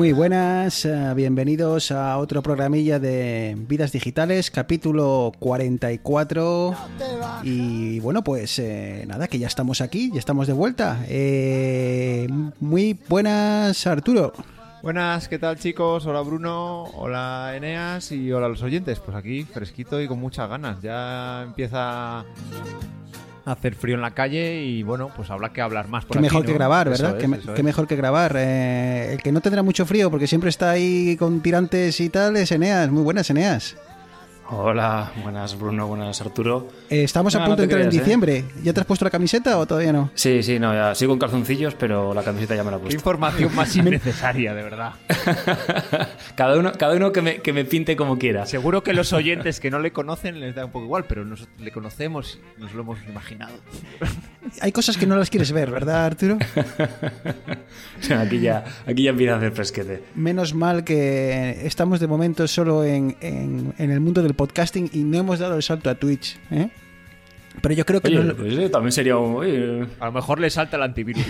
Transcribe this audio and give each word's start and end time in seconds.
muy 0.00 0.12
buenas, 0.12 0.86
eh, 0.86 1.12
bienvenidos 1.14 1.92
a 1.92 2.16
otro 2.16 2.42
programilla 2.42 2.98
de 2.98 3.54
Vidas 3.68 3.92
Digitales, 3.92 4.50
capítulo 4.50 5.30
44. 5.38 6.74
Y 7.42 8.00
bueno, 8.00 8.24
pues 8.24 8.58
eh, 8.60 9.04
nada, 9.06 9.28
que 9.28 9.38
ya 9.38 9.46
estamos 9.46 9.82
aquí, 9.82 10.10
ya 10.10 10.18
estamos 10.18 10.46
de 10.46 10.54
vuelta. 10.54 11.04
Eh, 11.06 12.26
muy 12.60 12.98
buenas, 13.10 13.86
Arturo. 13.86 14.32
Buenas, 14.82 15.28
¿qué 15.28 15.38
tal 15.38 15.58
chicos? 15.58 16.06
Hola 16.06 16.22
Bruno, 16.22 16.84
hola 16.94 17.52
Eneas 17.54 18.10
y 18.10 18.32
hola 18.32 18.48
los 18.48 18.62
oyentes. 18.62 19.00
Pues 19.00 19.14
aquí 19.14 19.42
fresquito 19.44 20.00
y 20.00 20.08
con 20.08 20.18
muchas 20.18 20.48
ganas. 20.48 20.80
Ya 20.80 21.42
empieza 21.42 22.24
hacer 23.52 23.74
frío 23.74 23.94
en 23.94 24.02
la 24.02 24.12
calle 24.12 24.62
y 24.62 24.82
bueno, 24.82 25.10
pues 25.14 25.30
habrá 25.30 25.52
que 25.52 25.60
hablar 25.60 25.88
más 25.88 26.04
por 26.04 26.16
Qué 26.16 26.20
mejor 26.20 26.44
que 26.44 26.52
grabar, 26.52 26.88
¿verdad? 26.88 27.18
qué, 27.18 27.62
mejor 27.62 27.86
que 27.86 27.96
grabar. 27.96 28.34
Eh, 28.36 29.12
el 29.12 29.22
que 29.22 29.32
no 29.32 29.40
tendrá 29.40 29.62
mucho 29.62 29.86
frío 29.86 30.10
porque 30.10 30.26
siempre 30.26 30.50
está 30.50 30.70
ahí 30.70 31.16
con 31.16 31.40
tirantes 31.40 32.00
y 32.00 32.08
tal 32.08 32.36
es 32.36 32.52
Eneas. 32.52 32.90
Muy 32.90 33.02
buenas, 33.02 33.28
Eneas. 33.30 33.76
Hola, 34.52 35.12
buenas 35.22 35.56
Bruno, 35.56 35.86
buenas 35.86 36.20
Arturo. 36.20 36.66
Eh, 36.88 37.04
estamos 37.04 37.36
a 37.36 37.44
punto 37.44 37.58
de 37.58 37.62
entrar 37.64 37.82
en 37.82 37.86
¿eh? 37.86 37.90
diciembre. 37.90 38.44
¿Ya 38.64 38.72
te 38.72 38.80
has 38.80 38.86
puesto 38.86 39.04
la 39.04 39.10
camiseta 39.10 39.56
o 39.58 39.64
todavía 39.64 39.92
no? 39.92 40.10
Sí, 40.14 40.42
sí, 40.42 40.58
no, 40.58 40.74
ya 40.74 40.92
sigo 40.96 41.12
en 41.12 41.20
calzoncillos, 41.20 41.76
pero 41.76 42.12
la 42.14 42.24
camiseta 42.24 42.56
ya 42.56 42.64
me 42.64 42.72
la 42.72 42.78
he 42.78 42.80
puesto. 42.80 42.96
información 42.96 43.54
más 43.54 43.76
innecesaria, 43.76 44.52
de 44.52 44.62
verdad. 44.64 44.94
cada 46.34 46.58
uno, 46.58 46.72
cada 46.72 46.96
uno 46.96 47.12
que, 47.12 47.22
me, 47.22 47.36
que 47.36 47.52
me 47.52 47.64
pinte 47.64 47.94
como 47.94 48.18
quiera. 48.18 48.44
Seguro 48.44 48.82
que 48.82 48.92
los 48.92 49.12
oyentes 49.12 49.60
que 49.60 49.70
no 49.70 49.78
le 49.78 49.92
conocen 49.92 50.40
les 50.40 50.56
da 50.56 50.64
un 50.64 50.72
poco 50.72 50.86
igual, 50.86 51.04
pero 51.04 51.24
nosotros 51.24 51.54
le 51.60 51.70
conocemos 51.70 52.40
y 52.58 52.60
nos 52.60 52.74
lo 52.74 52.82
hemos 52.82 52.98
imaginado. 53.08 53.52
Hay 54.60 54.72
cosas 54.72 54.96
que 54.96 55.06
no 55.06 55.14
las 55.16 55.30
quieres 55.30 55.52
ver, 55.52 55.70
¿verdad, 55.70 56.06
Arturo? 56.06 56.38
aquí, 58.18 58.40
ya, 58.40 58.64
aquí 58.84 59.04
ya 59.04 59.10
empieza 59.10 59.34
a 59.34 59.36
hacer 59.36 59.52
fresquete. 59.52 60.02
Menos 60.16 60.54
mal 60.54 60.82
que 60.82 61.64
estamos 61.64 62.00
de 62.00 62.08
momento 62.08 62.48
solo 62.48 62.82
en, 62.82 63.16
en, 63.20 63.74
en 63.78 63.90
el 63.92 64.00
mundo 64.00 64.22
del 64.24 64.34
podcasting 64.40 64.88
y 64.94 65.00
no 65.00 65.18
hemos 65.18 65.38
dado 65.38 65.56
el 65.56 65.62
salto 65.62 65.90
a 65.90 65.96
Twitch. 65.96 66.38
¿eh? 66.50 66.70
Pero 67.60 67.74
yo 67.74 67.84
creo 67.84 68.00
que... 68.00 68.08
Pues, 68.10 68.70
también 68.70 68.90
sería 68.90 69.18
un... 69.18 69.86
A 70.00 70.06
lo 70.06 70.12
mejor 70.12 70.40
le 70.40 70.48
salta 70.48 70.78
el 70.78 70.82
antivirus. 70.82 71.22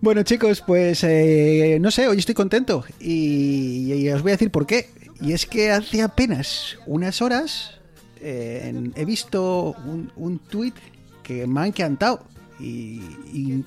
bueno 0.00 0.22
chicos, 0.22 0.62
pues 0.66 1.04
eh, 1.04 1.76
no 1.82 1.90
sé, 1.90 2.08
hoy 2.08 2.16
estoy 2.16 2.34
contento 2.34 2.82
y, 2.98 4.08
os 4.08 4.22
voy 4.22 4.30
a 4.30 4.36
decir 4.36 4.50
por 4.50 4.66
qué. 4.66 4.88
Y 5.20 5.34
es 5.34 5.44
que 5.44 5.70
hace 5.70 6.00
apenas 6.00 6.78
unas 6.86 7.20
horas 7.20 7.78
eh, 8.22 8.72
he 8.94 9.04
visto 9.04 9.76
un, 9.84 10.10
un 10.16 10.38
tweet 10.38 10.72
que 11.22 11.46
me 11.46 11.60
ha 11.60 11.66
encantado 11.66 12.24
y, 12.58 13.02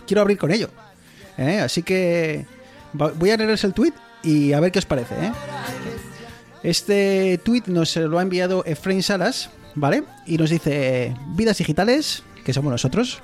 quiero 0.08 0.22
abrir 0.22 0.40
con 0.40 0.50
ello. 0.50 0.72
Así 1.38 1.84
que 1.84 2.48
voy 2.94 3.30
a 3.30 3.38
leerles 3.38 3.64
el 3.64 3.74
tweet 3.76 3.94
y 4.24 4.54
a 4.54 4.60
ver 4.60 4.72
qué 4.72 4.80
os 4.80 4.86
parece. 4.86 5.16
¿eh? 5.16 5.32
Este 6.64 7.40
tweet 7.44 7.64
nos 7.68 7.96
lo 7.96 8.20
ha 8.20 8.22
enviado 8.22 8.64
Efraín 8.66 9.04
Salas, 9.04 9.50
¿vale? 9.76 10.04
Y 10.26 10.38
nos 10.38 10.50
dice, 10.50 11.16
vidas 11.36 11.58
digitales, 11.58 12.24
que 12.44 12.54
somos 12.54 12.72
nosotros, 12.72 13.20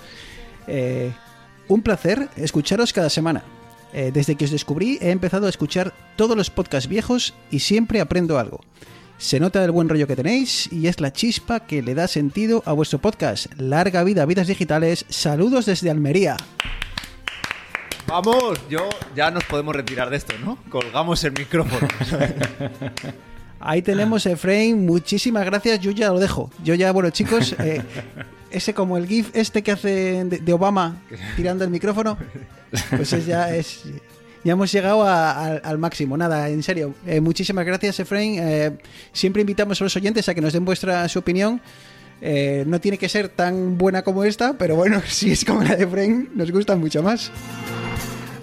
eh, 0.68 1.12
un 1.68 1.82
placer 1.82 2.30
escucharos 2.36 2.94
cada 2.94 3.10
semana. 3.10 3.44
Eh, 3.94 4.12
desde 4.14 4.36
que 4.36 4.44
os 4.44 4.52
descubrí 4.52 4.98
he 5.02 5.12
empezado 5.12 5.46
a 5.46 5.50
escuchar 5.50 5.94
todos 6.18 6.36
los 6.36 6.50
podcasts 6.50 6.90
viejos 6.90 7.34
y 7.50 7.60
siempre 7.60 8.02
aprendo 8.02 8.38
algo. 8.38 8.60
Se 9.18 9.40
nota 9.40 9.64
el 9.64 9.72
buen 9.72 9.88
rollo 9.88 10.08
que 10.08 10.18
tenéis 10.18 10.72
y 10.72 10.88
es 10.88 11.00
la 11.00 11.14
chispa 11.14 11.62
que 11.62 11.82
le 11.82 11.96
da 11.96 12.08
sentido 12.08 12.62
a 12.66 12.74
vuestro 12.74 13.00
podcast. 13.00 13.48
Larga 13.58 14.04
vida, 14.04 14.26
vidas 14.26 14.48
digitales. 14.48 15.06
Saludos 15.08 15.66
desde 15.66 15.90
Almería. 15.90 16.36
Vamos, 18.08 18.60
yo 18.70 18.88
ya 19.16 19.32
nos 19.32 19.44
podemos 19.46 19.76
retirar 19.76 20.10
de 20.10 20.18
esto, 20.18 20.34
¿no? 20.44 20.58
Colgamos 20.70 21.24
el 21.24 21.32
micrófono. 21.32 21.88
Ahí 23.60 23.82
tenemos 23.82 24.28
Efraín, 24.28 24.86
muchísimas 24.86 25.44
gracias, 25.44 25.80
yo 25.80 25.90
ya 25.90 26.10
lo 26.10 26.20
dejo. 26.20 26.52
Yo 26.64 26.76
ya, 26.76 26.92
bueno 26.92 27.10
chicos, 27.10 27.56
eh, 27.58 27.82
ese 28.52 28.76
como 28.76 28.98
el 28.98 29.08
GIF 29.08 29.32
este 29.34 29.64
que 29.64 29.72
hace 29.72 30.24
de, 30.24 30.54
Obama 30.54 31.02
tirando 31.36 31.64
el 31.64 31.72
micrófono, 31.72 32.18
pues 32.96 33.26
ya 33.26 33.56
es... 33.56 33.84
Ya 34.44 34.52
hemos 34.52 34.72
llegado 34.72 35.04
al 35.08 35.78
máximo. 35.80 36.16
Nada, 36.16 36.50
en 36.50 36.62
serio. 36.62 36.94
Eh, 37.08 37.20
muchísimas 37.20 37.66
gracias, 37.66 38.00
Efraín. 38.00 38.38
Eh, 38.38 38.78
siempre 39.12 39.42
invitamos 39.42 39.82
a 39.82 39.86
los 39.86 39.96
oyentes 39.96 40.30
a 40.30 40.36
que 40.36 40.42
nos 40.42 40.54
den 40.54 40.64
vuestra 40.64 41.10
su 41.10 41.18
opinión. 41.18 41.60
no 42.22 42.80
tiene 42.80 43.00
que 43.00 43.10
ser 43.10 43.30
tan 43.30 43.80
buena 43.80 44.04
como 44.04 44.24
esta, 44.24 44.56
pero 44.56 44.76
bueno, 44.76 45.02
si 45.08 45.32
es 45.32 45.44
como 45.44 45.64
la 45.64 45.76
de 45.76 45.86
Efraín, 45.86 46.30
nos 46.36 46.52
gusta 46.52 46.76
mucho 46.76 47.02
más. 47.02 47.32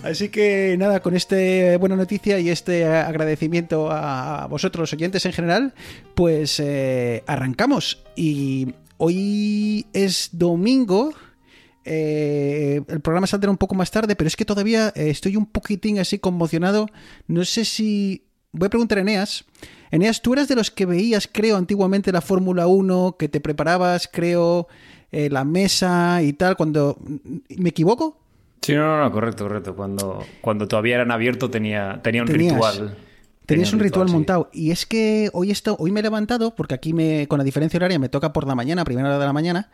Así 0.03 0.31
que 0.31 0.75
nada, 0.79 1.01
con 1.01 1.15
esta 1.15 1.37
buena 1.79 1.95
noticia 1.95 2.41
y 2.41 2.51
este 2.51 2.87
agradecimiento 2.87 3.89
a 3.91 4.49
vosotros, 4.49 4.93
oyentes 4.93 5.25
en 5.27 5.33
general, 5.33 5.75
pues 6.17 6.59
eh, 6.59 7.23
arrancamos. 7.29 8.03
Y 8.17 8.75
hoy 8.99 9.87
es 9.93 10.31
domingo. 10.33 11.15
Eh, 11.85 12.83
el 12.89 13.01
programa 13.01 13.29
saldrá 13.29 13.49
un 13.51 13.57
poco 13.57 13.77
más 13.77 13.93
tarde, 13.93 14.17
pero 14.17 14.27
es 14.27 14.35
que 14.35 14.45
todavía 14.45 14.93
eh, 14.97 15.09
estoy 15.09 15.37
un 15.37 15.47
poquitín 15.47 16.01
así 16.01 16.19
conmocionado. 16.19 16.89
No 17.29 17.45
sé 17.45 17.65
si. 17.65 18.25
Voy 18.51 18.67
a 18.67 18.71
preguntar 18.71 18.99
a 18.99 19.03
Eneas. 19.03 19.45
Eneas, 19.93 20.21
tú 20.21 20.33
eras 20.33 20.49
de 20.49 20.57
los 20.57 20.73
que 20.73 20.85
veías, 20.85 21.29
creo, 21.31 21.57
antiguamente 21.57 22.11
la 22.11 22.23
Fórmula 22.23 22.67
1, 22.67 23.17
que 23.19 23.29
te 23.29 23.41
preparabas, 23.41 24.09
creo, 24.13 24.67
la 25.13 25.45
mesa 25.45 26.23
y 26.25 26.33
tal, 26.33 26.57
cuando. 26.57 26.99
¿Me 27.57 27.71
equivoco? 27.71 28.22
Sí, 28.63 28.75
no, 28.75 29.03
no, 29.03 29.13
correcto, 29.13 29.45
correcto. 29.45 29.75
Cuando, 29.75 30.25
cuando 30.41 30.69
todavía 30.69 30.95
eran 30.95 31.11
abiertos 31.11 31.51
tenía, 31.51 32.01
tenía 32.03 32.23
un 32.23 32.29
ritual. 32.29 32.97
Tenías 33.45 33.73
un 33.73 33.81
ritual, 33.81 34.09
montado. 34.09 34.49
Y 34.53 34.71
es 34.71 34.87
que 34.87 35.29
hoy, 35.33 35.51
esto, 35.51 35.77
hoy 35.79 35.91
me 35.91 36.01
he 36.01 36.03
levantado, 36.03 36.55
porque 36.55 36.75
aquí 36.75 36.93
me, 36.93 37.27
con 37.27 37.39
la 37.39 37.45
diferencia 37.45 37.77
horaria 37.77 37.99
me 37.99 38.09
toca 38.09 38.33
por 38.33 38.47
la 38.47 38.55
mañana, 38.55 38.85
primera 38.85 39.09
hora 39.09 39.19
de 39.19 39.27
la 39.27 39.33
mañana, 39.33 39.71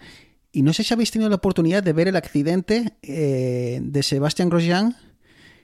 y 0.52 0.62
no 0.62 0.72
sé 0.72 0.82
si 0.84 0.94
habéis 0.94 1.10
tenido 1.10 1.28
la 1.28 1.36
oportunidad 1.36 1.82
de 1.82 1.92
ver 1.92 2.08
el 2.08 2.16
accidente 2.16 2.94
eh, 3.02 3.80
de 3.82 4.02
Sebastián 4.02 4.48
Grosjean. 4.48 4.96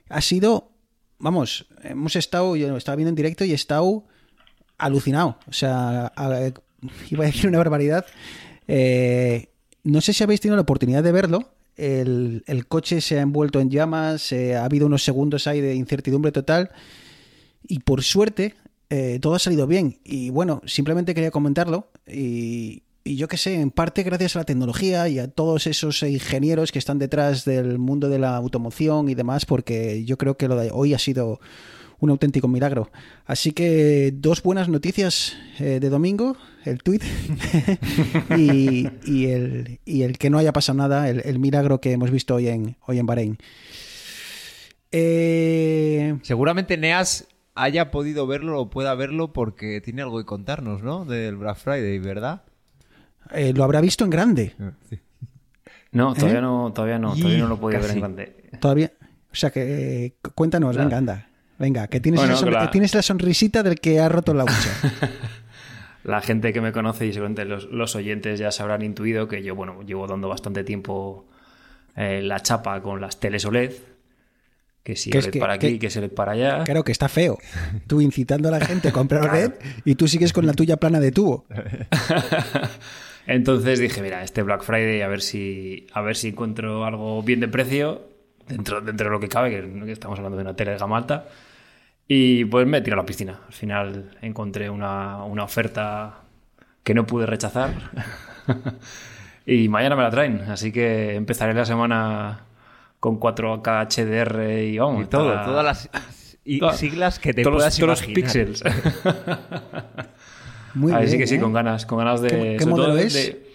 Ha 0.09 0.21
sido, 0.21 0.71
vamos, 1.17 1.67
hemos 1.83 2.15
estado, 2.15 2.55
yo 2.55 2.77
estaba 2.77 2.95
viendo 2.95 3.09
en 3.09 3.15
directo 3.15 3.43
y 3.43 3.51
he 3.51 3.55
estado 3.55 4.05
alucinado. 4.77 5.39
O 5.47 5.53
sea, 5.53 6.13
iba 7.09 7.23
a 7.23 7.27
decir 7.27 7.49
una 7.49 7.57
barbaridad. 7.57 8.05
Eh, 8.67 9.49
no 9.83 10.01
sé 10.01 10.13
si 10.13 10.23
habéis 10.23 10.41
tenido 10.41 10.55
la 10.55 10.61
oportunidad 10.61 11.03
de 11.03 11.11
verlo, 11.11 11.49
el, 11.77 12.43
coche 12.67 13.01
se 13.01 13.19
ha 13.19 13.21
envuelto 13.21 13.59
en 13.59 13.69
llamas, 13.69 14.33
ha 14.33 14.63
habido 14.65 14.85
unos 14.85 15.03
segundos 15.03 15.47
ahí 15.47 15.61
de 15.61 15.75
incertidumbre 15.75 16.31
total 16.31 16.71
y 17.67 17.79
por 17.79 18.03
suerte 18.03 18.55
eh, 18.89 19.19
todo 19.21 19.35
ha 19.35 19.39
salido 19.39 19.67
bien. 19.67 19.99
Y 20.03 20.29
bueno, 20.29 20.61
simplemente 20.65 21.13
quería 21.13 21.31
comentarlo 21.31 21.87
y, 22.07 22.83
yo 23.03 23.27
que 23.27 23.37
sé, 23.37 23.55
en 23.55 23.71
parte 23.71 24.03
gracias 24.03 24.35
a 24.35 24.39
la 24.39 24.45
tecnología 24.45 25.07
y 25.07 25.19
a 25.19 25.27
todos 25.27 25.67
esos 25.67 26.01
ingenieros 26.03 26.71
que 26.71 26.79
están 26.79 26.97
detrás 26.97 27.45
del 27.45 27.77
mundo 27.77 28.09
de 28.09 28.19
la 28.19 28.35
automoción 28.35 29.09
y 29.09 29.15
demás, 29.15 29.45
porque 29.45 30.03
yo 30.05 30.17
creo 30.17 30.37
que 30.37 30.47
lo 30.47 30.55
de 30.55 30.71
hoy 30.71 30.93
ha 30.93 30.99
sido 30.99 31.39
un 31.99 32.09
auténtico 32.09 32.47
milagro. 32.47 32.89
Así 33.25 33.51
que 33.51 34.11
dos 34.13 34.43
buenas 34.43 34.69
noticias 34.69 35.35
eh, 35.59 35.79
de 35.79 35.89
domingo, 35.89 36.37
el 36.63 36.83
tweet 36.83 37.01
y, 38.37 38.87
el, 39.25 39.79
el, 39.85 40.17
que 40.17 40.29
no 40.29 40.37
haya 40.37 40.53
pasado 40.53 40.77
nada, 40.77 41.09
el, 41.09 41.39
milagro 41.39 41.81
que 41.81 41.91
hemos 41.91 42.11
visto 42.11 42.35
hoy 42.35 42.47
en, 42.47 42.77
hoy 42.85 42.99
en 42.99 43.05
Bahrein. 43.05 43.37
Eh, 44.91 46.17
Seguramente 46.21 46.77
Neas 46.77 47.27
haya 47.55 47.91
podido 47.91 48.27
verlo 48.27 48.61
o 48.61 48.69
pueda 48.69 48.93
verlo 48.95 49.33
porque 49.33 49.81
tiene 49.81 50.01
algo 50.01 50.17
que 50.19 50.25
contarnos, 50.25 50.83
¿no? 50.83 51.05
Del 51.05 51.37
Black 51.37 51.57
Friday, 51.57 51.99
¿verdad? 51.99 52.43
Eh, 53.31 53.53
lo 53.53 53.63
habrá 53.63 53.81
visto 53.81 54.03
en 54.03 54.09
grande. 54.09 54.53
Ah, 54.59 54.71
no, 55.91 56.13
todavía 56.13 56.41
no, 56.41 56.73
todavía 56.73 56.99
no, 56.99 57.15
todavía 57.15 57.37
no 57.39 57.47
lo 57.47 57.59
podía 57.59 57.79
ver 57.79 57.91
en 57.91 57.99
grande. 57.99 58.35
Todavía. 58.59 58.91
O 59.31 59.35
sea 59.35 59.49
que 59.49 60.15
cuéntanos, 60.35 60.75
venga, 60.77 60.97
anda. 60.97 61.29
Venga, 61.57 61.87
que 61.87 61.99
tienes, 61.99 62.41
la... 62.41 62.69
tienes 62.69 62.93
la 62.93 63.01
sonrisita 63.01 63.63
del 63.63 63.79
que 63.79 63.99
ha 63.99 64.09
roto 64.09 64.33
la 64.33 64.43
hucha. 64.43 65.09
la 66.03 66.21
gente 66.21 66.51
que 66.51 66.61
me 66.61 66.71
conoce 66.71 67.07
y 67.07 67.13
seguramente 67.13 67.45
los, 67.45 67.95
oyentes 67.95 68.39
ya 68.39 68.51
se 68.51 68.61
habrán 68.61 68.81
intuido 68.81 69.27
que 69.27 69.41
yo, 69.41 69.55
bueno, 69.55 69.81
llevo 69.83 70.05
dando 70.07 70.27
bastante 70.27 70.63
tiempo 70.63 71.25
eh, 71.95 72.21
la 72.21 72.41
chapa 72.41 72.81
con 72.81 72.99
las 72.99 73.19
teles 73.19 73.45
OLED. 73.45 73.71
Que 74.83 74.95
si 74.95 75.09
Que 75.09 75.17
es 75.17 75.27
que- 75.29 75.39
para 75.39 75.53
aquí, 75.53 75.73
que- 75.73 75.79
que, 75.79 75.89
se 75.89 76.01
LED 76.01 76.11
para 76.11 76.33
allá. 76.33 76.63
Claro 76.63 76.83
que 76.83 76.91
está 76.91 77.09
feo. 77.09 77.39
Tú 77.87 78.01
incitando 78.01 78.49
a 78.49 78.51
la 78.51 78.63
gente 78.63 78.89
a 78.89 78.91
comprar 78.91 79.31
red 79.31 79.53
y 79.83 79.95
tú 79.95 80.07
sigues 80.07 80.31
con 80.31 80.45
la 80.45 80.53
tuya 80.53 80.77
plana 80.77 80.99
de 80.99 81.11
tubo. 81.11 81.45
Entonces 83.27 83.79
dije, 83.79 84.01
mira, 84.03 84.23
este 84.23 84.43
Black 84.43 84.63
Friday 84.63 85.01
a 85.01 85.07
ver 85.07 85.21
si 85.21 85.87
a 85.93 86.01
ver 86.01 86.15
si 86.15 86.27
encuentro 86.27 86.85
algo 86.85 87.23
bien 87.23 87.39
de 87.39 87.47
precio 87.47 88.14
dentro, 88.47 88.81
dentro 88.81 89.05
de 89.07 89.11
lo 89.11 89.19
que 89.19 89.27
cabe, 89.29 89.49
que 89.51 89.91
estamos 89.91 90.17
hablando 90.19 90.37
de 90.37 90.43
una 90.43 90.55
tele 90.55 90.71
de 90.71 90.77
gama 90.77 90.97
alta. 90.97 91.25
Y 92.07 92.45
pues 92.45 92.67
me 92.67 92.81
tiré 92.81 92.93
a 92.93 92.97
la 92.97 93.05
piscina. 93.05 93.39
Al 93.47 93.53
final 93.53 94.17
encontré 94.21 94.69
una, 94.69 95.23
una 95.23 95.43
oferta 95.43 96.19
que 96.83 96.93
no 96.93 97.05
pude 97.05 97.25
rechazar. 97.25 97.73
y 99.45 99.67
mañana 99.69 99.95
me 99.95 100.03
la 100.03 100.11
traen. 100.11 100.41
Así 100.41 100.71
que 100.71 101.15
empezaré 101.15 101.53
la 101.53 101.65
semana 101.65 102.41
con 102.99 103.19
4K 103.19 103.87
HDR 103.87 104.61
y 104.63 104.77
vamos. 104.77 105.03
Y 105.03 105.07
todo, 105.07 105.23
toda- 105.31 105.45
todas 105.45 105.65
las 105.65 105.89
y 106.43 106.59
toda- 106.59 106.73
siglas 106.73 107.17
que 107.19 107.33
te 107.33 107.41
todos, 107.41 107.53
los- 107.55 107.61
puedas 107.63 107.77
todos 107.77 107.89
los 107.89 108.03
píxeles. 108.13 108.63
Muy 110.75 110.91
Así 110.93 111.05
bien, 111.05 111.19
que 111.19 111.27
sí, 111.27 111.35
¿eh? 111.35 111.39
con 111.39 111.53
ganas, 111.53 111.85
con 111.85 111.97
ganas 111.99 112.21
de. 112.21 112.29
¿Qué- 112.29 112.55
qué 112.59 112.65
todo 112.65 112.69
modelo 112.71 112.95
de- 112.95 113.03
es? 113.05 113.13
de, 113.13 113.47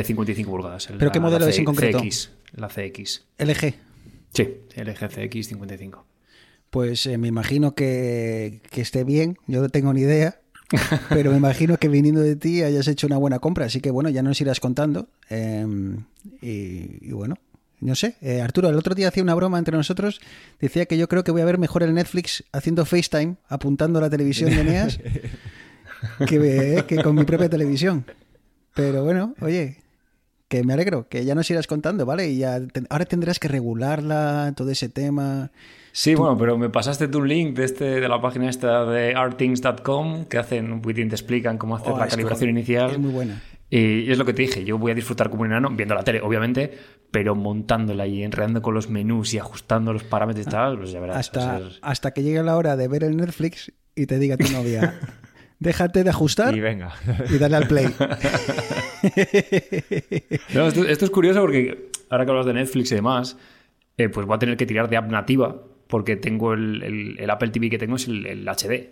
eh, 0.00 0.02
55 0.04 0.50
pulgadas. 0.50 0.88
¿Pero 0.98 1.12
qué 1.12 1.18
la- 1.20 1.24
modelo 1.24 1.44
la 1.44 1.50
es 1.50 1.58
en 1.58 1.64
concreto? 1.64 2.00
CX, 2.00 2.30
la 2.54 2.68
CX. 2.68 3.24
LG. 3.38 3.74
Sí, 4.34 4.56
LG 4.76 5.08
CX 5.08 5.48
55. 5.48 6.04
Pues 6.70 7.06
eh, 7.06 7.18
me 7.18 7.28
imagino 7.28 7.74
que, 7.74 8.60
que 8.70 8.80
esté 8.82 9.04
bien, 9.04 9.38
yo 9.46 9.62
no 9.62 9.68
tengo 9.70 9.92
ni 9.92 10.02
idea, 10.02 10.40
pero 11.08 11.30
me 11.30 11.38
imagino 11.38 11.78
que 11.78 11.88
viniendo 11.88 12.20
de 12.20 12.36
ti 12.36 12.62
hayas 12.62 12.88
hecho 12.88 13.06
una 13.06 13.16
buena 13.16 13.38
compra, 13.38 13.66
así 13.66 13.80
que 13.80 13.90
bueno, 13.90 14.10
ya 14.10 14.22
nos 14.22 14.40
irás 14.40 14.60
contando. 14.60 15.08
Eh, 15.30 15.66
y, 16.42 17.08
y 17.08 17.12
bueno, 17.12 17.36
no 17.80 17.94
sé, 17.94 18.16
eh, 18.20 18.40
Arturo, 18.42 18.68
el 18.68 18.76
otro 18.76 18.94
día 18.94 19.08
hacía 19.08 19.22
una 19.22 19.34
broma 19.34 19.58
entre 19.58 19.76
nosotros, 19.76 20.20
decía 20.60 20.86
que 20.86 20.98
yo 20.98 21.08
creo 21.08 21.22
que 21.22 21.30
voy 21.30 21.42
a 21.42 21.44
ver 21.44 21.58
mejor 21.58 21.82
el 21.84 21.94
Netflix 21.94 22.44
haciendo 22.52 22.84
FaceTime, 22.84 23.36
apuntando 23.48 23.98
a 24.00 24.02
la 24.02 24.10
televisión 24.10 24.50
de 24.50 24.60
Eneas, 24.60 24.98
que, 26.26 26.76
eh, 26.76 26.84
que 26.86 27.02
con 27.02 27.14
mi 27.14 27.24
propia 27.24 27.48
televisión. 27.48 28.04
Pero 28.74 29.04
bueno, 29.04 29.34
oye, 29.40 29.78
que 30.48 30.64
me 30.64 30.72
alegro, 30.72 31.08
que 31.08 31.24
ya 31.24 31.34
nos 31.34 31.50
irás 31.50 31.66
contando, 31.66 32.06
¿vale? 32.06 32.28
Y 32.30 32.38
ya 32.38 32.58
te- 32.66 32.82
ahora 32.90 33.04
tendrás 33.04 33.38
que 33.38 33.48
regularla, 33.48 34.52
todo 34.56 34.70
ese 34.70 34.88
tema. 34.88 35.50
Sí, 35.92 36.14
bueno, 36.14 36.36
pero 36.38 36.56
me 36.56 36.70
pasaste 36.70 37.08
tú 37.08 37.18
un 37.18 37.28
link 37.28 37.56
de, 37.56 37.64
este, 37.64 37.84
de 38.00 38.08
la 38.08 38.20
página 38.20 38.48
esta 38.48 38.84
de 38.84 39.14
artthings.com 39.14 40.24
que 40.26 40.38
hacen 40.38 40.72
un 40.72 40.80
te 40.82 41.02
explican 41.02 41.58
cómo 41.58 41.76
hacer 41.76 41.92
Oh, 41.92 41.98
la 41.98 42.06
calibración 42.08 42.48
que 42.48 42.50
inicial. 42.50 42.90
Es 42.92 42.98
muy 42.98 43.10
buena. 43.12 43.42
Y 43.70 44.10
es 44.10 44.16
lo 44.16 44.24
que 44.24 44.32
te 44.32 44.42
dije, 44.42 44.64
yo 44.64 44.78
voy 44.78 44.92
a 44.92 44.94
disfrutar 44.94 45.28
como 45.28 45.42
un 45.42 45.48
enano 45.48 45.68
viendo 45.70 45.94
la 45.94 46.02
tele, 46.02 46.22
obviamente, 46.22 46.72
pero 47.10 47.34
montándola 47.34 48.06
y 48.06 48.22
enredando 48.22 48.62
con 48.62 48.72
los 48.72 48.88
menús 48.88 49.34
y 49.34 49.38
ajustando 49.38 49.92
los 49.92 50.04
parámetros 50.04 50.46
y 50.46 50.50
tal, 50.50 50.78
pues 50.78 50.90
ya 50.92 51.00
verás. 51.00 51.16
hasta, 51.18 51.60
hasta 51.82 52.12
que 52.12 52.22
llegue 52.22 52.42
la 52.42 52.56
hora 52.56 52.76
de 52.76 52.88
ver 52.88 53.04
el 53.04 53.16
Netflix 53.18 53.70
y 53.94 54.06
te 54.06 54.18
diga 54.18 54.38
tu 54.38 54.50
novia, 54.52 54.98
déjate 55.58 56.04
de 56.04 56.10
ajustar 56.10 56.54
Y 56.54 56.58
y, 56.58 56.60
venga. 56.60 56.92
dale 57.38 57.56
al 57.56 57.66
play. 57.68 57.86
No, 60.54 60.66
esto, 60.68 60.84
esto 60.86 61.04
es 61.04 61.10
curioso 61.10 61.40
porque 61.40 61.90
ahora 62.10 62.24
que 62.24 62.30
hablas 62.30 62.46
de 62.46 62.54
Netflix 62.54 62.90
y 62.92 62.94
demás, 62.96 63.36
eh, 63.96 64.08
pues 64.08 64.26
voy 64.26 64.36
a 64.36 64.38
tener 64.38 64.56
que 64.56 64.66
tirar 64.66 64.88
de 64.88 64.96
app 64.96 65.10
nativa 65.10 65.56
porque 65.86 66.16
tengo 66.16 66.52
el, 66.54 66.82
el- 66.82 67.16
el 67.18 67.30
Apple 67.30 67.50
TV 67.50 67.70
que 67.70 67.78
tengo 67.78 67.96
es 67.96 68.06
el, 68.08 68.26
el 68.26 68.48
HD. 68.48 68.90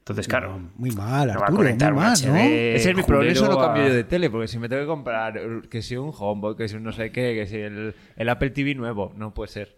Entonces, 0.00 0.28
claro, 0.28 0.60
Muy 0.76 0.90
mal, 0.90 1.30
Arturo, 1.30 1.48
muy 1.52 1.56
conectar 1.58 1.94
mal, 1.94 2.14
HD. 2.16 2.26
¿no? 2.26 2.36
Ese 2.36 2.90
es 2.90 2.96
mi 2.96 3.02
problema, 3.04 3.32
eso 3.32 3.46
lo 3.50 3.58
cambio 3.58 3.86
yo 3.88 3.94
de 3.94 4.04
tele, 4.04 4.28
porque 4.28 4.48
si 4.48 4.58
me 4.58 4.68
tengo 4.68 4.82
que 4.82 4.86
comprar 4.88 5.40
que 5.70 5.80
si 5.82 5.96
un 5.96 6.12
Homeboy, 6.16 6.56
que 6.56 6.68
si 6.68 6.76
un 6.76 6.82
no 6.82 6.92
sé 6.92 7.10
qué, 7.10 7.34
que 7.34 7.46
si 7.46 7.56
el, 7.56 7.94
el 8.16 8.28
Apple 8.28 8.50
TV 8.50 8.74
nuevo, 8.74 9.14
no 9.16 9.32
puede 9.32 9.50
ser. 9.50 9.76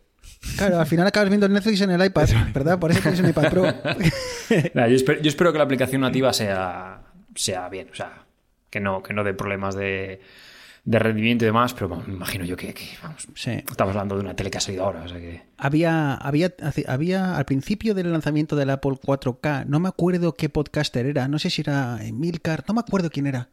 Claro, 0.57 0.81
al 0.81 0.87
final 0.87 1.07
acabas 1.07 1.29
viendo 1.29 1.47
el 1.47 1.53
Netflix 1.53 1.81
en 1.83 1.91
el 1.93 2.05
iPad, 2.05 2.29
¿verdad? 2.53 2.81
Por 2.81 2.91
eso 2.91 3.01
tienes 3.01 3.21
un 3.21 3.29
iPad 3.29 3.51
Pro. 3.51 3.65
Yo, 4.75 4.83
espero, 4.85 5.21
yo 5.23 5.29
espero 5.29 5.53
que 5.53 5.59
la 5.59 5.65
aplicación 5.65 6.01
nativa 6.03 6.33
sea, 6.33 7.03
sea 7.35 7.69
bien, 7.69 7.89
o 7.93 7.95
sea, 7.95 8.25
que 8.71 8.81
no, 8.81 9.03
que 9.03 9.13
no 9.15 9.25
dé 9.25 9.35
problemas 9.35 9.75
de, 9.75 10.21
de 10.85 10.99
rendimiento 10.99 11.45
y 11.45 11.47
demás, 11.47 11.75
pero 11.75 11.89
vamos, 11.89 12.07
me 12.09 12.15
imagino 12.15 12.45
yo 12.45 12.57
que, 12.57 12.73
que, 12.75 12.85
vamos, 13.03 13.27
Sí. 13.35 13.51
estamos 13.53 13.93
hablando 13.95 14.15
de 14.17 14.21
una 14.23 14.35
tele 14.37 14.51
que 14.51 14.59
ha 14.59 14.61
salido 14.61 14.85
ahora, 14.85 15.03
o 15.03 15.09
sea 15.09 15.19
que... 15.19 15.43
Había, 15.59 16.15
había, 16.15 16.53
había 16.87 17.37
al 17.37 17.45
principio 17.45 17.95
del 17.95 18.13
lanzamiento 18.13 18.57
del 18.57 18.71
Apple 18.71 18.93
4K, 18.93 19.65
no 19.67 19.81
me 19.81 19.89
acuerdo 19.89 20.35
qué 20.35 20.49
podcaster 20.49 21.07
era, 21.07 21.29
no 21.29 21.39
sé 21.39 21.51
si 21.51 21.63
era 21.63 21.99
Emilcar, 22.05 22.65
no 22.69 22.75
me 22.75 22.81
acuerdo 22.81 23.11
quién 23.11 23.27
era, 23.27 23.49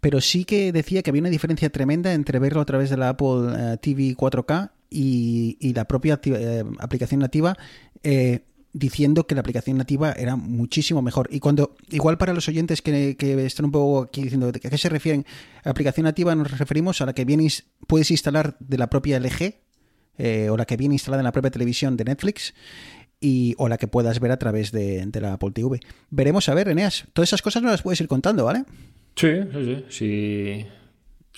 pero 0.00 0.20
sí 0.20 0.44
que 0.44 0.72
decía 0.72 1.02
que 1.02 1.10
había 1.10 1.22
una 1.22 1.30
diferencia 1.30 1.70
tremenda 1.70 2.12
entre 2.12 2.38
verlo 2.38 2.60
a 2.60 2.66
través 2.66 2.90
de 2.90 2.96
la 2.96 3.10
Apple 3.10 3.52
eh, 3.56 3.76
TV 3.80 4.14
4K 4.16 4.70
y, 4.90 5.56
y 5.60 5.72
la 5.74 5.86
propia 5.86 6.20
eh, 6.24 6.64
aplicación 6.78 7.20
nativa. 7.20 7.56
eh, 8.02 8.40
diciendo 8.72 9.26
que 9.26 9.34
la 9.34 9.40
aplicación 9.40 9.78
nativa 9.78 10.12
era 10.12 10.36
muchísimo 10.36 11.00
mejor. 11.02 11.28
Y 11.32 11.40
cuando, 11.40 11.74
igual 11.90 12.18
para 12.18 12.34
los 12.34 12.48
oyentes 12.48 12.82
que, 12.82 13.16
que 13.16 13.44
están 13.46 13.66
un 13.66 13.72
poco 13.72 14.02
aquí 14.02 14.22
diciendo 14.22 14.52
de 14.52 14.60
qué 14.60 14.76
se 14.78 14.88
refieren, 14.88 15.24
aplicación 15.64 16.04
nativa 16.04 16.34
nos 16.34 16.56
referimos 16.58 17.00
a 17.00 17.06
la 17.06 17.12
que 17.14 17.24
viene, 17.24 17.44
ins- 17.44 17.64
puedes 17.86 18.10
instalar 18.10 18.56
de 18.60 18.78
la 18.78 18.88
propia 18.90 19.18
LG, 19.18 19.54
eh, 20.18 20.48
o 20.50 20.56
la 20.56 20.64
que 20.66 20.76
viene 20.76 20.94
instalada 20.96 21.20
en 21.20 21.24
la 21.24 21.32
propia 21.32 21.50
televisión 21.50 21.96
de 21.96 22.04
Netflix 22.04 22.52
y, 23.20 23.54
o 23.58 23.68
la 23.68 23.78
que 23.78 23.88
puedas 23.88 24.20
ver 24.20 24.30
a 24.32 24.38
través 24.38 24.70
de, 24.72 25.04
de 25.06 25.20
la 25.20 25.34
Apple 25.34 25.50
TV. 25.52 25.80
Veremos 26.10 26.48
a 26.48 26.54
ver, 26.54 26.68
Eneas. 26.68 27.04
Todas 27.12 27.30
esas 27.30 27.42
cosas 27.42 27.62
no 27.62 27.70
las 27.70 27.82
puedes 27.82 28.00
ir 28.00 28.08
contando, 28.08 28.44
¿vale? 28.44 28.64
Sí, 29.16 29.28
sí, 29.52 29.84
sí. 29.88 30.66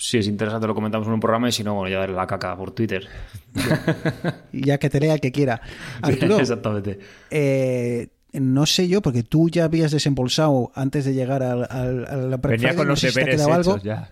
Si 0.03 0.17
es 0.17 0.25
interesante 0.27 0.65
lo 0.65 0.73
comentamos 0.73 1.07
en 1.07 1.13
un 1.13 1.19
programa 1.19 1.47
y 1.47 1.51
si 1.51 1.63
no, 1.63 1.75
bueno, 1.75 1.89
ya 1.89 1.99
darle 1.99 2.15
la 2.15 2.25
caca 2.25 2.55
por 2.57 2.71
Twitter. 2.71 3.07
Ya 4.51 4.77
que 4.79 4.89
te 4.89 4.99
lea 4.99 5.13
el 5.13 5.21
que 5.21 5.31
quiera. 5.31 5.61
Arturo, 6.01 6.39
Exactamente. 6.39 6.99
eh, 7.29 8.09
no 8.33 8.65
sé 8.65 8.87
yo, 8.87 9.01
porque 9.01 9.23
tú 9.23 9.49
ya 9.49 9.65
habías 9.65 9.91
desembolsado 9.91 10.71
antes 10.73 11.05
de 11.05 11.13
llegar 11.13 11.43
al, 11.43 11.67
al, 11.69 12.05
a 12.07 12.15
la 12.15 12.37
Black 12.37 12.47
Venía 12.51 12.69
Friday, 12.69 12.75
con 12.77 12.87
no 12.87 12.91
los 12.93 12.99
sé 12.99 13.09
si 13.09 13.13
te 13.13 13.21
ha 13.21 13.25
deberes 13.25 13.45
quedado 13.45 13.61
hechos 13.61 13.73
algo. 13.73 13.83
ya. 13.83 14.11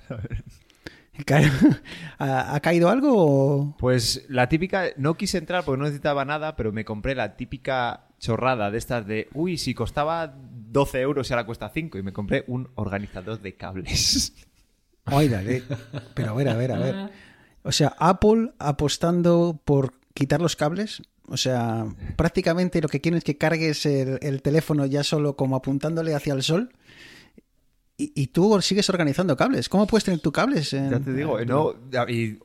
Claro. 1.26 1.48
¿Ha, 2.20 2.56
ha 2.56 2.60
caído 2.60 2.90
algo 2.90 3.14
o...? 3.16 3.78
Pues 3.78 4.26
la 4.30 4.48
típica, 4.48 4.86
no 4.98 5.16
quise 5.16 5.38
entrar 5.38 5.64
porque 5.66 5.78
no 5.80 5.84
necesitaba 5.86 6.24
nada, 6.26 6.56
pero 6.56 6.72
me 6.72 6.86
compré 6.86 7.16
la 7.16 7.36
típica 7.36 8.06
chorrada 8.20 8.70
de 8.72 8.78
estas 8.78 9.08
de, 9.08 9.28
uy, 9.34 9.58
si 9.58 9.74
costaba 9.74 10.34
12 10.38 11.02
euros 11.02 11.30
y 11.30 11.34
ahora 11.34 11.46
cuesta 11.46 11.70
5 11.74 11.98
y 11.98 12.04
me 12.04 12.14
compré 12.14 12.44
un 12.48 12.70
organizador 12.76 13.42
de 13.42 13.56
cables. 13.56 14.34
Ay, 15.12 15.28
dale. 15.28 15.64
Pero 16.14 16.32
a 16.32 16.34
ver, 16.34 16.50
a 16.50 16.56
ver, 16.56 16.72
a 16.72 16.80
ver. 16.80 17.10
O 17.64 17.72
sea, 17.72 17.96
Apple 18.00 18.52
apostando 18.60 19.60
por 19.66 19.94
quitar 20.14 20.42
los 20.42 20.56
cables. 20.56 21.02
O 21.28 21.38
sea, 21.38 21.86
prácticamente 22.16 22.82
lo 22.82 22.88
que 22.88 23.02
quieren 23.02 23.20
es 23.20 23.24
que 23.24 23.38
cargues 23.38 23.86
el, 23.86 24.18
el 24.22 24.42
teléfono 24.42 24.86
ya 24.86 25.04
solo 25.04 25.36
como 25.36 25.56
apuntándole 25.56 26.16
hacia 26.16 26.34
el 26.34 26.42
sol. 26.42 26.74
Y, 28.02 28.14
y 28.16 28.28
tú 28.28 28.62
sigues 28.62 28.90
organizando 28.90 29.36
cables. 29.36 29.68
¿Cómo 29.68 29.86
puedes 29.86 30.06
tener 30.06 30.22
tus 30.22 30.32
cables? 30.32 30.72
Ya 30.72 31.02
te 31.02 31.12
digo, 31.12 31.38
no, 31.42 31.74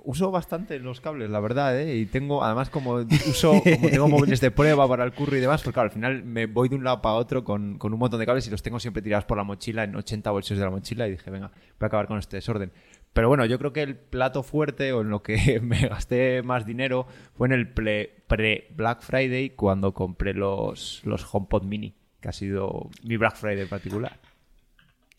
uso 0.02 0.32
bastante 0.32 0.80
los 0.80 1.00
cables, 1.00 1.30
la 1.30 1.38
verdad, 1.38 1.80
¿eh? 1.80 1.94
Y 1.94 2.06
tengo, 2.06 2.42
además, 2.42 2.70
como 2.70 2.94
uso, 3.28 3.62
como 3.62 3.88
tengo 3.88 4.08
móviles 4.08 4.40
de 4.40 4.50
prueba 4.50 4.88
para 4.88 5.04
el 5.04 5.12
curro 5.12 5.36
y 5.36 5.40
demás, 5.40 5.62
pues 5.62 5.72
claro, 5.72 5.86
al 5.86 5.92
final 5.92 6.24
me 6.24 6.46
voy 6.46 6.68
de 6.68 6.74
un 6.74 6.82
lado 6.82 7.00
para 7.00 7.14
otro 7.14 7.44
con, 7.44 7.78
con 7.78 7.92
un 7.92 8.00
montón 8.00 8.18
de 8.18 8.26
cables 8.26 8.48
y 8.48 8.50
los 8.50 8.64
tengo 8.64 8.80
siempre 8.80 9.00
tirados 9.00 9.26
por 9.26 9.38
la 9.38 9.44
mochila, 9.44 9.84
en 9.84 9.94
80 9.94 10.28
bolsillos 10.32 10.58
de 10.58 10.64
la 10.64 10.72
mochila, 10.72 11.06
y 11.06 11.12
dije, 11.12 11.30
venga, 11.30 11.46
voy 11.46 11.84
a 11.84 11.86
acabar 11.86 12.08
con 12.08 12.18
este 12.18 12.38
desorden. 12.38 12.72
Pero 13.12 13.28
bueno, 13.28 13.46
yo 13.46 13.56
creo 13.60 13.72
que 13.72 13.82
el 13.82 13.94
plato 13.94 14.42
fuerte 14.42 14.92
o 14.92 15.02
en 15.02 15.10
lo 15.10 15.22
que 15.22 15.60
me 15.62 15.86
gasté 15.86 16.42
más 16.42 16.66
dinero 16.66 17.06
fue 17.36 17.46
en 17.46 17.52
el 17.52 17.68
pre-Black 17.68 19.02
Friday 19.02 19.50
cuando 19.50 19.94
compré 19.94 20.34
los, 20.34 21.00
los 21.04 21.24
HomePod 21.32 21.62
Mini, 21.62 21.94
que 22.20 22.28
ha 22.28 22.32
sido 22.32 22.90
mi 23.04 23.16
Black 23.16 23.36
Friday 23.36 23.62
en 23.62 23.68
particular. 23.68 24.18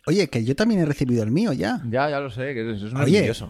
Oye, 0.07 0.29
que 0.29 0.43
yo 0.43 0.55
también 0.55 0.81
he 0.81 0.85
recibido 0.85 1.23
el 1.23 1.31
mío 1.31 1.51
ya. 1.53 1.81
Ya, 1.89 2.09
ya 2.09 2.19
lo 2.19 2.29
sé, 2.29 2.53
que 2.53 2.71
es 2.71 2.81
un 2.83 2.97
Oye, 2.97 3.27
es 3.29 3.43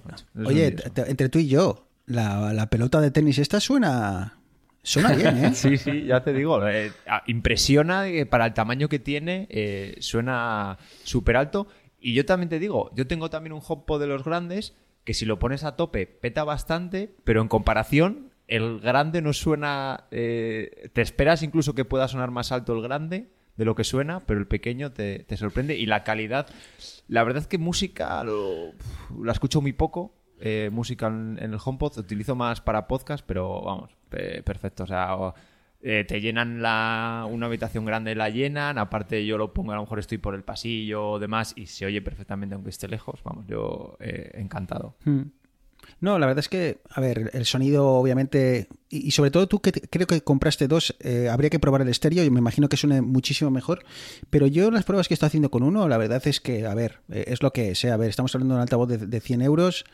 oye, 0.46 0.72
te- 0.72 1.10
entre 1.12 1.30
tú 1.30 1.40
y 1.40 1.48
yo, 1.48 1.88
la, 2.06 2.54
la 2.54 2.70
pelota 2.70 3.02
de 3.02 3.12
tenis 3.12 3.38
esta 3.40 3.60
suena... 3.60 4.38
Suena 4.82 5.14
bien, 5.14 5.36
¿eh? 5.44 5.52
Sí, 5.56 5.78
sí, 5.78 6.06
ya 6.06 6.24
te 6.24 6.32
digo. 6.32 6.66
eh, 6.68 6.92
impresiona 7.28 8.06
que 8.06 8.26
para 8.26 8.46
el 8.46 8.54
tamaño 8.54 8.88
que 8.88 9.00
tiene, 9.00 9.48
eh, 9.50 9.96
suena 10.00 10.78
súper 11.04 11.38
alto. 11.38 11.68
Y 12.00 12.14
yo 12.14 12.26
también 12.26 12.50
te 12.50 12.60
digo, 12.60 12.92
yo 12.96 13.08
tengo 13.08 13.30
también 13.30 13.54
un 13.54 13.62
HomePod 13.68 14.00
de 14.00 14.08
los 14.08 14.24
grandes 14.24 14.74
que 15.04 15.14
si 15.14 15.26
lo 15.26 15.40
pones 15.40 15.64
a 15.64 15.76
tope 15.76 16.06
peta 16.08 16.44
bastante, 16.44 17.16
pero 17.24 17.42
en 17.42 17.48
comparación, 17.48 18.30
el 18.48 18.80
grande 18.80 19.22
no 19.24 19.34
suena. 19.34 20.06
eh, 20.12 20.90
te 20.94 21.02
esperas 21.02 21.42
incluso 21.44 21.74
que 21.76 21.84
pueda 21.86 22.08
sonar 22.08 22.30
más 22.32 22.52
alto 22.52 22.74
el 22.76 22.82
grande 22.84 23.28
de 23.58 23.66
lo 23.66 23.76
que 23.76 23.84
suena, 23.84 24.20
pero 24.22 24.40
el 24.40 24.48
pequeño 24.48 24.92
te, 24.92 25.20
te 25.20 25.38
sorprende. 25.38 25.78
Y 25.78 25.86
la 25.86 26.04
calidad, 26.04 26.48
la 27.08 27.24
verdad 27.24 27.42
es 27.42 27.48
que 27.48 27.58
música 27.58 28.24
lo- 28.24 28.74
la 29.24 29.32
escucho 29.32 29.62
muy 29.62 29.74
poco. 29.74 30.14
eh, 30.42 30.70
música 30.72 31.08
en, 31.08 31.38
en 31.42 31.54
el 31.54 31.60
HomePod, 31.64 31.98
utilizo 31.98 32.36
más 32.36 32.60
para 32.60 32.88
podcast, 32.88 33.24
pero 33.26 33.62
vamos, 33.62 33.92
pe- 34.10 34.44
perfecto. 34.44 34.84
O 34.84 34.88
sea, 34.88 35.16
eh, 35.82 36.04
te 36.06 36.20
llenan 36.20 36.62
la, 36.62 37.26
una 37.30 37.46
habitación 37.46 37.86
grande, 37.86 38.16
la 38.16 38.30
llenan. 38.30 38.78
Aparte, 38.78 39.26
yo 39.26 39.38
lo 39.38 39.54
pongo, 39.54 39.72
a 39.72 39.76
lo 39.76 39.82
mejor 39.84 40.00
estoy 40.00 40.18
por 40.18 40.36
el 40.36 40.44
pasillo 40.44 41.12
o 41.12 41.20
demás, 41.20 41.54
y 41.56 41.68
se 41.68 41.86
oye 41.86 42.02
perfectamente 42.02 42.54
aunque 42.56 42.70
esté 42.72 42.90
lejos. 42.90 43.22
Vamos, 43.24 43.46
yo 43.48 43.96
eh, 44.02 44.32
encantado. 44.34 44.98
Mm. 45.06 45.22
No, 46.00 46.20
la 46.20 46.26
verdad 46.26 46.40
es 46.40 46.50
que, 46.50 46.80
a 46.90 47.02
ver, 47.02 47.32
el 47.34 47.46
sonido 47.46 47.88
obviamente, 47.88 48.68
y, 48.90 49.12
sobre 49.12 49.32
todo 49.32 49.48
tú 49.48 49.62
que 49.62 49.72
creo 49.72 50.08
que 50.08 50.22
compraste 50.22 50.68
dos, 50.68 50.96
eh, 51.00 51.30
habría 51.30 51.50
que 51.50 51.60
probar 51.60 51.82
el 51.82 51.90
estéreo 51.90 52.24
y 52.24 52.30
me 52.30 52.40
imagino 52.40 52.70
que 52.70 52.78
suene 52.78 53.02
muchísimo 53.02 53.52
mejor, 53.52 53.84
pero 54.30 54.48
yo 54.48 54.72
las 54.72 54.84
pruebas 54.84 55.08
que 55.08 55.14
estoy 55.14 55.28
haciendo 55.28 55.52
con 55.52 55.64
uno, 55.64 55.88
la 55.88 55.98
verdad 55.98 56.26
es 56.28 56.42
que, 56.42 56.66
a 56.66 56.74
ver, 56.74 57.00
eh, 57.10 57.26
es 57.28 57.42
lo 57.42 57.52
que 57.52 57.72
es, 57.72 57.86
a 57.86 57.98
ver, 57.98 58.10
estamos 58.10 58.34
hablando 58.36 58.56
de 58.56 58.58
un 58.58 58.62
altavoz 58.62 58.90
de, 58.90 58.98
de 58.98 59.20
100 59.22 59.42
euros 59.42 59.86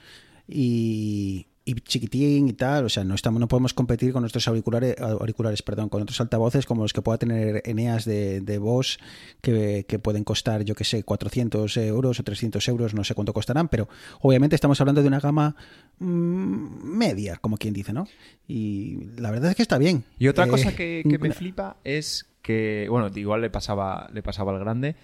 y, 0.48 1.48
y 1.64 1.76
chiquitín 1.76 2.48
y 2.48 2.54
tal, 2.54 2.86
o 2.86 2.90
sea, 2.90 3.04
no 3.04 3.14
estamos 3.14 3.40
no 3.40 3.48
podemos 3.48 3.74
competir 3.76 4.12
con 4.14 4.22
nuestros 4.24 4.48
auriculares, 4.48 5.00
auriculares 5.00 5.62
perdón, 5.62 5.90
con 5.90 6.02
otros 6.02 6.20
altavoces 6.20 6.66
como 6.66 6.82
los 6.82 6.92
que 6.92 7.02
pueda 7.04 7.20
tener 7.20 7.62
Eneas 7.66 8.04
de, 8.06 8.42
de 8.42 8.58
Bosch 8.58 8.98
que, 9.42 9.86
que 9.88 10.00
pueden 10.00 10.24
costar, 10.24 10.64
yo 10.64 10.74
que 10.74 10.84
sé, 10.84 11.04
400 11.04 11.78
euros 11.78 12.20
o 12.20 12.24
300 12.24 12.68
euros, 12.68 12.94
no 12.96 13.04
sé 13.04 13.14
cuánto 13.14 13.32
costarán, 13.34 13.68
pero 13.70 13.88
obviamente 14.22 14.56
estamos 14.56 14.82
hablando 14.82 15.02
de 15.04 15.08
una 15.08 15.20
gama 15.20 15.56
mm, 16.00 16.98
media, 16.98 17.38
como 17.38 17.58
quien 17.58 17.74
dice, 17.74 17.94
¿no? 17.94 18.08
Y 18.48 19.06
la 19.18 19.32
verdad 19.32 19.52
es 19.52 19.56
que 19.56 19.62
está 19.62 19.78
bien. 19.78 20.04
Y 20.20 20.28
otra 20.30 20.46
Eh, 20.46 20.50
cosa 20.50 20.76
que, 20.76 21.04
que 21.08 21.18
me 21.20 21.28
una- 21.28 21.36
flipa 21.36 21.78
es 21.84 22.26
que, 22.42 22.88
bueno, 22.90 23.10
igual 23.16 23.42
le 23.42 23.50
pasaba, 23.52 24.10
le 24.14 24.24
pasaba 24.24 24.52
al 24.52 24.60
grande, 24.60 24.96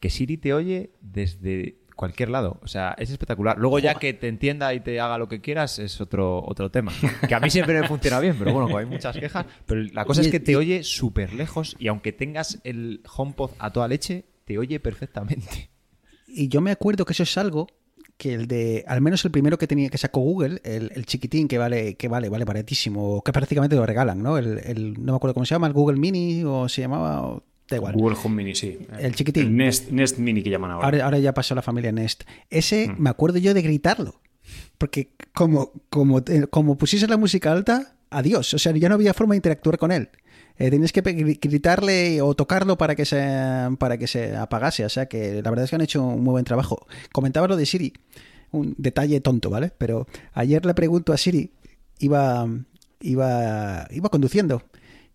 que 0.00 0.10
Siri 0.10 0.36
te 0.36 0.52
oye 0.52 0.90
desde 1.00 1.76
cualquier 2.02 2.30
lado. 2.30 2.58
O 2.62 2.66
sea, 2.66 2.96
es 2.98 3.10
espectacular. 3.10 3.56
Luego 3.58 3.78
ya 3.78 3.94
que 3.94 4.12
te 4.12 4.26
entienda 4.26 4.74
y 4.74 4.80
te 4.80 4.98
haga 4.98 5.18
lo 5.18 5.28
que 5.28 5.40
quieras 5.40 5.78
es 5.78 6.00
otro, 6.00 6.42
otro 6.44 6.68
tema. 6.68 6.90
Que 7.28 7.34
a 7.36 7.38
mí 7.38 7.48
siempre 7.48 7.80
me 7.80 7.86
funciona 7.86 8.18
bien, 8.18 8.34
pero 8.36 8.52
bueno, 8.52 8.76
hay 8.76 8.86
muchas 8.86 9.16
quejas. 9.16 9.46
Pero 9.66 9.82
la 9.92 10.04
cosa 10.04 10.20
es 10.22 10.28
que 10.28 10.40
te 10.40 10.56
oye 10.56 10.82
súper 10.82 11.32
lejos 11.32 11.76
y 11.78 11.86
aunque 11.86 12.10
tengas 12.12 12.58
el 12.64 13.02
HomePod 13.16 13.52
a 13.60 13.70
toda 13.72 13.86
leche, 13.86 14.24
te 14.44 14.58
oye 14.58 14.80
perfectamente. 14.80 15.70
Y 16.26 16.48
yo 16.48 16.60
me 16.60 16.72
acuerdo 16.72 17.04
que 17.04 17.12
eso 17.12 17.22
es 17.22 17.38
algo 17.38 17.68
que 18.16 18.34
el 18.34 18.46
de, 18.48 18.84
al 18.88 19.00
menos 19.00 19.24
el 19.24 19.30
primero 19.30 19.58
que 19.58 19.66
tenía 19.68 19.88
que 19.88 19.98
sacó 19.98 20.20
Google, 20.20 20.60
el, 20.64 20.90
el 20.94 21.06
chiquitín 21.06 21.46
que 21.46 21.58
vale, 21.58 21.94
que 21.94 22.08
vale, 22.08 22.28
vale 22.28 22.44
baratísimo, 22.44 23.22
que 23.22 23.32
prácticamente 23.32 23.76
lo 23.76 23.86
regalan, 23.86 24.22
¿no? 24.22 24.38
El, 24.38 24.58
el- 24.64 24.94
no 24.94 25.12
me 25.12 25.16
acuerdo 25.16 25.34
cómo 25.34 25.46
se 25.46 25.54
llama, 25.54 25.66
el 25.68 25.72
Google 25.72 25.98
Mini 25.98 26.42
o 26.44 26.68
se 26.68 26.82
llamaba, 26.82 27.22
o- 27.26 27.42
da 27.68 27.76
igual. 27.76 27.94
Google 27.94 28.16
Home 28.22 28.36
Mini, 28.36 28.54
sí. 28.54 28.78
El 28.98 29.14
chiquitín. 29.14 29.42
El 29.46 29.56
Nest, 29.56 29.90
Nest 29.90 30.18
Mini 30.18 30.42
que 30.42 30.50
llaman 30.50 30.70
ahora. 30.72 30.84
Ahora, 30.86 31.04
ahora 31.04 31.18
ya 31.18 31.32
pasó 31.34 31.54
la 31.54 31.62
familia 31.62 31.92
Nest. 31.92 32.24
Ese 32.50 32.88
Mm. 32.88 32.96
me 33.02 33.10
acuerdo 33.10 33.38
yo 33.38 33.54
de 33.54 33.62
gritarlo. 33.62 34.20
Porque 34.78 35.12
como, 35.34 35.72
como, 35.88 36.22
te- 36.22 36.46
como 36.48 36.76
pusiese 36.76 37.06
la 37.06 37.16
música 37.16 37.52
alta, 37.52 37.94
adiós. 38.10 38.52
O 38.54 38.58
sea, 38.58 38.72
ya 38.72 38.88
no 38.88 38.96
había 38.96 39.14
forma 39.14 39.32
de 39.34 39.36
interactuar 39.38 39.78
con 39.78 39.92
él. 39.92 40.10
Eh, 40.58 40.70
tenías 40.70 40.92
que 40.92 41.00
gritarle 41.00 42.20
o 42.20 42.34
tocarlo 42.34 42.76
para 42.76 42.94
que, 42.94 43.04
se, 43.06 43.18
para 43.78 43.96
que 43.96 44.06
se 44.06 44.36
apagase. 44.36 44.84
O 44.84 44.88
sea 44.88 45.06
que 45.06 45.40
la 45.42 45.50
verdad 45.50 45.64
es 45.64 45.70
que 45.70 45.76
han 45.76 45.82
hecho 45.82 46.04
un 46.04 46.22
muy 46.22 46.32
buen 46.32 46.44
trabajo. 46.44 46.86
Comentaba 47.12 47.48
lo 47.48 47.56
de 47.56 47.64
Siri. 47.66 47.92
Un 48.50 48.74
detalle 48.76 49.20
tonto, 49.20 49.48
¿vale? 49.48 49.72
Pero 49.78 50.06
ayer 50.34 50.66
le 50.66 50.74
pregunto 50.74 51.12
a 51.14 51.16
Siri, 51.16 51.52
iba, 52.00 52.46
iba, 53.00 53.86
iba 53.90 54.08
conduciendo 54.10 54.62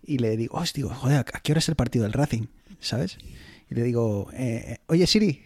y 0.07 0.17
le 0.17 0.37
digo, 0.37 0.57
hostia, 0.57 0.85
digo, 0.85 0.95
joder, 0.95 1.19
¿a 1.19 1.39
qué 1.41 1.51
hora 1.51 1.59
es 1.59 1.69
el 1.69 1.75
partido 1.75 2.03
del 2.03 2.13
Racing? 2.13 2.47
¿Sabes? 2.79 3.17
Y 3.69 3.75
le 3.75 3.83
digo, 3.83 4.29
eh, 4.33 4.77
oye 4.87 5.05
Siri, 5.05 5.43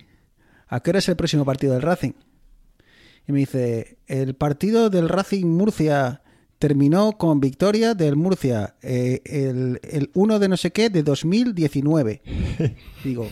¿a 0.67 0.79
qué 0.81 0.91
hora 0.91 0.99
es 0.99 1.09
el 1.09 1.15
próximo 1.15 1.43
partido 1.43 1.73
del 1.73 1.81
Racing? 1.81 2.13
Y 3.27 3.31
me 3.31 3.39
dice, 3.39 3.97
el 4.07 4.35
partido 4.35 4.89
del 4.89 5.09
Racing 5.09 5.47
Murcia 5.47 6.21
terminó 6.59 7.13
con 7.13 7.39
victoria 7.39 7.95
del 7.95 8.15
Murcia, 8.15 8.75
eh, 8.83 9.21
el, 9.25 9.79
el 9.83 10.11
1 10.13 10.37
de 10.37 10.47
no 10.47 10.57
sé 10.57 10.71
qué 10.71 10.91
de 10.91 11.01
2019. 11.01 12.21
Digo, 13.03 13.27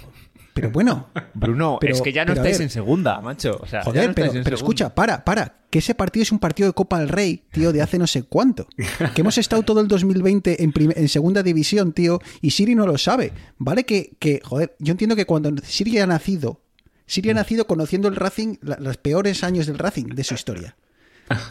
pero 0.62 0.72
bueno, 0.72 1.08
Bruno, 1.34 1.78
Pero- 1.82 1.94
es 1.96 2.02
que 2.02 2.12
ya 2.14 2.26
no 2.26 2.34
estáis 2.34 2.58
ver. 2.58 2.66
en 2.66 2.70
segunda, 2.70 3.22
macho. 3.22 3.60
O 3.62 3.66
sea, 3.66 3.80
ya 3.82 3.86
Joder, 3.86 4.08
no 4.10 4.16
pero, 4.44 4.56
escucha, 4.56 4.94
para, 4.94 5.24
para. 5.26 5.60
Que 5.70 5.80
ese 5.80 5.94
partido 5.96 6.24
es 6.24 6.32
un 6.32 6.40
partido 6.40 6.68
de 6.68 6.74
Copa 6.74 7.00
del 7.00 7.10
Rey, 7.10 7.44
tío, 7.52 7.72
de 7.72 7.82
hace 7.82 7.98
no 8.00 8.08
sé 8.08 8.24
cuánto. 8.24 8.68
Que 9.16 9.22
hemos 9.22 9.38
estado 9.38 9.64
todo 9.64 9.82
el 9.82 9.88
2020 9.88 10.64
en, 10.64 10.74
en 10.96 11.10
segunda 11.10 11.44
división, 11.44 11.94
tío, 11.94 12.20
y 12.42 12.52
Siri 12.52 12.76
no 12.76 12.86
lo 12.88 12.98
sabe. 12.98 13.32
Vale 13.58 13.84
que, 13.86 14.14
que, 14.20 14.42
joder, 14.44 14.76
yo 14.80 14.92
entiendo 14.92 15.16
que 15.16 15.26
cuando 15.26 15.52
Siri 15.64 16.00
ha 16.00 16.08
nacido, 16.08 16.62
Siri 17.06 17.30
ha 17.30 17.34
nacido 17.34 17.68
conociendo 17.68 18.08
el 18.08 18.16
Racing, 18.16 18.56
la- 18.62 18.78
los 18.80 18.98
peores 18.98 19.44
años 19.44 19.68
del 19.68 19.78
Racing, 19.78 20.06
de 20.08 20.24
su 20.24 20.34
historia. 20.34 20.76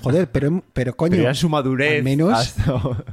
Joder, 0.03 0.29
pero, 0.33 0.65
pero 0.73 0.97
coño, 0.97 1.17
Pero 1.17 1.35
su 1.35 1.49
madurez. 1.49 1.99
al 1.99 2.03
menos, 2.03 2.33
hasta- 2.33 3.05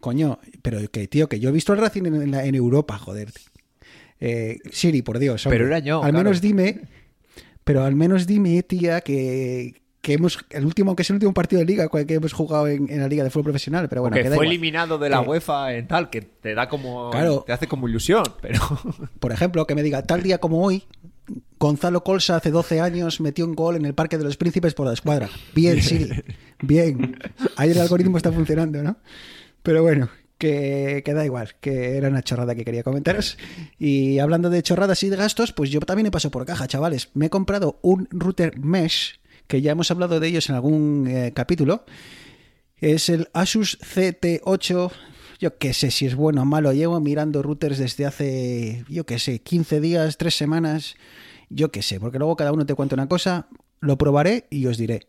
coño, 0.00 0.38
pero 0.62 0.78
que, 0.90 1.06
tío, 1.08 1.28
que 1.28 1.40
yo 1.40 1.50
he 1.50 1.52
visto 1.52 1.74
el 1.74 1.78
Racing 1.80 2.04
en, 2.06 2.14
en 2.22 2.30
la- 2.30 2.44
en 2.44 2.54
Europa, 2.54 2.96
joder. 2.98 3.30
Eh, 4.20 4.58
Siri, 4.70 5.02
por 5.02 5.18
Dios. 5.18 5.46
hombre. 5.46 5.58
Pero 5.58 5.68
era 5.68 5.78
yo, 5.78 5.96
Al 6.02 6.10
claro. 6.10 6.18
menos 6.24 6.40
dime, 6.40 6.80
pero 7.64 7.84
al 7.84 7.94
menos 7.96 8.26
dime, 8.26 8.62
tía, 8.62 9.00
que, 9.00 9.80
que 10.02 10.12
hemos, 10.14 10.38
el 10.50 10.64
último, 10.66 10.94
que 10.96 11.02
es 11.02 11.10
el 11.10 11.14
último 11.14 11.32
partido 11.34 11.60
de 11.60 11.66
liga 11.66 11.88
que 11.88 12.14
hemos 12.14 12.32
jugado 12.32 12.68
en, 12.68 12.90
en 12.90 13.00
la 13.00 13.08
liga 13.08 13.24
de 13.24 13.30
fútbol 13.30 13.44
profesional, 13.44 13.88
pero 13.88 14.02
bueno, 14.02 14.14
que 14.16 14.24
fue 14.24 14.32
igual. 14.34 14.46
eliminado 14.48 14.98
de 14.98 15.08
la 15.10 15.22
Que- 15.22 15.28
UEFA 15.28 15.74
en 15.74 15.86
tal, 15.88 16.10
que 16.10 16.22
te 16.22 16.54
da 16.54 16.68
como. 16.68 17.10
Claro. 17.10 17.44
Te 17.46 17.52
hace 17.52 17.66
como 17.66 17.88
ilusión, 17.88 18.24
pero. 18.42 18.60
Por 19.20 19.32
ejemplo, 19.32 19.66
que 19.66 19.74
me 19.74 19.82
diga, 19.82 20.02
tal 20.02 20.22
día 20.22 20.38
como 20.38 20.62
hoy, 20.64 20.84
Gonzalo 21.58 22.02
Colsa 22.02 22.36
hace 22.36 22.50
12 22.50 22.80
años 22.80 23.20
metió 23.20 23.44
un 23.46 23.54
gol 23.54 23.76
en 23.76 23.84
el 23.84 23.94
Parque 23.94 24.18
de 24.18 24.24
los 24.24 24.36
Príncipes 24.36 24.74
por 24.74 24.86
la 24.86 24.92
escuadra. 24.94 25.28
Bien, 25.54 25.80
Siri. 25.80 26.10
Bien. 26.62 27.16
Ahí 27.56 27.70
el 27.70 27.80
algoritmo 27.80 28.16
está 28.16 28.32
funcionando, 28.32 28.82
¿no? 28.82 28.96
Pero 29.62 29.82
bueno, 29.82 30.08
que, 30.40 31.02
da 31.06 31.24
igual, 31.24 31.54
que 31.60 31.96
era 31.98 32.08
una 32.08 32.22
chorrada 32.22 32.54
que 32.54 32.64
quería 32.64 32.82
comentaros. 32.82 33.36
Y 33.78 34.18
hablando 34.18 34.48
de 34.50 34.62
chorradas 34.62 35.02
y 35.02 35.10
de 35.10 35.16
gastos, 35.16 35.52
pues 35.52 35.70
yo 35.70 35.80
también 35.80 36.06
he 36.06 36.10
pasado 36.10 36.32
por 36.32 36.46
caja, 36.46 36.66
chavales. 36.66 37.10
Me 37.14 37.26
he 37.26 37.30
comprado 37.30 37.78
un 37.82 38.08
router 38.10 38.58
mesh, 38.58 39.20
que 39.46 39.60
ya 39.60 39.72
hemos 39.72 39.90
hablado 39.90 40.18
de 40.18 40.26
ellos 40.26 40.48
en 40.48 40.54
algún 40.56 41.06
eh, 41.06 41.32
capítulo. 41.34 41.84
Es 42.78 43.10
el 43.10 43.28
Asus 43.34 43.78
CT8. 43.80 44.90
Yo 45.38 45.58
qué 45.58 45.74
sé 45.74 45.90
si 45.90 46.06
es 46.06 46.14
bueno 46.14 46.42
o 46.42 46.44
malo. 46.46 46.72
Llevo 46.72 46.98
mirando 47.00 47.42
routers 47.42 47.78
desde 47.78 48.06
hace, 48.06 48.84
yo 48.88 49.04
qué 49.04 49.18
sé, 49.18 49.40
15 49.40 49.80
días, 49.80 50.16
3 50.16 50.34
semanas. 50.34 50.96
Yo 51.50 51.70
qué 51.70 51.82
sé, 51.82 52.00
porque 52.00 52.18
luego 52.18 52.36
cada 52.36 52.52
uno 52.52 52.64
te 52.64 52.74
cuenta 52.74 52.94
una 52.94 53.08
cosa. 53.08 53.48
Lo 53.80 53.98
probaré 53.98 54.46
y 54.50 54.66
os 54.66 54.78
diré. 54.78 55.06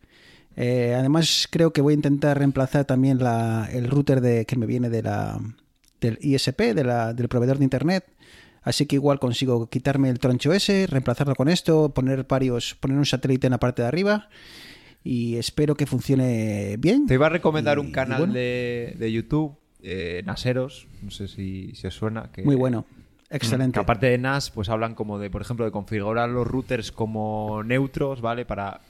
Eh, 0.63 0.93
además, 0.95 1.47
creo 1.49 1.73
que 1.73 1.81
voy 1.81 1.93
a 1.93 1.95
intentar 1.95 2.37
reemplazar 2.37 2.85
también 2.85 3.17
la, 3.17 3.67
el 3.71 3.87
router 3.89 4.21
de, 4.21 4.45
que 4.45 4.55
me 4.57 4.67
viene 4.67 4.89
de 4.91 5.01
la, 5.01 5.39
del 5.99 6.19
ISP, 6.21 6.75
de 6.75 6.83
la, 6.83 7.13
del 7.15 7.27
proveedor 7.29 7.57
de 7.57 7.63
internet. 7.63 8.05
Así 8.61 8.85
que 8.85 8.95
igual 8.95 9.17
consigo 9.19 9.67
quitarme 9.71 10.09
el 10.09 10.19
troncho 10.19 10.53
ese, 10.53 10.85
reemplazarlo 10.85 11.33
con 11.33 11.49
esto, 11.49 11.89
poner 11.95 12.25
varios, 12.29 12.75
poner 12.75 12.95
un 12.95 13.07
satélite 13.07 13.47
en 13.47 13.51
la 13.51 13.59
parte 13.59 13.81
de 13.81 13.87
arriba 13.87 14.29
y 15.03 15.37
espero 15.37 15.73
que 15.73 15.87
funcione 15.87 16.75
bien. 16.77 17.07
Te 17.07 17.15
iba 17.15 17.25
a 17.25 17.29
recomendar 17.29 17.79
Y- 17.79 17.81
un 17.81 17.91
canal 17.91 18.19
bueno, 18.19 18.33
de, 18.35 18.95
de 18.99 19.11
YouTube, 19.11 19.57
eh, 19.81 20.21
Naseros, 20.27 20.87
no 21.01 21.09
sé 21.09 21.27
si, 21.27 21.73
si 21.73 21.87
os 21.87 21.95
suena. 21.95 22.29
Que, 22.31 22.43
Muy 22.43 22.53
bueno, 22.55 22.85
que 23.29 23.37
excelente. 23.37 23.79
aparte 23.79 24.05
de 24.05 24.19
NAS, 24.19 24.51
pues 24.51 24.69
hablan 24.69 24.93
como 24.93 25.17
de, 25.17 25.31
por 25.31 25.41
ejemplo, 25.41 25.65
de 25.65 25.71
configurar 25.71 26.29
los 26.29 26.45
routers 26.45 26.91
como 26.91 27.63
neutros, 27.63 28.21
¿vale? 28.21 28.45
Para 28.45 28.81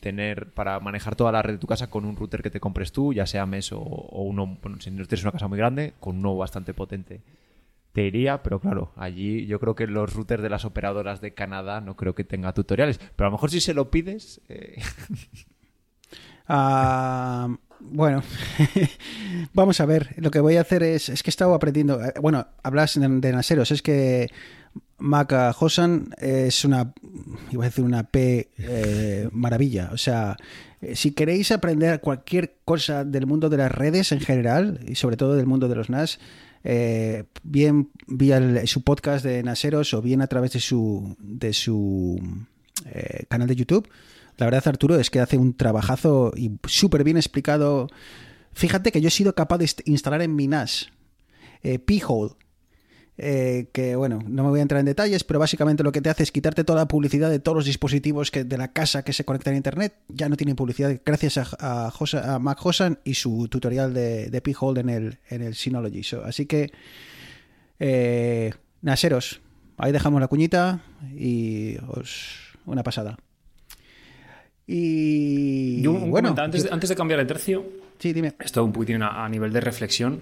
tener, 0.00 0.50
para 0.52 0.80
manejar 0.80 1.16
toda 1.16 1.32
la 1.32 1.42
red 1.42 1.54
de 1.54 1.58
tu 1.58 1.66
casa 1.66 1.90
con 1.90 2.04
un 2.04 2.16
router 2.16 2.42
que 2.42 2.50
te 2.50 2.60
compres 2.60 2.92
tú, 2.92 3.12
ya 3.12 3.26
sea 3.26 3.46
MES 3.46 3.72
o, 3.72 3.78
o 3.80 4.22
uno, 4.22 4.58
bueno, 4.62 4.80
si 4.80 4.90
no 4.90 5.04
tienes 5.06 5.24
una 5.24 5.32
casa 5.32 5.48
muy 5.48 5.58
grande, 5.58 5.94
con 6.00 6.18
uno 6.18 6.36
bastante 6.36 6.74
potente. 6.74 7.20
Te 7.92 8.02
iría, 8.06 8.42
pero 8.42 8.60
claro, 8.60 8.92
allí 8.96 9.46
yo 9.46 9.58
creo 9.60 9.74
que 9.74 9.86
los 9.86 10.12
routers 10.14 10.42
de 10.42 10.50
las 10.50 10.64
operadoras 10.64 11.20
de 11.20 11.34
Canadá 11.34 11.80
no 11.80 11.96
creo 11.96 12.14
que 12.14 12.24
tenga 12.24 12.52
tutoriales. 12.52 12.98
Pero 13.16 13.26
a 13.26 13.30
lo 13.30 13.32
mejor 13.36 13.50
si 13.50 13.60
se 13.60 13.74
lo 13.74 13.90
pides, 13.90 14.40
eh, 14.48 14.80
Ah, 16.48 17.48
bueno, 17.80 18.22
vamos 19.52 19.80
a 19.80 19.86
ver. 19.86 20.14
Lo 20.16 20.30
que 20.30 20.40
voy 20.40 20.56
a 20.56 20.62
hacer 20.62 20.82
es. 20.82 21.08
Es 21.08 21.22
que 21.22 21.28
he 21.28 21.32
estado 21.32 21.54
aprendiendo. 21.54 22.02
eh, 22.02 22.12
Bueno, 22.20 22.46
hablas 22.62 22.98
de, 22.98 23.08
de 23.08 23.32
naseros. 23.32 23.70
Es 23.70 23.82
que 23.82 24.28
Mac 24.98 25.32
Hosan 25.58 26.10
es 26.18 26.64
una. 26.64 26.92
Iba 27.50 27.64
a 27.64 27.68
decir 27.68 27.84
una 27.84 28.02
P 28.04 28.50
eh, 28.58 29.28
maravilla. 29.32 29.90
O 29.92 29.96
sea, 29.96 30.36
eh, 30.80 30.96
si 30.96 31.12
queréis 31.12 31.52
aprender 31.52 32.00
cualquier 32.00 32.56
cosa 32.64 33.04
del 33.04 33.26
mundo 33.26 33.48
de 33.48 33.56
las 33.58 33.70
redes 33.72 34.12
en 34.12 34.20
general 34.20 34.80
y 34.86 34.96
sobre 34.96 35.16
todo 35.16 35.36
del 35.36 35.46
mundo 35.46 35.68
de 35.68 35.76
los 35.76 35.88
NAS. 35.90 36.18
eh, 36.64 37.24
bien 37.44 37.90
vía 38.08 38.66
su 38.66 38.82
podcast 38.82 39.24
de 39.24 39.42
Naseros 39.44 39.94
o 39.94 40.02
bien 40.02 40.20
a 40.22 40.26
través 40.26 40.52
de 40.52 40.60
su 40.60 41.16
de 41.20 41.52
su 41.52 42.20
canal 43.28 43.46
de 43.48 43.56
YouTube. 43.56 43.88
La 44.36 44.46
verdad, 44.46 44.66
Arturo, 44.66 44.98
es 44.98 45.10
que 45.10 45.20
hace 45.20 45.36
un 45.38 45.56
trabajazo 45.56 46.32
y 46.36 46.52
súper 46.66 47.04
bien 47.04 47.16
explicado. 47.16 47.88
Fíjate 48.52 48.90
que 48.92 49.00
yo 49.00 49.08
he 49.08 49.10
sido 49.12 49.34
capaz 49.34 49.58
de 49.58 49.64
inst- 49.66 49.82
instalar 49.84 50.22
en 50.22 50.34
mi 50.34 50.46
NAS 50.48 50.90
P-Hole, 51.62 52.32
eh, 53.18 53.68
que 53.72 53.96
bueno, 53.96 54.20
no 54.26 54.44
me 54.44 54.50
voy 54.50 54.60
a 54.60 54.62
entrar 54.62 54.78
en 54.78 54.86
detalles, 54.86 55.24
pero 55.24 55.40
básicamente 55.40 55.82
lo 55.82 55.90
que 55.92 56.00
te 56.00 56.08
hace 56.08 56.22
es 56.22 56.30
quitarte 56.32 56.62
toda 56.64 56.78
la 56.78 56.88
publicidad 56.88 57.28
de 57.30 57.40
todos 57.40 57.56
los 57.56 57.64
dispositivos 57.64 58.30
que, 58.30 58.44
de 58.44 58.56
la 58.56 58.72
casa 58.72 59.02
que 59.04 59.12
se 59.12 59.24
conectan 59.24 59.54
a 59.54 59.56
Internet. 59.56 59.94
Ya 60.08 60.28
no 60.28 60.36
tienen 60.36 60.54
publicidad 60.56 60.98
gracias 61.04 61.36
a, 61.38 61.90
a, 61.90 62.38
Mac 62.38 62.64
Hosan 62.64 63.00
y 63.04 63.14
su 63.14 63.48
tutorial 63.48 63.92
de, 63.92 64.30
de 64.30 64.40
P-Hole 64.40 64.80
en 64.80 64.88
el, 64.88 65.18
en 65.30 65.42
el 65.42 65.54
Synology. 65.56 66.02
So, 66.04 66.24
así 66.24 66.46
que, 66.46 66.70
eh, 67.80 68.52
Naseros, 68.82 69.40
ahí 69.76 69.90
dejamos 69.92 70.20
la 70.20 70.28
cuñita 70.28 70.80
y 71.16 71.76
os 71.88 72.56
una 72.66 72.82
pasada. 72.84 73.16
Y 74.66 75.80
Yo, 75.82 75.92
un 75.92 76.10
bueno, 76.10 76.28
comentario, 76.28 76.44
antes, 76.44 76.64
yo- 76.64 76.72
antes 76.72 76.88
de 76.90 76.94
cambiar 76.96 77.20
de 77.20 77.26
tercio, 77.26 77.64
sí, 77.98 78.12
dime. 78.12 78.34
esto 78.38 78.62
un 78.64 78.72
poquitín 78.72 79.02
a, 79.02 79.24
a 79.24 79.28
nivel 79.28 79.52
de 79.52 79.60
reflexión. 79.60 80.20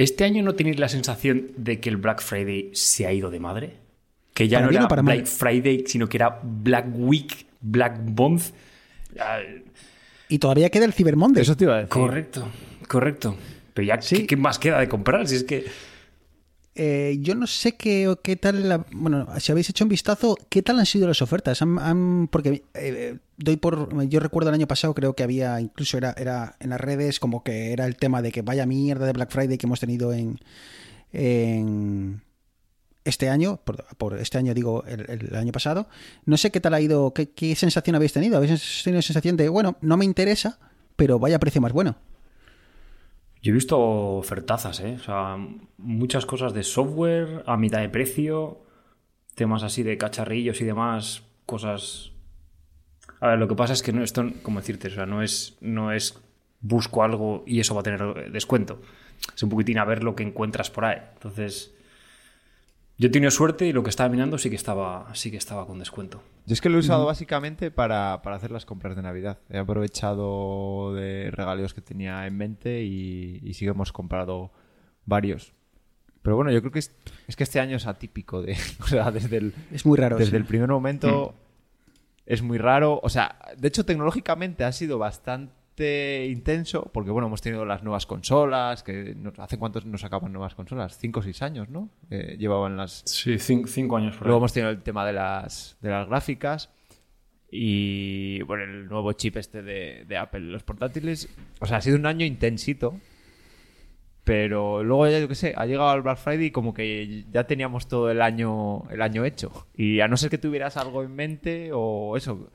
¿Este 0.00 0.24
año 0.24 0.42
no 0.42 0.54
tenéis 0.54 0.78
la 0.78 0.88
sensación 0.88 1.48
de 1.56 1.78
que 1.78 1.90
el 1.90 1.98
Black 1.98 2.22
Friday 2.22 2.70
se 2.72 3.06
ha 3.06 3.12
ido 3.12 3.30
de 3.30 3.38
madre? 3.38 3.74
Que 4.32 4.48
ya 4.48 4.58
¿Para 4.60 4.70
no 4.72 4.78
era 4.78 4.88
mal? 5.02 5.16
Black 5.16 5.26
Friday, 5.26 5.84
sino 5.86 6.08
que 6.08 6.16
era 6.16 6.40
Black 6.42 6.86
Week, 6.94 7.46
Black 7.60 7.98
Month. 7.98 8.44
Y 10.28 10.38
todavía 10.38 10.70
queda 10.70 10.86
el 10.86 10.94
Cyber 10.94 11.16
Monday. 11.16 11.42
Eso 11.42 11.54
te 11.54 11.64
iba 11.64 11.74
a 11.74 11.76
decir. 11.78 11.90
correcto, 11.90 12.48
correcto. 12.88 13.36
Pero 13.74 13.86
ya, 13.86 14.00
Sí. 14.00 14.16
¿qué, 14.20 14.26
qué 14.28 14.36
más 14.36 14.58
queda 14.58 14.80
de 14.80 14.88
comprar? 14.88 15.26
Si 15.28 15.36
es 15.36 15.44
que... 15.44 15.66
Eh, 16.76 17.18
yo 17.20 17.34
no 17.34 17.46
sé 17.48 17.72
qué, 17.76 18.14
qué 18.22 18.36
tal, 18.36 18.68
la- 18.68 18.86
bueno, 18.92 19.26
si 19.40 19.50
habéis 19.50 19.68
hecho 19.70 19.84
un 19.84 19.88
vistazo, 19.88 20.36
¿qué 20.48 20.62
tal 20.62 20.78
han 20.78 20.86
sido 20.86 21.08
las 21.08 21.20
ofertas? 21.20 21.60
Han- 21.62 22.28
porque 22.30 22.62
eh, 22.74 23.18
doy 23.36 23.56
por, 23.56 24.06
yo 24.08 24.20
recuerdo 24.20 24.50
el 24.50 24.54
año 24.54 24.68
pasado, 24.68 24.94
creo 24.94 25.14
que 25.14 25.24
había, 25.24 25.60
incluso 25.60 25.98
era, 25.98 26.14
era 26.16 26.56
en 26.60 26.70
las 26.70 26.80
redes 26.80 27.18
como 27.18 27.42
que 27.42 27.72
era 27.72 27.86
el 27.86 27.96
tema 27.96 28.22
de 28.22 28.30
que 28.30 28.42
vaya 28.42 28.66
mierda 28.66 29.04
de 29.06 29.12
Black 29.12 29.30
Friday 29.30 29.58
que 29.58 29.66
hemos 29.66 29.80
tenido 29.80 30.12
en, 30.12 30.38
en 31.12 32.22
este 33.04 33.28
año, 33.30 33.60
por, 33.98 34.18
este 34.18 34.38
año 34.38 34.54
digo 34.54 34.84
el, 34.86 35.00
el 35.30 35.34
año 35.36 35.52
pasado. 35.52 35.88
No 36.24 36.36
sé 36.36 36.50
qué 36.50 36.60
tal 36.60 36.74
ha 36.74 36.80
ido, 36.80 37.12
qué, 37.12 37.30
qué 37.30 37.56
sensación 37.56 37.96
habéis 37.96 38.12
tenido. 38.12 38.36
¿Habéis 38.36 38.82
tenido 38.84 39.02
sensación 39.02 39.36
de, 39.36 39.48
bueno, 39.48 39.76
no 39.80 39.96
me 39.96 40.04
interesa, 40.04 40.58
pero 40.96 41.18
vaya 41.18 41.38
precio 41.40 41.60
más 41.60 41.72
bueno? 41.72 41.96
Yo 43.42 43.52
he 43.52 43.54
visto 43.54 43.78
ofertazas, 43.78 44.80
¿eh? 44.80 44.96
O 45.00 45.02
sea, 45.02 45.36
muchas 45.78 46.26
cosas 46.26 46.52
de 46.52 46.62
software 46.62 47.42
a 47.46 47.56
mitad 47.56 47.80
de 47.80 47.88
precio, 47.88 48.60
temas 49.34 49.62
así 49.62 49.82
de 49.82 49.96
cacharrillos 49.96 50.60
y 50.60 50.64
demás, 50.64 51.22
cosas... 51.46 52.12
A 53.20 53.28
ver, 53.28 53.38
lo 53.38 53.48
que 53.48 53.54
pasa 53.54 53.72
es 53.72 53.82
que 53.82 53.92
no, 53.92 54.02
esto, 54.02 54.30
como 54.42 54.60
decirte, 54.60 54.88
o 54.88 54.90
sea, 54.90 55.06
no 55.06 55.22
es, 55.22 55.56
no 55.60 55.92
es 55.92 56.18
busco 56.60 57.02
algo 57.02 57.42
y 57.46 57.60
eso 57.60 57.74
va 57.74 57.80
a 57.80 57.84
tener 57.84 58.30
descuento. 58.30 58.80
Es 59.34 59.42
un 59.42 59.50
poquitín 59.50 59.78
a 59.78 59.84
ver 59.84 60.04
lo 60.04 60.14
que 60.14 60.22
encuentras 60.22 60.70
por 60.70 60.84
ahí. 60.84 60.98
Entonces, 61.14 61.74
yo 63.00 63.06
he 63.06 63.10
tenido 63.10 63.30
suerte 63.30 63.66
y 63.66 63.72
lo 63.72 63.82
que 63.82 63.88
estaba 63.88 64.10
mirando 64.10 64.36
sí 64.36 64.50
que 64.50 64.56
estaba, 64.56 65.08
sí 65.14 65.30
que 65.30 65.38
estaba 65.38 65.66
con 65.66 65.78
descuento. 65.78 66.22
Yo 66.44 66.52
es 66.52 66.60
que 66.60 66.68
lo 66.68 66.76
he 66.76 66.80
usado 66.80 67.06
básicamente 67.06 67.70
para, 67.70 68.20
para 68.20 68.36
hacer 68.36 68.50
las 68.50 68.66
compras 68.66 68.94
de 68.94 69.00
Navidad. 69.00 69.38
He 69.48 69.56
aprovechado 69.56 70.92
de 70.92 71.30
regalos 71.30 71.72
que 71.72 71.80
tenía 71.80 72.26
en 72.26 72.36
mente 72.36 72.82
y, 72.82 73.40
y 73.42 73.54
sí 73.54 73.64
que 73.64 73.70
hemos 73.70 73.90
comprado 73.90 74.52
varios. 75.06 75.54
Pero 76.20 76.36
bueno, 76.36 76.50
yo 76.50 76.60
creo 76.60 76.72
que 76.72 76.80
es, 76.80 76.94
es 77.26 77.36
que 77.36 77.44
este 77.44 77.58
año 77.58 77.78
es 77.78 77.86
atípico. 77.86 78.42
De, 78.42 78.52
o 78.82 78.86
sea, 78.86 79.10
desde 79.10 79.38
el, 79.38 79.54
Es 79.72 79.86
muy 79.86 79.96
raro. 79.96 80.18
desde 80.18 80.32
sí. 80.32 80.36
el 80.36 80.44
primer 80.44 80.68
momento 80.68 81.34
es 82.26 82.42
muy 82.42 82.58
raro. 82.58 83.00
O 83.02 83.08
sea, 83.08 83.38
de 83.56 83.66
hecho, 83.66 83.86
tecnológicamente 83.86 84.64
ha 84.64 84.72
sido 84.72 84.98
bastante 84.98 85.54
intenso 86.30 86.90
porque, 86.92 87.10
bueno, 87.10 87.26
hemos 87.28 87.40
tenido 87.40 87.64
las 87.64 87.82
nuevas 87.82 88.06
consolas. 88.06 88.82
que 88.82 89.14
nos- 89.16 89.38
¿Hace 89.38 89.58
cuántos 89.58 89.86
nos 89.86 90.00
sacaban 90.00 90.32
nuevas 90.32 90.54
consolas? 90.54 90.98
Cinco 90.98 91.20
o 91.20 91.22
seis 91.22 91.40
años, 91.42 91.68
¿no? 91.68 91.88
Eh, 92.10 92.36
llevaban 92.38 92.76
las, 92.76 93.02
Sí, 93.06 93.38
cinco, 93.38 93.96
años 93.96 94.16
por 94.16 94.26
Luego 94.26 94.38
hemos 94.38 94.52
tenido 94.52 94.70
el 94.70 94.82
tema 94.82 95.06
de 95.06 95.12
las, 95.12 95.76
de 95.80 95.90
las 95.90 96.08
gráficas 96.08 96.70
y 97.50 98.42
bueno, 98.42 98.64
el 98.64 98.88
nuevo 98.88 99.12
chip 99.12 99.36
este 99.36 99.62
de, 99.62 100.04
de 100.06 100.16
Apple, 100.16 100.40
los 100.40 100.62
portátiles. 100.62 101.28
O 101.60 101.66
sea, 101.66 101.78
ha 101.78 101.80
sido 101.80 101.96
un 101.96 102.06
año 102.06 102.24
intensito. 102.24 102.94
Pero 104.22 104.84
luego 104.84 105.08
ya 105.08 105.18
yo 105.18 105.26
qué 105.28 105.34
sé, 105.34 105.54
ha 105.56 105.64
llegado 105.66 105.92
el 105.94 106.02
Black 106.02 106.18
Friday 106.18 106.46
y 106.46 106.50
como 106.50 106.72
que 106.74 107.24
ya 107.32 107.44
teníamos 107.44 107.88
todo 107.88 108.10
el 108.10 108.20
año, 108.22 108.84
el 108.90 109.00
año 109.02 109.24
hecho. 109.24 109.66
Y 109.74 110.00
a 110.00 110.08
no 110.08 110.16
ser 110.16 110.30
que 110.30 110.38
tuvieras 110.38 110.76
algo 110.76 111.02
en 111.02 111.14
mente 111.16 111.70
o 111.72 112.16
eso. 112.16 112.50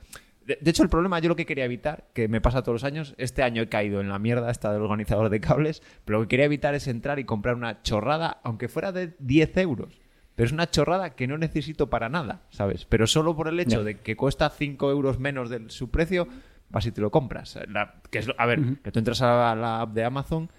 De, 0.46 0.58
de 0.60 0.70
hecho, 0.70 0.82
el 0.82 0.88
problema, 0.88 1.18
yo 1.18 1.28
lo 1.28 1.36
que 1.36 1.44
quería 1.46 1.64
evitar, 1.64 2.08
que 2.14 2.28
me 2.28 2.40
pasa 2.40 2.62
todos 2.62 2.74
los 2.76 2.84
años, 2.84 3.14
este 3.18 3.42
año 3.42 3.62
he 3.62 3.68
caído 3.68 4.00
en 4.00 4.08
la 4.08 4.18
mierda 4.18 4.50
esta 4.50 4.72
del 4.72 4.82
organizador 4.82 5.28
de 5.28 5.40
cables, 5.40 5.82
pero 6.04 6.18
lo 6.18 6.24
que 6.24 6.28
quería 6.28 6.44
evitar 6.46 6.74
es 6.74 6.86
entrar 6.86 7.18
y 7.18 7.24
comprar 7.24 7.54
una 7.56 7.82
chorrada, 7.82 8.40
aunque 8.44 8.68
fuera 8.68 8.92
de 8.92 9.14
10 9.18 9.56
euros. 9.58 10.00
Pero 10.36 10.46
es 10.46 10.52
una 10.52 10.70
chorrada 10.70 11.14
que 11.16 11.26
no 11.26 11.38
necesito 11.38 11.88
para 11.90 12.08
nada, 12.08 12.42
¿sabes? 12.50 12.84
Pero 12.84 13.06
solo 13.06 13.34
por 13.34 13.48
el 13.48 13.58
hecho 13.58 13.82
de 13.84 13.98
que 14.00 14.16
cuesta 14.16 14.50
5 14.50 14.90
euros 14.90 15.18
menos 15.18 15.48
de 15.50 15.68
su 15.70 15.90
precio, 15.90 16.28
vas 16.68 16.84
y 16.86 16.92
te 16.92 17.00
lo 17.00 17.10
compras. 17.10 17.58
La- 17.68 17.94
que 18.10 18.18
es 18.18 18.26
lo- 18.26 18.34
a 18.38 18.44
ver, 18.46 18.60
que 18.84 18.92
tú 18.92 18.98
entras 18.98 19.22
a 19.22 19.54
la 19.56 19.80
app 19.80 19.94
de 19.94 20.04
Amazon 20.04 20.50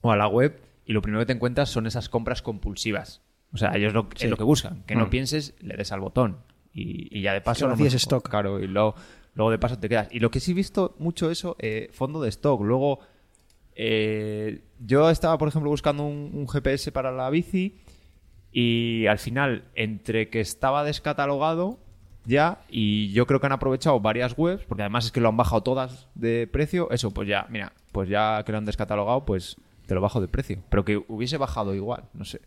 o 0.00 0.12
a 0.12 0.16
la 0.16 0.28
web 0.28 0.60
y 0.86 0.92
lo 0.92 1.02
primero 1.02 1.20
que 1.20 1.26
te 1.26 1.32
encuentras 1.32 1.68
son 1.68 1.86
esas 1.86 2.08
compras 2.08 2.42
compulsivas. 2.42 3.22
O 3.52 3.56
sea, 3.56 3.72
ellos 3.76 3.92
lo, 3.92 4.08
es 4.16 4.30
lo 4.30 4.36
que 4.36 4.44
buscan. 4.44 4.82
Que 4.84 4.94
no 4.94 5.06
Mm. 5.06 5.10
pienses, 5.10 5.54
le 5.60 5.76
des 5.76 5.90
al 5.92 6.00
botón. 6.00 6.38
Y, 6.72 7.18
y 7.18 7.22
ya 7.22 7.32
de 7.32 7.40
paso... 7.40 7.68
Lo 7.68 7.74
stock. 7.74 8.28
Claro, 8.28 8.60
y 8.60 8.66
luego, 8.66 8.94
luego 9.34 9.50
de 9.50 9.58
paso 9.58 9.78
te 9.78 9.88
quedas. 9.88 10.08
Y 10.10 10.20
lo 10.20 10.30
que 10.30 10.40
sí 10.40 10.52
he 10.52 10.54
visto 10.54 10.94
mucho 10.98 11.30
eso, 11.30 11.56
eh, 11.58 11.90
fondo 11.92 12.20
de 12.20 12.28
stock. 12.28 12.60
Luego, 12.62 13.00
eh, 13.74 14.62
yo 14.78 15.10
estaba, 15.10 15.38
por 15.38 15.48
ejemplo, 15.48 15.70
buscando 15.70 16.04
un, 16.04 16.30
un 16.34 16.48
GPS 16.48 16.92
para 16.92 17.12
la 17.12 17.30
bici 17.30 17.78
y 18.52 19.06
al 19.06 19.18
final, 19.18 19.64
entre 19.74 20.28
que 20.28 20.40
estaba 20.40 20.84
descatalogado 20.84 21.78
ya, 22.24 22.60
y 22.68 23.10
yo 23.12 23.26
creo 23.26 23.40
que 23.40 23.46
han 23.46 23.52
aprovechado 23.52 23.98
varias 24.00 24.36
webs, 24.36 24.64
porque 24.66 24.82
además 24.82 25.06
es 25.06 25.12
que 25.12 25.20
lo 25.20 25.28
han 25.28 25.36
bajado 25.36 25.62
todas 25.62 26.08
de 26.14 26.46
precio, 26.46 26.90
eso, 26.90 27.10
pues 27.12 27.28
ya, 27.28 27.46
mira, 27.48 27.72
pues 27.92 28.08
ya 28.08 28.42
que 28.44 28.52
lo 28.52 28.58
han 28.58 28.66
descatalogado, 28.66 29.24
pues 29.24 29.56
te 29.86 29.94
lo 29.94 30.00
bajo 30.00 30.20
de 30.20 30.28
precio. 30.28 30.58
Pero 30.68 30.84
que 30.84 31.02
hubiese 31.08 31.38
bajado 31.38 31.74
igual, 31.74 32.04
no 32.12 32.24
sé. 32.24 32.40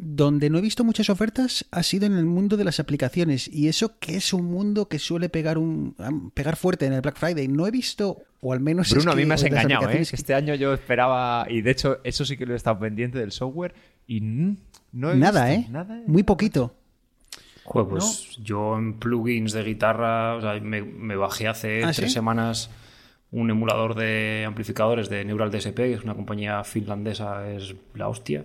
Donde 0.00 0.48
no 0.48 0.58
he 0.58 0.60
visto 0.60 0.84
muchas 0.84 1.10
ofertas 1.10 1.66
ha 1.72 1.82
sido 1.82 2.06
en 2.06 2.16
el 2.16 2.24
mundo 2.24 2.56
de 2.56 2.62
las 2.62 2.78
aplicaciones 2.78 3.48
y 3.52 3.66
eso 3.66 3.98
que 3.98 4.16
es 4.16 4.32
un 4.32 4.44
mundo 4.44 4.88
que 4.88 5.00
suele 5.00 5.28
pegar 5.28 5.58
un 5.58 5.96
pegar 6.34 6.54
fuerte 6.54 6.86
en 6.86 6.92
el 6.92 7.00
Black 7.00 7.18
Friday. 7.18 7.48
No 7.48 7.66
he 7.66 7.72
visto 7.72 8.22
o 8.40 8.52
al 8.52 8.60
menos 8.60 8.88
es 8.88 8.94
Bruno, 8.94 9.10
a 9.10 9.14
que 9.14 9.20
mí 9.22 9.26
me 9.26 9.34
has 9.34 9.42
engañado, 9.42 9.70
¿eh? 9.70 9.74
aplicaciones 9.86 10.14
Este 10.14 10.34
año 10.34 10.54
yo 10.54 10.72
esperaba, 10.72 11.46
y 11.50 11.62
de 11.62 11.72
hecho, 11.72 11.98
eso 12.04 12.24
sí 12.24 12.36
que 12.36 12.46
lo 12.46 12.52
he 12.52 12.56
estado 12.56 12.78
pendiente 12.78 13.18
del 13.18 13.32
software, 13.32 13.74
y 14.06 14.20
no 14.20 15.10
he 15.10 15.16
nada, 15.16 15.50
visto 15.50 15.68
¿eh? 15.68 15.72
Nada, 15.72 16.00
Muy 16.06 16.22
poquito. 16.22 16.74
Joder, 17.64 17.88
pues 17.88 18.38
yo 18.42 18.78
en 18.78 18.94
plugins 18.94 19.52
de 19.52 19.64
guitarra, 19.64 20.36
o 20.36 20.40
sea, 20.40 20.60
me, 20.60 20.80
me 20.82 21.16
bajé 21.16 21.48
hace 21.48 21.82
¿Ah, 21.84 21.92
tres 21.92 22.10
sí? 22.10 22.14
semanas 22.14 22.70
un 23.30 23.50
emulador 23.50 23.94
de 23.94 24.44
amplificadores 24.46 25.08
de 25.10 25.24
Neural 25.24 25.50
DSP, 25.50 25.74
que 25.74 25.92
es 25.94 26.04
una 26.04 26.14
compañía 26.14 26.64
finlandesa, 26.64 27.50
es 27.50 27.74
la 27.94 28.08
hostia, 28.08 28.44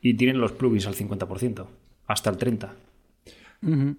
y 0.00 0.14
tienen 0.14 0.40
los 0.40 0.52
plugins 0.52 0.86
al 0.86 0.94
50%, 0.94 1.66
hasta 2.06 2.30
el 2.30 2.38
30%. 2.38 2.68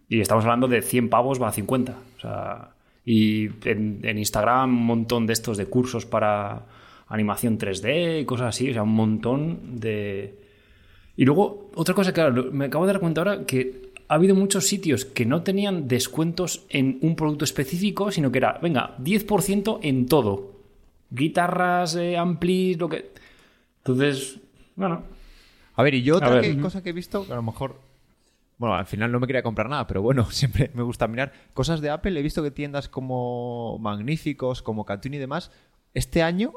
Y 0.07 0.21
estamos 0.21 0.45
hablando 0.45 0.67
de 0.67 0.81
100 0.81 1.09
pavos 1.09 1.41
va 1.41 1.49
a 1.49 1.51
50. 1.51 1.97
O 2.17 2.19
sea, 2.19 2.69
y 3.05 3.49
en, 3.65 3.99
en 4.03 4.17
Instagram 4.17 4.69
un 4.69 4.85
montón 4.85 5.27
de 5.27 5.33
estos 5.33 5.57
de 5.57 5.65
cursos 5.65 6.05
para 6.05 6.65
animación 7.09 7.57
3D 7.57 8.21
y 8.21 8.25
cosas 8.25 8.49
así, 8.49 8.69
o 8.69 8.73
sea, 8.73 8.83
un 8.83 8.93
montón 8.93 9.79
de... 9.79 10.35
Y 11.17 11.25
luego, 11.25 11.71
otra 11.75 11.93
cosa, 11.93 12.13
claro, 12.13 12.51
me 12.51 12.65
acabo 12.65 12.85
de 12.85 12.93
dar 12.93 13.01
cuenta 13.01 13.21
ahora 13.21 13.45
que 13.45 13.89
ha 14.07 14.15
habido 14.15 14.35
muchos 14.35 14.67
sitios 14.67 15.05
que 15.05 15.25
no 15.25 15.43
tenían 15.43 15.87
descuentos 15.87 16.65
en 16.69 16.97
un 17.01 17.15
producto 17.15 17.43
específico, 17.43 18.11
sino 18.11 18.31
que 18.31 18.37
era, 18.37 18.57
venga, 18.61 18.95
10% 18.99 19.79
en 19.81 20.05
todo. 20.07 20.53
Guitarras, 21.09 21.95
eh, 21.95 22.15
amplis, 22.17 22.77
lo 22.79 22.87
que... 22.87 23.09
Entonces, 23.79 24.39
bueno, 24.75 25.03
A 25.79 25.83
ver, 25.83 25.93
y 25.93 26.03
yo 26.03 26.17
otra 26.17 26.29
ver. 26.31 26.41
que- 26.41 26.51
Ujú. 26.51 26.61
cosa 26.61 26.83
que 26.83 26.89
he 26.89 26.93
visto, 26.93 27.25
que 27.25 27.31
a 27.31 27.37
lo 27.37 27.41
mejor. 27.41 27.79
Bueno, 28.57 28.75
al 28.75 28.85
final 28.85 29.13
no 29.13 29.21
me 29.21 29.27
quería 29.27 29.41
comprar 29.43 29.69
nada, 29.69 29.87
pero 29.87 30.01
bueno, 30.01 30.25
siempre 30.31 30.71
me 30.73 30.83
gusta 30.83 31.07
mirar. 31.07 31.31
Cosas 31.53 31.79
de 31.79 31.89
Apple, 31.89 32.19
he 32.19 32.21
visto 32.21 32.43
que 32.43 32.51
tiendas 32.51 32.89
como 32.89 33.77
Magníficos, 33.79 34.61
como 34.61 34.83
Cartoon 34.85 35.13
y 35.13 35.17
demás, 35.17 35.51
este 35.93 36.21
año 36.21 36.51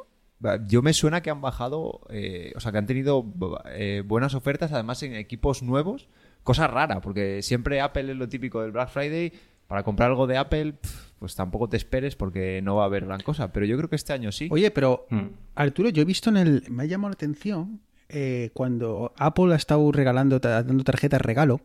yo 0.67 0.83
me 0.83 0.93
suena 0.93 1.21
que 1.23 1.31
han 1.31 1.41
bajado, 1.41 2.01
eh, 2.11 2.53
o 2.57 2.61
sea, 2.61 2.73
que 2.73 2.79
han 2.79 2.87
tenido 2.87 3.25
eh, 3.67 4.03
buenas 4.05 4.35
ofertas, 4.35 4.73
además 4.73 5.01
en 5.05 5.15
equipos 5.15 5.63
nuevos. 5.63 6.09
Cosa 6.43 6.67
rara, 6.67 7.01
porque 7.01 7.43
siempre 7.43 7.81
Apple 7.81 8.11
es 8.11 8.19
lo 8.19 8.29
típico 8.29 8.61
del 8.61 8.73
Black 8.73 8.89
Friday. 8.91 9.33
Para 9.69 9.85
comprar 9.85 10.11
algo 10.11 10.27
de 10.27 10.37
Apple, 10.39 10.75
pues 11.21 11.37
tampoco 11.37 11.69
te 11.69 11.77
esperes 11.77 12.17
porque 12.17 12.61
no 12.61 12.75
va 12.75 12.83
a 12.83 12.87
haber 12.87 13.07
gran 13.07 13.21
cosa. 13.21 13.53
Pero 13.53 13.65
yo 13.67 13.77
creo 13.77 13.89
que 13.89 13.95
este 13.95 14.13
año 14.13 14.33
sí. 14.33 14.49
Oye, 14.51 14.73
pero 14.73 15.07
mm. 15.11 15.27
Arturo, 15.55 15.89
yo 15.91 16.03
he 16.03 16.05
visto 16.05 16.29
en 16.31 16.37
el. 16.37 16.65
Me 16.69 16.83
ha 16.83 16.87
llamado 16.87 17.11
la 17.11 17.15
atención 17.15 17.81
eh, 18.09 18.51
cuando 18.55 19.13
Apple 19.17 19.53
ha 19.53 19.57
estado 19.57 19.91
regalando, 19.93 20.39
dando 20.39 20.85
tarjetas 20.85 21.21
regalo. 21.21 21.61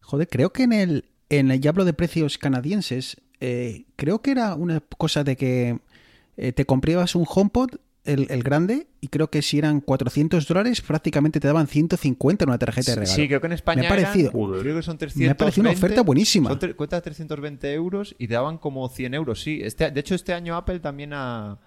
Joder, 0.00 0.28
creo 0.28 0.52
que 0.52 0.64
en 0.64 0.72
el. 0.72 1.04
En 1.28 1.50
el 1.50 1.60
ya 1.60 1.70
hablo 1.70 1.84
de 1.86 1.94
precios 1.94 2.36
canadienses. 2.38 3.16
eh, 3.40 3.84
creo 3.96 4.20
que 4.20 4.32
era 4.32 4.54
una 4.54 4.80
cosa 4.98 5.24
de 5.24 5.36
que 5.36 5.78
eh, 6.36 6.52
te 6.52 6.64
comprabas 6.66 7.14
un 7.14 7.24
HomePod, 7.28 7.70
el, 8.04 8.26
el 8.30 8.42
grande, 8.42 8.88
y 9.00 9.08
creo 9.08 9.30
que 9.30 9.40
si 9.42 9.58
eran 9.58 9.80
400 9.80 10.46
dólares, 10.46 10.80
prácticamente 10.82 11.40
te 11.40 11.46
daban 11.46 11.68
150 11.68 12.44
en 12.44 12.50
una 12.50 12.58
tarjeta 12.58 12.90
de 12.92 12.96
regalo. 12.96 13.14
Sí, 13.16 13.28
creo 13.28 13.40
que 13.40 13.46
en 13.46 13.52
España 13.54 13.80
Me 13.82 13.86
ha 13.86 13.90
parecido, 13.90 14.30
eran- 14.30 14.40
Joder. 14.40 14.62
creo 14.62 14.76
que 14.76 14.82
son 14.82 14.98
320. 14.98 15.24
me 15.26 15.30
ha 15.32 15.36
parecido 15.36 15.62
una 15.62 15.70
oferta 15.70 16.02
buenísima. 16.02 16.58
Cuesta 16.76 17.00
320 17.00 17.72
euros 17.72 18.14
y 18.18 18.26
te 18.28 18.34
daban 18.34 18.58
como 18.58 18.88
100 18.88 19.14
euros, 19.14 19.40
sí. 19.42 19.60
Este, 19.62 19.90
de 19.90 20.00
hecho, 20.00 20.14
este 20.14 20.34
año 20.34 20.54
Apple 20.56 20.80
también 20.80 21.12
ha, 21.14 21.58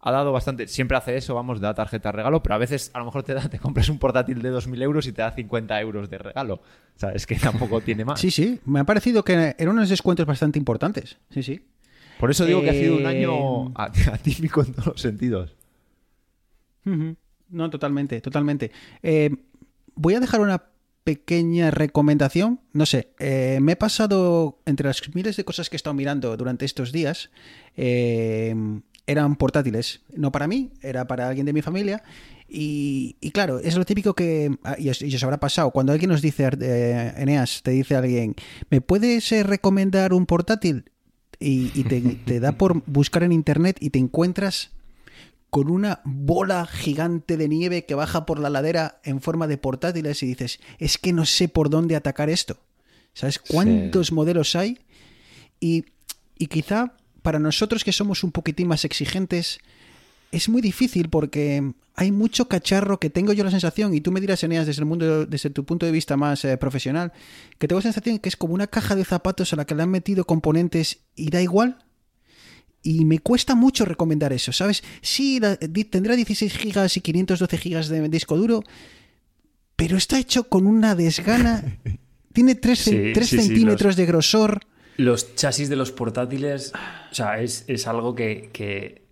ha 0.00 0.10
dado 0.10 0.32
bastante. 0.32 0.66
Siempre 0.66 0.96
hace 0.96 1.16
eso, 1.16 1.34
vamos, 1.34 1.60
da 1.60 1.74
tarjeta 1.74 2.10
regalo, 2.12 2.42
pero 2.42 2.54
a 2.54 2.58
veces 2.58 2.90
a 2.94 2.98
lo 3.00 3.04
mejor 3.04 3.22
te 3.22 3.34
da, 3.34 3.48
te 3.48 3.58
compras 3.58 3.88
un 3.88 3.98
portátil 3.98 4.40
de 4.42 4.50
2.000 4.52 4.82
euros 4.82 5.06
y 5.06 5.12
te 5.12 5.22
da 5.22 5.30
50 5.32 5.80
euros 5.80 6.08
de 6.10 6.18
regalo. 6.18 6.54
O 6.54 6.98
sea, 6.98 7.10
es 7.12 7.26
que 7.26 7.36
tampoco 7.36 7.80
tiene 7.80 8.04
más. 8.04 8.20
Sí, 8.20 8.30
sí, 8.30 8.60
me 8.64 8.80
ha 8.80 8.84
parecido 8.84 9.22
que 9.24 9.54
eran 9.58 9.68
unos 9.74 9.88
descuentos 9.88 10.26
bastante 10.26 10.58
importantes. 10.58 11.18
Sí, 11.30 11.42
sí. 11.42 11.60
Por 12.18 12.30
eso 12.30 12.44
digo 12.44 12.60
que 12.62 12.70
ha 12.70 12.74
sido 12.74 12.96
un 12.96 13.02
Eh, 13.02 13.06
año 13.06 13.72
atípico 14.12 14.62
en 14.62 14.72
todos 14.72 14.86
los 14.88 15.00
sentidos. 15.00 15.54
No, 17.48 17.70
totalmente, 17.70 18.20
totalmente. 18.20 18.70
Eh, 19.02 19.30
voy 19.94 20.14
a 20.14 20.20
dejar 20.20 20.40
una 20.40 20.64
pequeña 21.04 21.70
recomendación. 21.70 22.60
No 22.72 22.84
sé, 22.86 23.12
eh, 23.18 23.58
me 23.60 23.72
he 23.72 23.76
pasado 23.76 24.60
entre 24.66 24.86
las 24.86 25.02
miles 25.14 25.36
de 25.36 25.44
cosas 25.44 25.68
que 25.70 25.76
he 25.76 25.78
estado 25.78 25.94
mirando 25.94 26.36
durante 26.36 26.64
estos 26.64 26.92
días. 26.92 27.30
eh, 27.76 28.54
eran 29.10 29.36
portátiles. 29.36 30.00
No 30.14 30.30
para 30.30 30.46
mí, 30.46 30.70
era 30.82 31.06
para 31.06 31.28
alguien 31.28 31.46
de 31.46 31.52
mi 31.52 31.62
familia. 31.62 32.02
Y, 32.48 33.16
y 33.20 33.30
claro, 33.30 33.58
es 33.58 33.76
lo 33.76 33.84
típico 33.84 34.14
que. 34.14 34.56
ah, 34.64 34.76
Y 34.78 34.88
os, 34.88 35.02
y 35.02 35.14
os 35.14 35.22
habrá 35.24 35.38
pasado. 35.40 35.70
Cuando 35.70 35.92
alguien 35.92 36.10
nos 36.10 36.22
dice, 36.22 36.48
eh, 36.60 37.12
Eneas, 37.16 37.62
te 37.62 37.72
dice 37.72 37.96
alguien, 37.96 38.34
¿me 38.70 38.80
puedes 38.80 39.30
eh, 39.32 39.42
recomendar 39.42 40.12
un 40.12 40.26
portátil? 40.26 40.90
Y, 41.38 41.70
y 41.74 41.84
te, 41.84 42.00
te 42.24 42.40
da 42.40 42.52
por 42.52 42.82
buscar 42.86 43.22
en 43.22 43.32
internet 43.32 43.76
y 43.80 43.90
te 43.90 43.98
encuentras 43.98 44.70
con 45.50 45.68
una 45.68 46.00
bola 46.04 46.64
gigante 46.66 47.36
de 47.36 47.48
nieve 47.48 47.84
que 47.84 47.96
baja 47.96 48.24
por 48.24 48.38
la 48.38 48.50
ladera 48.50 49.00
en 49.02 49.20
forma 49.20 49.48
de 49.48 49.58
portátiles 49.58 50.22
y 50.22 50.26
dices, 50.26 50.60
es 50.78 50.96
que 50.98 51.12
no 51.12 51.26
sé 51.26 51.48
por 51.48 51.70
dónde 51.70 51.96
atacar 51.96 52.30
esto. 52.30 52.58
¿Sabes 53.14 53.40
cuántos 53.40 54.12
modelos 54.12 54.54
hay? 54.54 54.78
Y, 55.58 55.86
y 56.38 56.46
quizá 56.46 56.94
para 57.22 57.38
nosotros 57.38 57.84
que 57.84 57.92
somos 57.92 58.24
un 58.24 58.32
poquitín 58.32 58.68
más 58.68 58.84
exigentes, 58.84 59.58
es 60.32 60.48
muy 60.48 60.62
difícil 60.62 61.08
porque 61.08 61.72
hay 61.96 62.12
mucho 62.12 62.48
cacharro 62.48 62.98
que 63.00 63.10
tengo 63.10 63.32
yo 63.32 63.44
la 63.44 63.50
sensación, 63.50 63.92
y 63.94 64.00
tú 64.00 64.12
me 64.12 64.20
dirás, 64.20 64.42
Eneas, 64.44 64.66
desde 64.66 64.80
el 64.80 64.86
mundo, 64.86 65.26
desde 65.26 65.50
tu 65.50 65.64
punto 65.64 65.84
de 65.86 65.92
vista 65.92 66.16
más 66.16 66.44
eh, 66.44 66.56
profesional, 66.56 67.12
que 67.58 67.66
tengo 67.68 67.80
la 67.80 67.82
sensación 67.82 68.18
que 68.18 68.28
es 68.28 68.36
como 68.36 68.54
una 68.54 68.66
caja 68.68 68.94
de 68.94 69.04
zapatos 69.04 69.52
a 69.52 69.56
la 69.56 69.64
que 69.66 69.74
le 69.74 69.82
han 69.82 69.90
metido 69.90 70.24
componentes 70.24 71.00
y 71.16 71.30
da 71.30 71.42
igual. 71.42 71.84
Y 72.82 73.04
me 73.04 73.18
cuesta 73.18 73.54
mucho 73.54 73.84
recomendar 73.84 74.32
eso, 74.32 74.52
¿sabes? 74.52 74.82
Sí, 75.02 75.38
la- 75.40 75.56
tendrá 75.58 76.16
16 76.16 76.56
gigas 76.56 76.96
y 76.96 77.02
512 77.02 77.58
gigas 77.58 77.88
de 77.88 78.08
disco 78.08 78.38
duro, 78.38 78.62
pero 79.76 79.98
está 79.98 80.18
hecho 80.18 80.44
con 80.48 80.66
una 80.66 80.94
desgana. 80.94 81.78
Tiene 82.32 82.54
3, 82.54 82.78
Sí, 82.78 82.90
sí, 83.14 83.26
sí, 83.26 83.36
centímetros 83.42 83.96
de 83.96 84.06
grosor. 84.06 84.60
Los 85.00 85.34
chasis 85.34 85.68
de 85.68 85.76
los 85.76 85.92
portátiles, 85.92 86.72
o 87.10 87.14
sea, 87.14 87.40
es, 87.40 87.64
es 87.68 87.86
algo 87.86 88.14
que, 88.14 88.50
que 88.52 89.02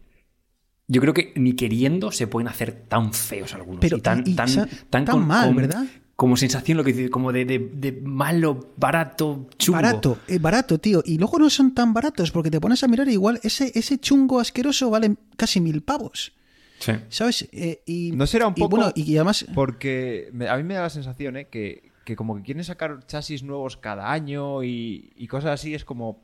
yo 0.87 1.01
creo 1.01 1.15
que 1.15 1.33
ni 1.37 1.55
queriendo 1.55 2.11
se 2.13 2.27
pueden 2.27 2.49
hacer 2.49 2.73
tan 2.89 3.13
feos 3.13 3.55
algunos. 3.55 3.81
Pero, 3.81 3.97
y 3.99 4.01
tan, 4.01 4.23
y- 4.27 4.31
y 4.31 4.35
tan, 4.35 4.49
sa- 4.49 4.69
tan, 4.91 5.05
tan 5.05 5.27
mal, 5.27 5.55
¿verdad? 5.55 5.85
Como 6.17 6.37
sensación, 6.37 6.77
lo 6.79 6.83
que 6.85 6.93
dices, 6.93 7.11
como 7.11 7.31
de, 7.33 7.45
de- 7.45 7.71
de 7.75 7.93
malo, 8.03 8.73
barato, 8.77 9.49
chungo. 9.57 9.77
Barato, 9.81 10.19
eh, 10.27 10.39
barato, 10.39 10.79
tío. 10.79 11.03
Y 11.07 11.17
luego 11.17 11.39
no 11.39 11.49
son 11.49 11.73
tan 11.75 11.95
baratos 11.95 12.31
porque 12.33 12.51
te 12.51 12.61
pones 12.61 12.83
a 12.83 12.89
mirar 12.89 13.09
igual 13.09 13.39
ese, 13.45 13.71
ese 13.75 13.99
chungo 13.99 14.41
asqueroso 14.41 14.91
vale 14.91 15.15
casi 15.37 15.61
mil 15.61 15.81
pavos. 15.83 16.33
Sí. 16.81 16.93
¿Sabes? 17.09 17.49
Eh, 17.53 17.83
y, 17.87 18.13
¿No 18.13 18.27
será 18.27 18.47
un 18.49 18.55
y 18.57 18.61
poco 18.61 18.77
bueno, 18.77 18.93
y 18.97 19.15
además... 19.17 19.47
Porque 19.55 20.29
me- 20.33 20.49
a 20.49 20.57
mí 20.57 20.63
me 20.65 20.75
da 20.75 20.83
la 20.83 20.91
sensación 20.91 21.37
¿eh? 21.37 21.47
que, 21.51 21.88
que 22.09 22.17
como 22.17 22.35
que 22.37 22.43
quieren 22.43 22.65
sacar 22.65 23.07
chasis 23.07 23.43
nuevos 23.43 23.77
cada 23.77 24.11
año 24.11 24.65
y, 24.65 25.13
y 25.15 25.27
cosas 25.29 25.51
así, 25.61 25.75
es 25.75 25.85
como... 25.85 26.23